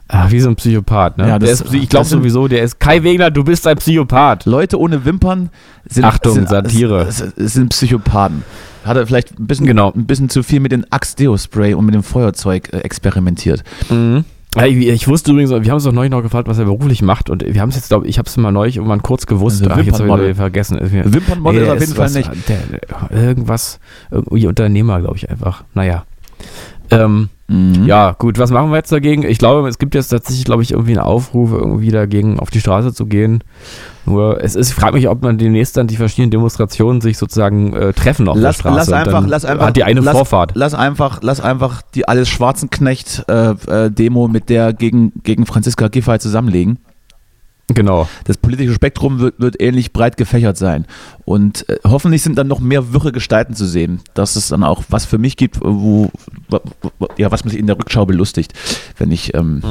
Ah, 0.08 0.26
wie 0.30 0.40
so 0.40 0.48
ein 0.50 0.56
Psychopath, 0.56 1.16
ne? 1.18 1.28
Ja, 1.28 1.38
das- 1.38 1.62
ist, 1.62 1.74
ich 1.74 1.88
glaube 1.88 2.06
sowieso, 2.06 2.46
der 2.48 2.62
ist 2.62 2.78
Kai 2.80 3.02
Wegner, 3.02 3.30
du 3.30 3.44
bist 3.44 3.66
ein 3.66 3.76
Psychopath. 3.76 4.44
Leute 4.46 4.78
ohne 4.78 5.04
Wimpern 5.04 5.50
sind, 5.86 6.04
Achtung, 6.04 6.34
sind, 6.34 6.48
Satire. 6.48 7.10
sind, 7.10 7.32
sind 7.36 7.68
Psychopathen. 7.70 8.44
Hat 8.84 8.96
er 8.96 9.06
vielleicht 9.06 9.38
ein 9.38 9.46
bisschen, 9.46 9.66
Genau. 9.66 9.92
ein 9.92 10.06
bisschen 10.06 10.28
zu 10.28 10.42
viel 10.42 10.60
mit 10.60 10.72
dem 10.72 10.84
Axe-Deo-Spray 10.90 11.74
und 11.74 11.86
mit 11.86 11.94
dem 11.94 12.02
Feuerzeug 12.02 12.72
äh, 12.72 12.78
experimentiert. 12.78 13.64
Mhm. 13.90 14.24
Ja, 14.56 14.66
Ich, 14.66 14.76
ich 14.86 15.08
wusste 15.08 15.32
übrigens, 15.32 15.50
wir 15.50 15.58
haben 15.70 15.78
es 15.78 15.84
doch 15.84 15.90
neulich 15.92 16.12
noch 16.12 16.22
gefragt, 16.22 16.46
was 16.46 16.58
er 16.58 16.66
beruflich 16.66 17.02
macht 17.02 17.28
und 17.28 17.44
wir 17.44 17.60
haben 17.60 17.70
es 17.70 17.74
jetzt, 17.76 17.88
glaube 17.88 18.06
ich, 18.06 18.18
habe 18.18 18.28
es 18.28 18.36
mal 18.36 18.52
neulich 18.52 18.76
irgendwann 18.76 19.02
kurz 19.02 19.26
gewusst. 19.26 19.62
Also 19.62 19.74
Ach, 19.74 19.82
jetzt 19.84 20.00
habe 20.00 20.28
ich 20.30 20.36
vergessen. 20.36 20.78
Ist 20.78 20.92
Wimpernmodel 20.92 21.62
Nee, 21.64 21.70
auf 21.70 21.76
ist 21.76 21.80
jeden 21.82 21.94
Fall 21.94 22.04
was- 22.06 22.14
nicht. 22.14 22.30
Der, 22.48 22.58
der, 23.10 23.20
irgendwas, 23.28 23.80
irgendwie 24.12 24.46
Unternehmer, 24.46 25.00
glaube 25.00 25.16
ich 25.16 25.28
einfach. 25.28 25.64
Naja. 25.74 26.04
Ähm, 26.90 27.30
Mhm. 27.46 27.84
Ja, 27.84 28.12
gut, 28.18 28.38
was 28.38 28.50
machen 28.50 28.70
wir 28.70 28.76
jetzt 28.78 28.90
dagegen? 28.90 29.22
Ich 29.22 29.36
glaube, 29.36 29.68
es 29.68 29.78
gibt 29.78 29.94
jetzt 29.94 30.08
tatsächlich, 30.08 30.46
glaube 30.46 30.62
ich, 30.62 30.70
irgendwie 30.70 30.92
einen 30.92 31.00
Aufruf, 31.00 31.52
irgendwie 31.52 31.90
dagegen 31.90 32.40
auf 32.40 32.48
die 32.50 32.58
Straße 32.60 32.94
zu 32.94 33.04
gehen. 33.04 33.44
Nur, 34.06 34.42
es 34.42 34.54
ist, 34.54 34.68
ich 34.70 34.74
frage 34.74 34.96
mich, 34.96 35.08
ob 35.08 35.22
man 35.22 35.38
demnächst 35.38 35.76
dann 35.76 35.86
die 35.86 35.96
verschiedenen 35.96 36.30
Demonstrationen 36.30 37.00
sich 37.00 37.16
sozusagen 37.16 37.72
äh, 37.74 37.92
treffen 37.92 38.28
auf 38.28 38.36
Lass, 38.36 38.56
der 38.56 38.60
Straße. 38.60 38.90
lass, 38.90 39.06
einfach, 39.06 39.26
lass 39.26 39.44
einfach, 39.44 39.66
Hat 39.66 39.76
die 39.76 39.84
eine 39.84 40.00
lass, 40.00 40.16
Vorfahrt. 40.16 40.52
Lass 40.54 40.74
einfach, 40.74 41.20
lass 41.22 41.40
einfach 41.40 41.82
die 41.94 42.06
alles 42.06 42.28
Schwarzenknecht 42.28 43.24
äh, 43.28 43.50
äh, 43.50 43.90
Demo 43.90 44.28
mit 44.28 44.50
der 44.50 44.72
gegen, 44.72 45.12
gegen 45.22 45.46
Franziska 45.46 45.88
Giffey 45.88 46.18
zusammenlegen. 46.18 46.78
Genau. 47.68 48.06
Das 48.24 48.36
politische 48.36 48.74
Spektrum 48.74 49.20
wird, 49.20 49.40
wird 49.40 49.60
ähnlich 49.60 49.94
breit 49.94 50.18
gefächert 50.18 50.58
sein. 50.58 50.84
Und 51.24 51.66
äh, 51.70 51.78
hoffentlich 51.84 52.22
sind 52.22 52.36
dann 52.36 52.46
noch 52.46 52.60
mehr 52.60 52.92
wirre 52.92 53.10
Gestalten 53.10 53.54
zu 53.54 53.64
sehen, 53.64 54.00
dass 54.12 54.36
es 54.36 54.48
dann 54.48 54.62
auch 54.62 54.82
was 54.90 55.06
für 55.06 55.16
mich 55.16 55.38
gibt, 55.38 55.60
wo, 55.62 56.10
wo, 56.50 56.60
wo 56.98 57.08
ja, 57.16 57.30
was 57.30 57.44
mich 57.44 57.56
in 57.56 57.66
der 57.66 57.78
Rückschau 57.78 58.04
belustigt, 58.04 58.52
wenn 58.98 59.10
ich 59.10 59.34
ähm, 59.34 59.62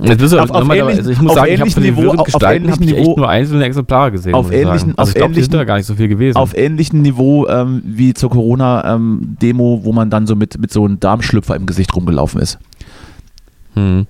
Jetzt 0.00 0.18
bist 0.18 0.32
du 0.32 0.38
Auf- 0.38 0.50
auf 0.50 0.62
ähnlichen- 0.68 0.98
Also 0.98 1.10
ich 1.10 1.20
muss 1.20 1.34
sagen, 1.34 1.46
ich 1.52 1.60
habe 1.60 1.68
ähnlichen 1.68 1.70
von 1.72 1.82
den 1.82 1.94
Niveau- 1.94 2.22
Gestalten 2.24 2.70
habe 2.70 2.84
ich 2.84 2.90
ähnlichen 2.90 3.08
echt 3.08 3.16
nur 3.16 3.28
einzelne 3.28 3.64
Exemplare 3.64 4.12
gesehen. 4.12 4.34
auf 4.34 4.50
ähnlichen- 4.52 4.94
also 4.96 5.02
auf 5.02 5.08
ich 5.10 5.14
glaube, 5.14 5.34
die 5.34 5.40
ähnlichen- 5.40 5.52
da 5.58 5.64
gar 5.64 5.76
nicht 5.76 5.86
so 5.86 5.94
viel 5.94 6.08
gewesen. 6.08 6.36
auf 6.36 6.56
ähnlichem 6.56 7.02
Niveau 7.02 7.46
ähm, 7.48 7.82
wie 7.84 8.14
zur 8.14 8.30
Corona-Demo, 8.30 9.80
wo 9.82 9.92
man 9.92 10.10
dann 10.10 10.26
so 10.26 10.36
mit, 10.36 10.58
mit 10.60 10.72
so 10.72 10.84
einem 10.84 11.00
Darmschlüpfer 11.00 11.56
im 11.56 11.66
Gesicht 11.66 11.94
rumgelaufen 11.94 12.40
ist. 12.40 12.58
hm. 13.74 14.06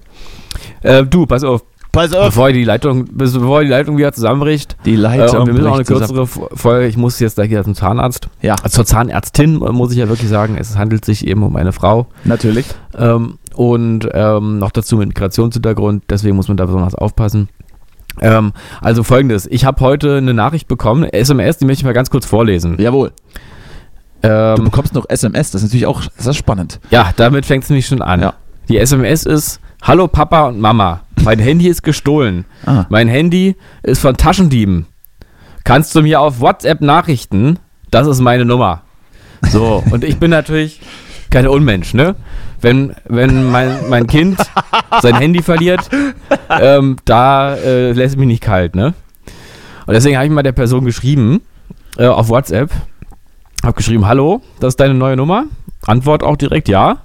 äh, 0.83 1.05
du, 1.05 1.27
pass 1.27 1.45
auf, 1.45 1.63
Pass 1.93 2.11
bevor 2.11 2.53
die 2.53 2.65
Leitung, 2.65 3.07
bevor 3.11 3.63
die 3.63 3.69
Leitung 3.69 3.97
wieder 3.97 4.13
zusammenbricht, 4.13 4.77
Die 4.85 4.95
äh, 4.95 4.97
Leitung 4.97 5.41
und 5.41 5.47
wir 5.47 5.55
müssen 5.55 5.67
auch 5.67 5.75
eine 5.77 5.85
kürzere 5.85 6.27
Folge, 6.27 6.87
ich 6.87 6.97
muss 6.97 7.19
jetzt 7.19 7.37
gleich 7.37 7.51
wieder 7.51 7.65
zum 7.65 7.75
Zahnarzt. 7.75 8.29
Ja, 8.43 8.57
zur 8.57 8.85
Zahnärztin 8.85 9.57
äh, 9.63 9.73
muss 9.73 9.91
ich 9.93 9.99
ja 9.99 10.09
wirklich 10.09 10.29
sagen, 10.29 10.57
es 10.59 10.77
handelt 10.77 11.05
sich 11.05 11.27
eben 11.27 11.43
um 11.43 11.57
eine 11.57 11.73
Frau. 11.73 12.07
natürlich. 12.25 12.67
Ähm, 12.97 13.39
und 13.55 14.09
ähm, 14.13 14.59
noch 14.59 14.71
dazu 14.71 14.97
mit 14.99 15.09
Migrationshintergrund, 15.09 16.05
deswegen 16.11 16.37
muss 16.37 16.47
man 16.49 16.57
da 16.57 16.67
besonders 16.67 16.95
aufpassen. 16.95 17.49
Ähm, 18.21 18.53
also 18.81 19.03
folgendes, 19.03 19.47
ich 19.51 19.65
habe 19.65 19.81
heute 19.81 20.17
eine 20.19 20.35
Nachricht 20.35 20.69
bekommen, 20.69 21.05
SMS, 21.05 21.59
die 21.59 21.65
möchte 21.65 21.81
ich 21.81 21.85
mal 21.85 21.93
ganz 21.95 22.11
kurz 22.11 22.27
vorlesen. 22.27 22.77
Jawohl. 22.79 23.13
Du 24.23 24.29
Ähm, 24.29 24.65
bekommst 24.65 24.95
noch 24.95 25.07
SMS, 25.09 25.53
das 25.53 25.63
ist 25.63 25.69
natürlich 25.69 25.87
auch 25.87 26.03
das 26.17 26.27
ist 26.27 26.37
spannend. 26.37 26.81
ja, 26.91 27.13
damit 27.17 27.47
fängt 27.47 27.65
es 27.65 27.71
nämlich 27.71 27.87
schon 27.87 28.03
an. 28.03 28.21
Ja. 28.21 28.35
Die 28.69 28.77
SMS 28.79 29.25
ist, 29.25 29.61
hallo 29.83 30.09
Papa 30.09 30.49
und 30.49 30.61
Mama, 30.61 31.03
mein 31.25 31.39
Handy 31.39 31.69
ist 31.69 31.83
gestohlen. 31.83 32.45
Ah. 32.67 32.87
Mein 32.89 33.09
Handy 33.09 33.57
ist 33.83 34.01
von 34.01 34.17
Taschendieben. 34.17 34.87
Kannst 35.65 35.95
du 35.95 36.03
mir 36.03 36.21
auf 36.21 36.41
WhatsApp 36.41 36.81
Nachrichten? 36.81 37.59
Das 37.91 38.07
ist 38.07 38.21
meine 38.21 38.45
Nummer. 38.45 38.83
So, 39.43 39.83
und 39.91 40.05
ich 40.05 40.19
bin 40.19 40.31
natürlich 40.31 40.81
kein 41.31 41.47
Unmensch, 41.47 41.95
ne? 41.95 42.17
Wenn, 42.61 42.95
wenn 43.07 43.51
mein, 43.51 43.89
mein 43.89 44.07
Kind 44.07 44.39
sein 45.01 45.15
Handy 45.15 45.43
verliert, 45.43 45.89
ähm, 46.51 46.97
da 47.05 47.55
äh, 47.55 47.93
lässt 47.93 48.15
es 48.15 48.17
mich 48.17 48.27
nicht 48.27 48.43
kalt, 48.43 48.75
ne? 48.75 48.95
Und 49.87 49.95
deswegen 49.95 50.17
habe 50.17 50.27
ich 50.27 50.33
mal 50.33 50.43
der 50.43 50.53
Person 50.53 50.85
geschrieben, 50.85 51.41
äh, 51.97 52.07
auf 52.07 52.29
WhatsApp, 52.29 52.71
habe 53.63 53.75
geschrieben, 53.75 54.07
hallo, 54.07 54.43
das 54.61 54.73
ist 54.73 54.81
deine 54.81 54.95
neue 54.95 55.17
Nummer? 55.17 55.45
Antwort 55.87 56.23
auch 56.23 56.37
direkt 56.37 56.69
ja. 56.69 56.99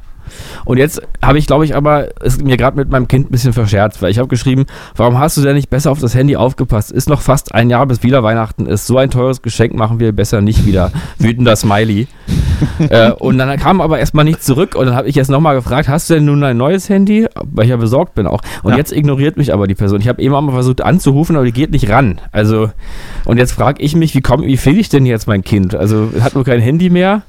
Und 0.66 0.78
jetzt 0.78 1.02
habe 1.22 1.38
ich, 1.38 1.48
glaube 1.48 1.66
ich, 1.66 1.76
aber 1.76 2.08
es 2.22 2.42
mir 2.42 2.58
gerade 2.58 2.78
mit 2.78 2.90
meinem 2.90 3.08
Kind 3.08 3.28
ein 3.28 3.32
bisschen 3.32 3.54
verscherzt, 3.54 4.02
weil 4.02 4.12
ich 4.12 4.20
habe 4.20 4.28
geschrieben, 4.28 4.66
warum 4.96 5.20
hast 5.20 5.38
du 5.38 5.42
denn 5.42 5.56
nicht 5.56 5.70
besser 5.70 5.92
auf 5.92 6.00
das 6.00 6.16
Handy 6.16 6.36
aufgepasst? 6.36 6.92
Ist 6.92 7.10
noch 7.10 7.22
fast 7.22 7.54
ein 7.54 7.70
Jahr, 7.70 7.86
bis 7.86 8.04
wieder 8.04 8.24
Weihnachten 8.24 8.66
ist. 8.66 8.88
So 8.88 8.98
ein 8.98 9.10
teures 9.10 9.42
Geschenk 9.42 9.74
machen 9.74 10.00
wir 10.00 10.12
besser 10.12 10.42
nicht 10.42 10.66
wieder. 10.66 10.92
Wütender 11.20 11.56
Smiley. 11.56 12.08
äh, 12.90 13.12
und 13.12 13.38
dann 13.38 13.58
kam 13.60 13.82
aber 13.82 14.00
erstmal 14.00 14.26
nichts 14.26 14.46
zurück 14.46 14.76
und 14.76 14.86
dann 14.86 14.96
habe 14.96 15.08
ich 15.08 15.16
jetzt 15.16 15.30
nochmal 15.30 15.56
gefragt, 15.56 15.88
hast 15.90 16.10
du 16.10 16.16
denn 16.16 16.26
nun 16.26 16.44
ein 16.44 16.58
neues 16.58 16.90
Handy? 16.90 17.28
Weil 17.36 17.66
ich 17.66 17.72
ja 17.72 17.78
besorgt 17.78 18.16
bin 18.16 18.28
auch. 18.28 18.42
Und 18.64 18.72
Ja. 18.72 18.78
jetzt 18.78 18.92
ignoriert 18.92 19.38
mich 19.38 19.54
aber 19.54 19.68
die 19.68 19.76
Person. 19.76 20.00
Ich 20.00 20.08
habe 20.08 20.22
eben 20.22 20.34
auch 20.34 20.42
mal 20.42 20.54
versucht 20.54 20.82
anzurufen, 20.82 21.36
aber 21.36 21.46
die 21.46 21.52
geht 21.52 21.72
nicht 21.72 21.90
ran. 21.90 22.20
Also, 22.32 22.70
und 23.26 23.38
jetzt 23.38 23.52
frage 23.52 23.82
ich 23.82 23.96
mich, 23.96 24.16
wie 24.16 24.22
komm, 24.22 24.44
wie 24.44 24.58
finde 24.58 24.80
ich 24.80 24.90
denn 24.90 25.06
jetzt 25.06 25.28
mein 25.28 25.44
Kind? 25.44 25.76
Also, 25.76 26.10
hat 26.22 26.36
nur 26.36 26.44
kein 26.44 26.62
Handy 26.62 26.90
mehr 26.90 27.24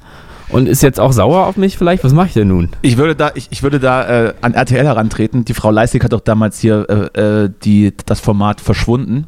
und 0.55 0.68
ist 0.68 0.82
jetzt 0.82 0.98
auch 1.00 1.12
sauer 1.12 1.46
auf 1.46 1.57
mich 1.57 1.76
vielleicht? 1.76 2.05
Was 2.05 2.12
mache 2.12 2.28
ich 2.28 2.32
denn 2.34 2.48
nun? 2.48 2.70
Ich 2.82 2.96
würde 2.96 3.14
da, 3.14 3.32
ich, 3.34 3.48
ich 3.50 3.62
würde 3.62 3.78
da 3.80 4.26
äh, 4.28 4.34
an 4.40 4.55
RTL 4.55 4.84
herantreten. 4.86 5.44
Die 5.44 5.55
Frau 5.55 5.70
Leistig 5.70 6.02
hat 6.05 6.12
doch 6.12 6.20
damals 6.20 6.59
hier 6.61 7.11
äh, 7.14 7.20
äh, 7.44 7.50
die, 7.64 7.92
das 8.07 8.20
Format 8.20 8.61
verschwunden. 8.61 9.26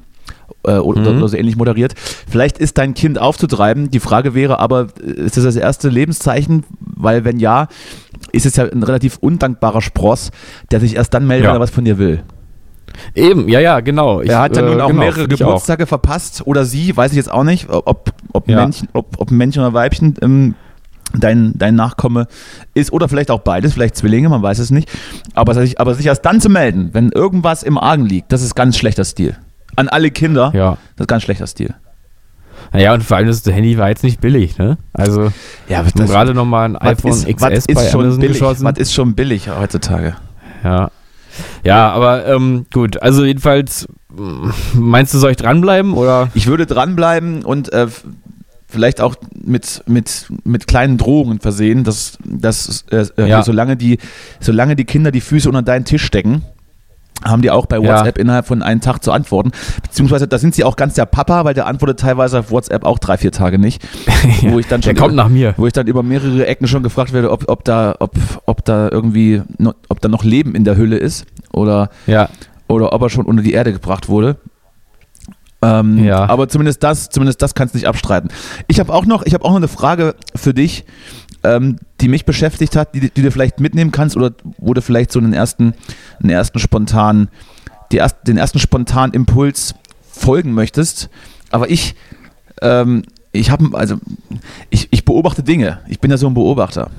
Äh, 0.64 0.78
oder, 0.78 1.12
Mhm. 1.12 1.26
so 1.28 1.36
ähnlich 1.36 1.56
moderiert. 1.56 1.94
Vielleicht 1.96 2.58
ist 2.58 2.78
dein 2.78 2.94
Kind 2.94 3.18
aufzutreiben. 3.20 3.90
Die 3.90 4.00
Frage 4.00 4.34
wäre 4.34 4.58
aber, 4.58 4.88
äh, 5.00 5.10
ist 5.26 5.36
das 5.36 5.44
das 5.44 5.56
erste 5.56 5.88
Lebenszeichen? 5.88 6.64
Weil 6.80 7.24
wenn 7.24 7.38
ja, 7.38 7.68
ist 8.32 8.46
es 8.46 8.56
ja 8.56 8.64
ein 8.64 8.82
relativ 8.82 9.18
undankbarer 9.18 9.80
Spross, 9.82 10.30
der 10.70 10.80
sich 10.80 10.96
erst 10.96 11.14
dann 11.14 11.26
meldet, 11.26 11.44
Ja. 11.44 11.50
wenn 11.50 11.56
er 11.58 11.60
was 11.60 11.70
von 11.70 11.84
dir 11.84 11.98
will. 11.98 12.22
Eben, 13.14 13.48
ja, 13.48 13.60
ja, 13.60 13.80
genau. 13.80 14.22
Ich, 14.22 14.30
er 14.30 14.40
hat 14.40 14.56
ja 14.56 14.62
äh, 14.62 14.70
nun 14.70 14.80
auch 14.80 14.88
genau, 14.88 15.00
mehrere 15.00 15.24
ich 15.26 15.34
auch. 15.34 15.48
Geburtstage 15.48 15.86
verpasst 15.86 16.42
oder 16.46 16.64
sie, 16.64 16.96
weiß 16.96 17.10
ich 17.12 17.16
jetzt 17.16 17.30
auch 17.30 17.44
nicht, 17.44 17.68
ob, 17.68 18.10
ob, 18.32 18.48
Ja. 18.48 18.62
Männchen, 18.62 18.88
ob, 18.92 19.20
ob 19.20 19.30
Männchen 19.30 19.62
oder 19.62 19.74
Weibchen 19.74 20.14
ähm, 20.22 20.54
dein, 21.14 21.52
dein 21.56 21.74
Nachkomme 21.74 22.26
ist 22.74 22.92
oder 22.92 23.08
vielleicht 23.08 23.30
auch 23.30 23.40
beides, 23.40 23.74
vielleicht 23.74 23.96
Zwillinge, 23.96 24.28
man 24.28 24.42
weiß 24.42 24.58
es 24.58 24.70
nicht. 24.70 24.88
Aber 25.34 25.54
sich, 25.54 25.80
aber 25.80 25.94
sich 25.94 26.06
erst 26.06 26.24
dann 26.24 26.40
zu 26.40 26.48
melden, 26.48 26.90
wenn 26.92 27.10
irgendwas 27.10 27.62
im 27.62 27.78
Argen 27.78 28.06
liegt, 28.06 28.32
das 28.32 28.42
ist 28.42 28.54
ganz 28.54 28.76
schlechter 28.76 29.04
Stil. 29.04 29.36
An 29.76 29.88
alle 29.88 30.10
Kinder, 30.10 30.52
Ja. 30.54 30.78
das 30.96 31.04
ist 31.04 31.08
ganz 31.08 31.22
schlechter 31.22 31.46
Stil. 31.46 31.74
Naja, 32.72 32.94
und 32.94 33.04
vor 33.04 33.16
allem 33.18 33.28
das 33.28 33.44
Handy 33.46 33.78
war 33.78 33.88
jetzt 33.90 34.02
nicht 34.02 34.20
billig, 34.20 34.58
ne? 34.58 34.76
Also, 34.92 35.30
Ja, 35.68 35.82
gerade 35.82 36.34
nochmal 36.34 36.64
ein 36.70 36.76
iPhone 36.76 37.12
ist, 37.12 37.26
XS 37.28 37.40
was 37.42 37.52
ist 37.66 37.90
schon 37.90 38.00
Amazon 38.02 38.20
billig? 38.20 38.38
geschossen. 38.38 38.64
Was 38.64 38.78
ist 38.78 38.92
schon 38.94 39.14
billig 39.14 39.48
heutzutage? 39.48 40.16
Ja. 40.64 40.90
Ja, 41.64 41.90
aber 41.90 42.26
ähm, 42.26 42.64
gut, 42.72 43.00
also 43.02 43.24
jedenfalls, 43.24 43.86
mm, 44.16 44.50
meinst 44.74 45.12
du, 45.12 45.18
soll 45.18 45.32
ich 45.32 45.36
dranbleiben 45.36 45.92
oder? 45.92 46.30
Ich 46.34 46.46
würde 46.46 46.64
dranbleiben 46.66 47.44
und 47.44 47.72
äh, 47.72 47.88
vielleicht 48.76 49.00
auch 49.00 49.16
mit, 49.44 49.82
mit, 49.86 50.26
mit 50.44 50.66
kleinen 50.66 50.98
Drohungen 50.98 51.40
versehen, 51.40 51.82
dass, 51.82 52.18
dass 52.24 52.84
äh, 52.92 53.06
äh, 53.16 53.28
Ja. 53.28 53.42
solange, 53.42 53.76
die, 53.76 53.98
solange 54.38 54.76
die 54.76 54.84
Kinder 54.84 55.10
die 55.10 55.22
Füße 55.22 55.48
unter 55.48 55.62
deinen 55.62 55.86
Tisch 55.86 56.04
stecken, 56.04 56.42
haben 57.24 57.40
die 57.40 57.50
auch 57.50 57.64
bei 57.64 57.78
Ja. 57.78 57.82
WhatsApp 57.82 58.18
innerhalb 58.18 58.46
von 58.46 58.62
einem 58.62 58.82
Tag 58.82 59.02
zu 59.02 59.10
antworten. 59.10 59.52
Beziehungsweise 59.82 60.28
da 60.28 60.36
sind 60.36 60.54
sie 60.54 60.64
auch 60.64 60.76
ganz 60.76 60.92
der 60.94 61.06
Papa, 61.06 61.46
weil 61.46 61.54
der 61.54 61.66
antwortet 61.66 61.98
teilweise 62.00 62.40
auf 62.40 62.50
WhatsApp 62.50 62.84
auch 62.84 62.98
drei, 62.98 63.16
vier 63.16 63.32
Tage 63.32 63.58
nicht. 63.58 63.82
Wo 64.42 64.58
ich 64.58 64.66
dann 64.68 64.82
Der 64.82 64.90
schon 64.90 64.96
kommt 64.98 65.14
nach 65.14 65.30
mir. 65.30 65.54
wo 65.56 65.66
ich 65.66 65.72
dann 65.72 65.86
über 65.86 66.02
mehrere 66.02 66.46
Ecken 66.46 66.68
schon 66.68 66.82
gefragt 66.82 67.14
werde, 67.14 67.30
ob, 67.30 67.48
ob, 67.48 67.64
da, 67.64 67.94
ob, 67.98 68.12
ob 68.44 68.64
da 68.66 68.90
irgendwie 68.92 69.40
noch, 69.56 69.74
ob 69.88 70.00
da 70.02 70.08
noch 70.10 70.24
Leben 70.24 70.54
in 70.54 70.64
der 70.64 70.76
Hülle 70.76 70.98
ist 70.98 71.24
oder 71.52 71.88
Ja, 72.06 72.28
oder 72.68 72.92
ob 72.92 73.00
er 73.00 73.08
schon 73.08 73.24
unter 73.24 73.42
die 73.42 73.52
Erde 73.54 73.72
gebracht 73.72 74.08
wurde. 74.10 74.36
Ähm, 75.62 76.04
Ja. 76.04 76.28
Aber 76.28 76.48
zumindest 76.48 76.82
das, 76.82 77.08
zumindest 77.08 77.42
das 77.42 77.54
kannst 77.54 77.74
du 77.74 77.78
nicht 77.78 77.88
abstreiten. 77.88 78.30
Ich 78.68 78.80
habe 78.80 78.92
auch 78.92 79.06
noch, 79.06 79.24
ich 79.24 79.34
habe 79.34 79.44
auch 79.44 79.50
noch 79.50 79.56
eine 79.56 79.68
Frage 79.68 80.14
für 80.34 80.54
dich, 80.54 80.84
ähm, 81.44 81.76
die 82.00 82.08
mich 82.08 82.24
beschäftigt 82.24 82.76
hat, 82.76 82.94
die, 82.94 83.10
die 83.10 83.22
du 83.22 83.30
vielleicht 83.30 83.60
mitnehmen 83.60 83.92
kannst 83.92 84.16
oder 84.16 84.32
wo 84.58 84.74
du 84.74 84.82
vielleicht 84.82 85.12
so 85.12 85.18
einen 85.18 85.32
ersten, 85.32 85.74
einen 86.20 86.30
ersten 86.30 86.58
spontanen, 86.58 87.28
erst, 87.90 88.16
den 88.26 88.36
ersten 88.36 88.58
spontanen 88.58 89.14
Impuls 89.14 89.74
folgen 90.10 90.52
möchtest. 90.52 91.08
Aber 91.50 91.70
ich, 91.70 91.94
ähm, 92.62 93.02
ich 93.32 93.50
habe, 93.50 93.68
also 93.72 93.96
ich, 94.70 94.88
ich 94.90 95.04
beobachte 95.04 95.42
Dinge. 95.42 95.78
Ich 95.88 96.00
bin 96.00 96.10
ja 96.10 96.16
so 96.16 96.26
ein 96.26 96.34
Beobachter. 96.34 96.90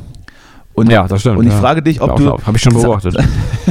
Und, 0.73 0.91
ja, 0.91 1.07
das 1.07 1.21
stimmt. 1.21 1.39
und 1.39 1.47
ich 1.47 1.53
ja. 1.53 1.59
frage 1.59 1.81
dich, 1.81 2.01
ob 2.01 2.15
Glaub, 2.15 2.39
du 2.39 2.45
Habe 2.45 2.57
ich 2.57 2.63
schon 2.63 2.73
beobachtet. 2.73 3.17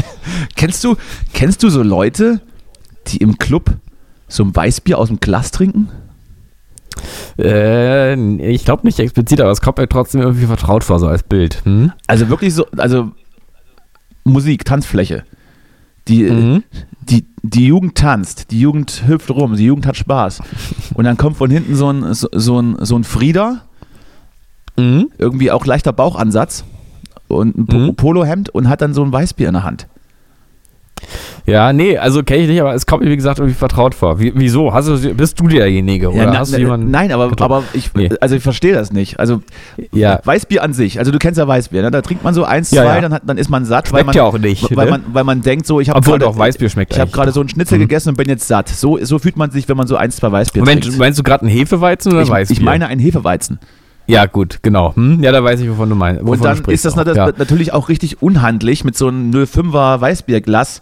Kennst 0.57 0.83
du, 0.85 0.97
kennst 1.33 1.63
du 1.63 1.69
so 1.69 1.83
Leute, 1.83 2.41
die 3.09 3.19
im 3.19 3.39
Club 3.39 3.71
so 4.29 4.43
ein 4.45 4.55
Weißbier 4.55 4.99
aus 4.99 5.09
dem 5.09 5.21
Glas 5.21 5.51
trinken? 5.51 5.89
äh, 7.39 8.15
ich 8.51 8.65
glaube 8.65 8.87
nicht 8.87 8.99
explizit, 8.99 9.41
aber 9.41 9.51
es 9.51 9.61
kommt 9.61 9.79
mir 9.79 9.89
trotzdem 9.89 10.23
irgendwie 10.23 10.47
vertraut 10.47 10.85
vor, 10.85 10.99
so 10.99 11.07
als 11.07 11.23
Bild. 11.23 11.63
Hm? 11.65 11.93
Also 12.07 12.29
wirklich 12.29 12.55
so, 12.55 12.67
also 12.77 13.11
Musik, 14.25 14.65
Tanzfläche. 14.65 15.25
Die, 16.09 16.23
Mhm. 16.23 16.63
die, 17.03 17.27
die 17.43 17.67
Jugend 17.67 17.97
tanzt, 17.97 18.51
die 18.51 18.61
Jugend 18.61 19.05
hüpft 19.07 19.31
rum, 19.31 19.57
die 19.57 19.65
Jugend 19.67 19.87
hat 19.87 19.97
Spaß. 19.97 20.41
Und 20.95 21.05
dann 21.05 21.17
kommt 21.17 21.37
von 21.37 21.51
hinten 21.51 21.75
so 21.77 21.91
ein, 21.91 22.15
so, 22.15 22.29
so 22.33 22.61
ein, 22.61 22.77
so 22.81 22.97
ein 22.97 23.05
Frieder, 23.05 23.63
Mhm. 24.79 25.11
irgendwie 25.19 25.51
auch 25.51 25.65
leichter 25.67 25.93
Bauchansatz 25.93 26.65
und 27.29 27.57
ein 27.73 27.87
Mhm. 27.87 27.97
Polohemd 27.97 28.51
und 28.51 28.69
hat 28.69 28.81
dann 28.83 28.95
so 28.95 29.03
ein 29.05 29.13
Weißbier 29.13 29.49
in 29.49 29.55
der 29.55 29.65
Hand. 29.65 29.87
Ja, 31.47 31.73
nee, 31.73 31.97
also 31.97 32.25
kenne 32.25 32.43
ich 32.43 32.49
nicht, 32.49 32.61
aber 32.61 32.75
es 32.75 32.87
kommt 32.87 33.05
mir, 33.05 33.11
wie 33.11 33.15
gesagt, 33.17 33.39
irgendwie 33.39 33.55
vertraut 33.57 33.95
vor. 33.95 34.19
Wie, 34.19 34.33
wieso? 34.35 34.73
Hast 34.75 34.89
du, 34.89 35.15
bist 35.15 35.39
du 35.39 35.47
derjenige? 35.47 36.09
Oder 36.11 36.25
Ja, 36.25 36.31
na- 36.33 36.39
hast 36.41 36.53
du 36.53 36.59
jemanden? 36.59 36.91
nein, 36.91 37.13
aber, 37.13 37.29
getroffen? 37.29 37.53
aber 37.53 37.65
ich, 37.73 37.95
Nee. 37.95 38.11
also 38.21 38.35
ich 38.35 38.43
verstehe 38.43 38.75
das 38.75 38.93
nicht. 38.93 39.21
Also 39.21 39.43
Ja. 39.93 40.19
Weißbier 40.25 40.63
an 40.63 40.73
sich, 40.73 40.99
also 40.99 41.13
du 41.13 41.19
kennst 41.19 41.39
ja 41.39 41.47
Weißbier, 41.47 41.83
ne? 41.83 41.91
da 41.93 42.03
trinkt 42.03 42.25
man 42.25 42.35
so 42.35 42.43
eins, 42.45 42.73
Ja, 42.73 42.83
zwei. 42.83 43.01
Dann, 43.01 43.13
hat, 43.13 43.23
dann 43.25 43.39
ist 43.39 43.49
man 43.49 43.65
satt, 43.65 43.93
weil 43.93 44.01
Schmeckt 44.01 44.07
man, 44.07 44.15
ja 44.17 44.23
auch 44.25 44.39
nicht, 44.39 44.77
weil, 44.77 44.87
ne? 44.87 44.91
man, 44.91 45.03
weil 45.13 45.23
man 45.25 45.43
denkt 45.43 45.67
so, 45.69 45.79
ich 45.79 45.89
habe 45.91 46.01
gerade 46.01 46.19
doch 46.19 46.37
Weißbier 46.37 46.69
schmeckt 46.69 46.93
ich 46.93 46.99
habe 46.99 47.05
eigentlich 47.05 47.15
gerade 47.15 47.29
doch. 47.29 47.35
so 47.35 47.41
einen 47.41 47.49
Schnitzel 47.49 47.79
Mhm. 47.79 47.83
gegessen 47.83 48.09
und 48.09 48.17
bin 48.17 48.29
jetzt 48.29 48.49
satt. 48.49 48.69
So, 48.69 48.99
so 49.03 49.19
fühlt 49.21 49.37
man 49.37 49.53
sich, 49.53 49.69
wenn 49.69 49.77
man 49.77 49.87
so 49.87 49.95
eins, 49.97 50.17
zwei 50.17 50.33
Weißbier 50.33 50.63
Moment, 50.63 50.83
trinkt. 50.83 50.99
meinst 50.99 51.19
du 51.19 51.23
gerade 51.23 51.43
einen 51.43 51.51
Hefeweizen 51.51 52.11
oder 52.13 52.23
Ich, 52.23 52.29
Weißbier? 52.31 52.57
ich 52.57 52.63
meine 52.65 52.89
einen 52.89 53.01
Hefeweizen. 53.01 53.61
Ja, 54.09 54.27
gut, 54.27 54.59
genau. 54.63 54.95
Hm? 54.95 55.21
Ja, 55.23 55.33
da 55.33 55.43
weiß 55.43 55.61
ich, 55.61 55.69
wovon 55.71 55.89
du 55.89 55.95
meinst. 55.97 56.23
Und 56.23 56.45
dann 56.45 56.61
ist 56.67 56.85
das 56.85 56.95
nat- 56.95 57.15
ja. 57.15 57.31
natürlich 57.39 57.73
auch 57.73 57.89
richtig 57.89 58.23
unhandlich, 58.23 58.85
mit 58.85 58.97
so 58.97 59.09
einem 59.09 59.31
05er 59.33 60.01
Weißbierglas 60.01 60.81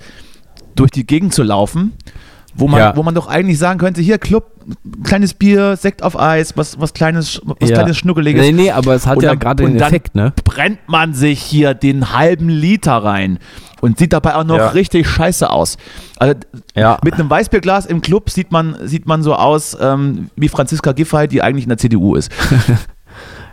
durch 0.75 0.91
die 0.91 1.07
Gegend 1.07 1.35
zu 1.35 1.43
laufen, 1.43 1.93
wo 2.55 2.69
man, 2.69 2.81
Ja. 2.81 2.97
wo 2.97 3.03
man 3.03 3.15
doch 3.15 3.27
eigentlich 3.27 3.59
sagen 3.59 3.79
könnte, 3.79 4.01
hier 4.01 4.19
Club, 4.19 4.51
kleines 5.03 5.35
Bier, 5.35 5.77
Sekt 5.77 6.03
auf 6.03 6.19
Eis, 6.19 6.57
was, 6.57 6.81
was 6.81 6.95
kleines, 6.95 7.41
was 7.45 7.69
ja. 7.69 7.77
kleines 7.77 7.97
Schnuckeliges. 7.99 8.43
Nee, 8.43 8.53
nee, 8.53 8.71
aber 8.71 8.95
es 8.95 9.07
hat 9.07 9.17
Und 9.19 9.25
ja 9.25 9.35
gerade 9.35 9.65
den 9.65 9.77
Effekt, 9.81 10.15
ne? 10.15 10.33
brennt 10.45 10.79
man 10.87 11.15
sich 11.15 11.41
hier 11.43 11.75
den 11.75 12.13
halben 12.17 12.49
Liter 12.49 12.93
rein 12.97 13.39
und 13.81 13.99
sieht 13.99 14.13
dabei 14.15 14.37
auch 14.37 14.45
noch 14.45 14.57
Ja. 14.57 14.69
richtig 14.69 15.07
scheiße 15.09 15.51
aus. 15.51 15.77
Also 16.19 16.35
Ja. 16.75 16.99
mit 17.05 17.15
einem 17.15 17.29
Weißbierglas 17.29 17.87
im 17.87 18.01
Club 18.01 18.31
sieht 18.31 18.53
man, 18.53 18.77
sieht 18.85 19.07
man 19.07 19.23
so 19.23 19.35
aus 19.35 19.77
ähm, 19.81 20.31
wie 20.37 20.49
Franziska 20.49 20.93
Giffey, 20.93 21.29
die 21.29 21.43
eigentlich 21.43 21.65
in 21.65 21.71
der 21.71 21.79
CDU 21.79 22.15
ist. 22.15 22.31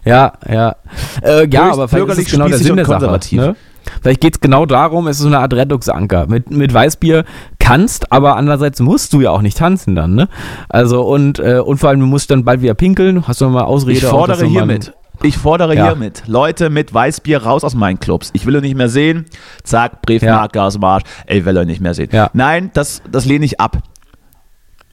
Ja, 0.04 0.34
ja. 0.49 0.76
Äh, 1.22 1.47
ja, 1.49 1.72
aber 1.72 1.88
vielleicht 1.88 2.10
ist 2.10 2.18
es 2.20 2.32
genau 2.32 2.47
der 2.47 2.58
Sinn 2.58 2.76
der 2.76 2.86
Sache. 2.86 3.20
Ne? 3.36 3.56
Vielleicht 4.02 4.22
geht 4.22 4.36
es 4.36 4.39
genau 4.39 4.66
darum, 4.66 5.08
es 5.08 5.18
ist 5.18 5.24
so 5.24 5.28
eine 5.28 5.39
Art 5.39 5.54
Rettungsanker. 5.54 6.28
Mit, 6.28 6.52
mit 6.52 6.74
Weißbier 6.74 7.24
kannst, 7.60 8.12
aber 8.12 8.36
andererseits 8.36 8.80
musst 8.80 9.14
du 9.14 9.22
ja 9.22 9.32
auch 9.32 9.41
nicht 9.41 9.58
tanzen 9.58 9.95
dann, 9.95 10.16
ne? 10.16 10.28
Also 10.70 11.02
und, 11.04 11.39
äh, 11.39 11.60
und 11.60 11.78
vor 11.78 11.89
allem, 11.89 11.99
du 11.99 12.06
musst 12.06 12.32
dann 12.32 12.43
bald 12.45 12.62
wieder 12.62 12.74
pinkeln. 12.74 13.28
Hast 13.28 13.41
du 13.41 13.49
mal 13.49 13.64
Ausrede? 13.64 13.97
Ich 13.97 14.06
fordere 14.06 14.45
hiermit. 14.45 14.93
Ich 15.24 15.38
fordere 15.38 15.76
Ja. 15.76 15.86
hiermit 15.86 16.24
Leute 16.26 16.72
mit 16.72 16.93
Weißbier 16.93 17.43
raus 17.43 17.64
aus 17.64 17.76
meinen 17.76 17.99
Clubs. 17.99 18.32
Ich 18.34 18.45
will 18.47 18.56
euch 18.56 18.64
nicht 18.64 18.76
mehr 18.76 18.89
sehen. 18.89 19.26
Zack, 19.64 20.02
Briefmarke 20.02 20.62
aus 20.62 20.74
dem 20.74 20.84
Arsch. 20.84 21.04
Ey, 21.28 21.39
ich 21.39 21.45
will 21.45 21.58
euch 21.58 21.68
nicht 21.68 21.82
mehr 21.82 21.93
sehen. 21.93 22.10
Ja. 22.12 22.32
Nein, 22.34 22.72
das, 22.74 23.04
das 23.12 23.26
lehne 23.26 23.45
ich 23.45 23.60
ab. 23.60 23.78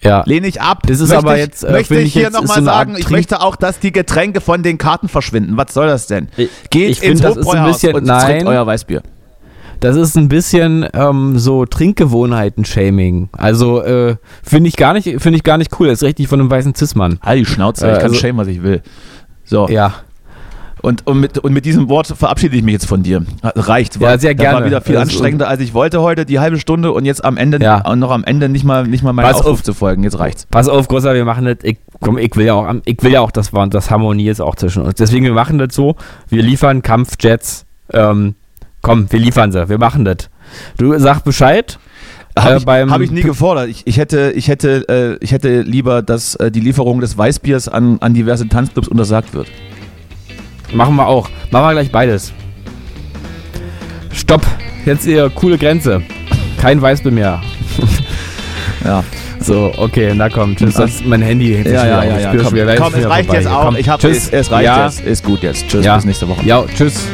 Ja. 0.02 0.22
Lehne 0.26 0.46
ich 0.46 0.60
ab. 0.60 0.82
Das 0.86 1.00
ist 1.00 1.08
möchte 1.08 1.16
aber 1.18 1.34
ich, 1.36 1.40
jetzt, 1.44 1.64
äh, 1.64 1.72
möchte 1.72 1.86
finde 1.88 2.02
ich 2.02 2.08
ich 2.08 2.20
hier 2.22 2.30
nochmal 2.30 2.58
so 2.60 2.64
sagen, 2.64 2.94
ich 2.96 3.10
möchte 3.10 3.40
auch, 3.40 3.56
dass 3.56 3.80
die 3.80 3.92
Getränke 3.92 4.40
von 4.40 4.62
den 4.62 4.78
Karten 4.78 5.08
verschwinden. 5.08 5.56
Was 5.56 5.74
soll 5.74 5.86
das 5.88 6.06
denn? 6.06 6.28
Ich- 6.36 6.48
Geht 6.70 6.90
ich 6.90 7.02
ins 7.02 7.20
finde, 7.20 7.34
das 7.34 7.36
ist 7.46 7.54
ein 7.54 7.64
bisschen- 7.66 7.94
und 7.96 8.04
nein. 8.04 8.46
euer 8.46 8.66
Weißbier. 8.66 9.02
Das 9.80 9.96
ist 9.96 10.16
ein 10.16 10.28
bisschen 10.28 10.86
ähm, 10.92 11.38
so 11.38 11.64
Trinkgewohnheiten-Shaming. 11.64 13.28
Also 13.32 13.80
äh, 13.82 14.16
finde 14.42 14.68
ich 14.68 14.76
gar 14.76 14.92
nicht, 14.92 15.04
finde 15.20 15.36
ich 15.36 15.44
gar 15.44 15.58
nicht 15.58 15.78
cool. 15.78 15.88
Das 15.88 16.02
ist 16.02 16.06
richtig 16.06 16.28
von 16.28 16.40
einem 16.40 16.50
weißen 16.50 16.74
Cis-Mann. 16.74 17.18
Halt 17.22 17.40
die 17.40 17.44
Schnauze, 17.46 17.86
Äh, 17.86 17.92
ich 17.92 17.98
kann 17.98 18.08
also- 18.10 18.16
schämen, 18.20 18.38
was 18.38 18.48
ich 18.48 18.62
will. 18.62 18.82
So, 19.44 19.68
Ja. 19.68 19.94
Und, 20.82 21.06
und, 21.06 21.20
mit, 21.20 21.38
und 21.38 21.52
mit 21.52 21.64
diesem 21.64 21.88
Wort 21.88 22.06
verabschiede 22.06 22.56
ich 22.56 22.62
mich 22.62 22.72
jetzt 22.72 22.86
von 22.86 23.02
dir. 23.02 23.24
Reicht. 23.42 24.00
Ja, 24.00 24.18
sehr 24.18 24.34
Das 24.34 24.44
war 24.44 24.52
gerne. 24.52 24.66
wieder 24.66 24.80
viel 24.80 24.96
Also- 24.96 25.10
anstrengender, 25.10 25.48
als 25.48 25.60
ich 25.60 25.74
wollte 25.74 26.00
heute, 26.00 26.24
die 26.26 26.38
halbe 26.38 26.58
Stunde 26.58 26.92
und 26.92 27.04
jetzt 27.04 27.24
am 27.24 27.36
Ende, 27.36 27.58
Ja. 27.60 27.86
und 27.88 27.98
noch 27.98 28.10
am 28.10 28.24
Ende 28.24 28.48
nicht 28.48 28.64
mal, 28.64 28.86
nicht 28.86 29.02
mal 29.02 29.12
meinen 29.12 29.26
Pass 29.26 29.36
Aufruf 29.40 29.52
auf. 29.58 29.62
zu 29.62 29.74
folgen. 29.74 30.04
Jetzt 30.04 30.18
reicht's. 30.18 30.46
Pass 30.50 30.68
auf, 30.68 30.88
Großer, 30.88 31.14
wir 31.14 31.24
machen 31.24 31.44
das. 31.44 31.56
Ich, 31.62 31.78
komm, 32.00 32.18
ich 32.18 32.34
will 32.36 32.46
ja 32.46 32.54
auch, 32.54 32.72
ich 32.84 33.02
will 33.02 33.12
ja 33.12 33.20
auch, 33.20 33.30
dass 33.30 33.50
das 33.70 33.90
Harmonie 33.90 34.28
ist 34.28 34.40
auch 34.40 34.54
zwischen 34.56 34.82
uns. 34.82 34.94
Deswegen, 34.96 35.24
wir 35.24 35.32
machen 35.34 35.58
das 35.58 35.74
so. 35.74 35.96
Wir 36.28 36.42
liefern 36.42 36.82
Kampfjets. 36.82 37.64
Ähm, 37.92 38.34
komm, 38.82 39.10
wir 39.10 39.18
liefern 39.20 39.52
sie. 39.52 39.68
Wir 39.68 39.78
machen 39.78 40.04
das. 40.04 40.30
Du 40.76 40.98
sag 40.98 41.24
Bescheid. 41.24 41.78
Habe 42.38 42.54
Äh, 42.54 42.84
ich, 42.84 42.90
hab 42.90 43.00
ich 43.00 43.10
nie 43.10 43.22
gefordert. 43.22 43.68
Ich, 43.68 43.84
ich, 43.86 43.96
hätte, 43.96 44.30
ich, 44.36 44.46
hätte, 44.46 44.88
äh, 44.88 45.24
ich 45.24 45.32
hätte 45.32 45.62
lieber, 45.62 46.02
dass 46.02 46.36
äh, 46.36 46.52
die 46.52 46.60
Lieferung 46.60 47.00
des 47.00 47.18
Weißbiers 47.18 47.68
an, 47.68 47.98
an 48.00 48.14
diverse 48.14 48.48
Tanzclubs 48.48 48.86
untersagt 48.86 49.34
wird. 49.34 49.48
Machen 50.72 50.96
wir 50.96 51.06
auch. 51.06 51.28
Machen 51.50 51.66
wir 51.66 51.72
gleich 51.72 51.90
beides. 51.90 52.32
Stopp. 54.12 54.42
Jetzt 54.84 55.06
ihr 55.06 55.28
coole 55.30 55.58
Grenze. 55.58 56.02
Kein 56.60 56.80
Weißbier 56.80 57.12
mehr. 57.12 57.40
Ja. 58.84 59.02
So, 59.40 59.72
okay, 59.76 60.12
na 60.14 60.28
komm, 60.28 60.54
tschüss. 60.56 60.74
Das 60.74 60.90
ist 60.92 61.04
mein 61.06 61.20
Handy. 61.20 61.52
Jetzt 61.52 61.66
Ja, 61.66 61.84
ja, 61.84 62.04
ja, 62.04 62.18
ja. 62.20 62.42
Komm, 62.42 62.54
wieder, 62.54 62.76
komm 62.76 62.94
es 62.94 63.08
reicht 63.08 63.26
vorbei 63.26 63.40
jetzt 63.40 63.46
auch. 63.48 63.64
Komm, 63.64 63.76
Ich 63.76 63.88
hab, 63.88 64.00
tschüss. 64.00 64.28
es, 64.28 64.32
es 64.32 64.50
reicht 64.52 64.64
ja. 64.66 64.84
jetzt. 64.86 65.00
Ist 65.00 65.24
gut 65.24 65.42
jetzt. 65.42 65.66
Tschüss, 65.68 65.84
Ja. 65.84 65.96
bis 65.96 66.04
nächste 66.04 66.28
Woche. 66.28 66.44
Ja, 66.46 66.64
tschüss. 66.74 67.06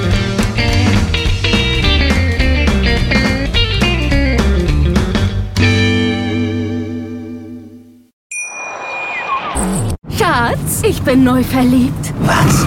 Schatz, 10.18 10.82
ich 10.86 11.02
bin 11.02 11.24
neu 11.24 11.42
verliebt. 11.42 12.12
Was? 12.20 12.66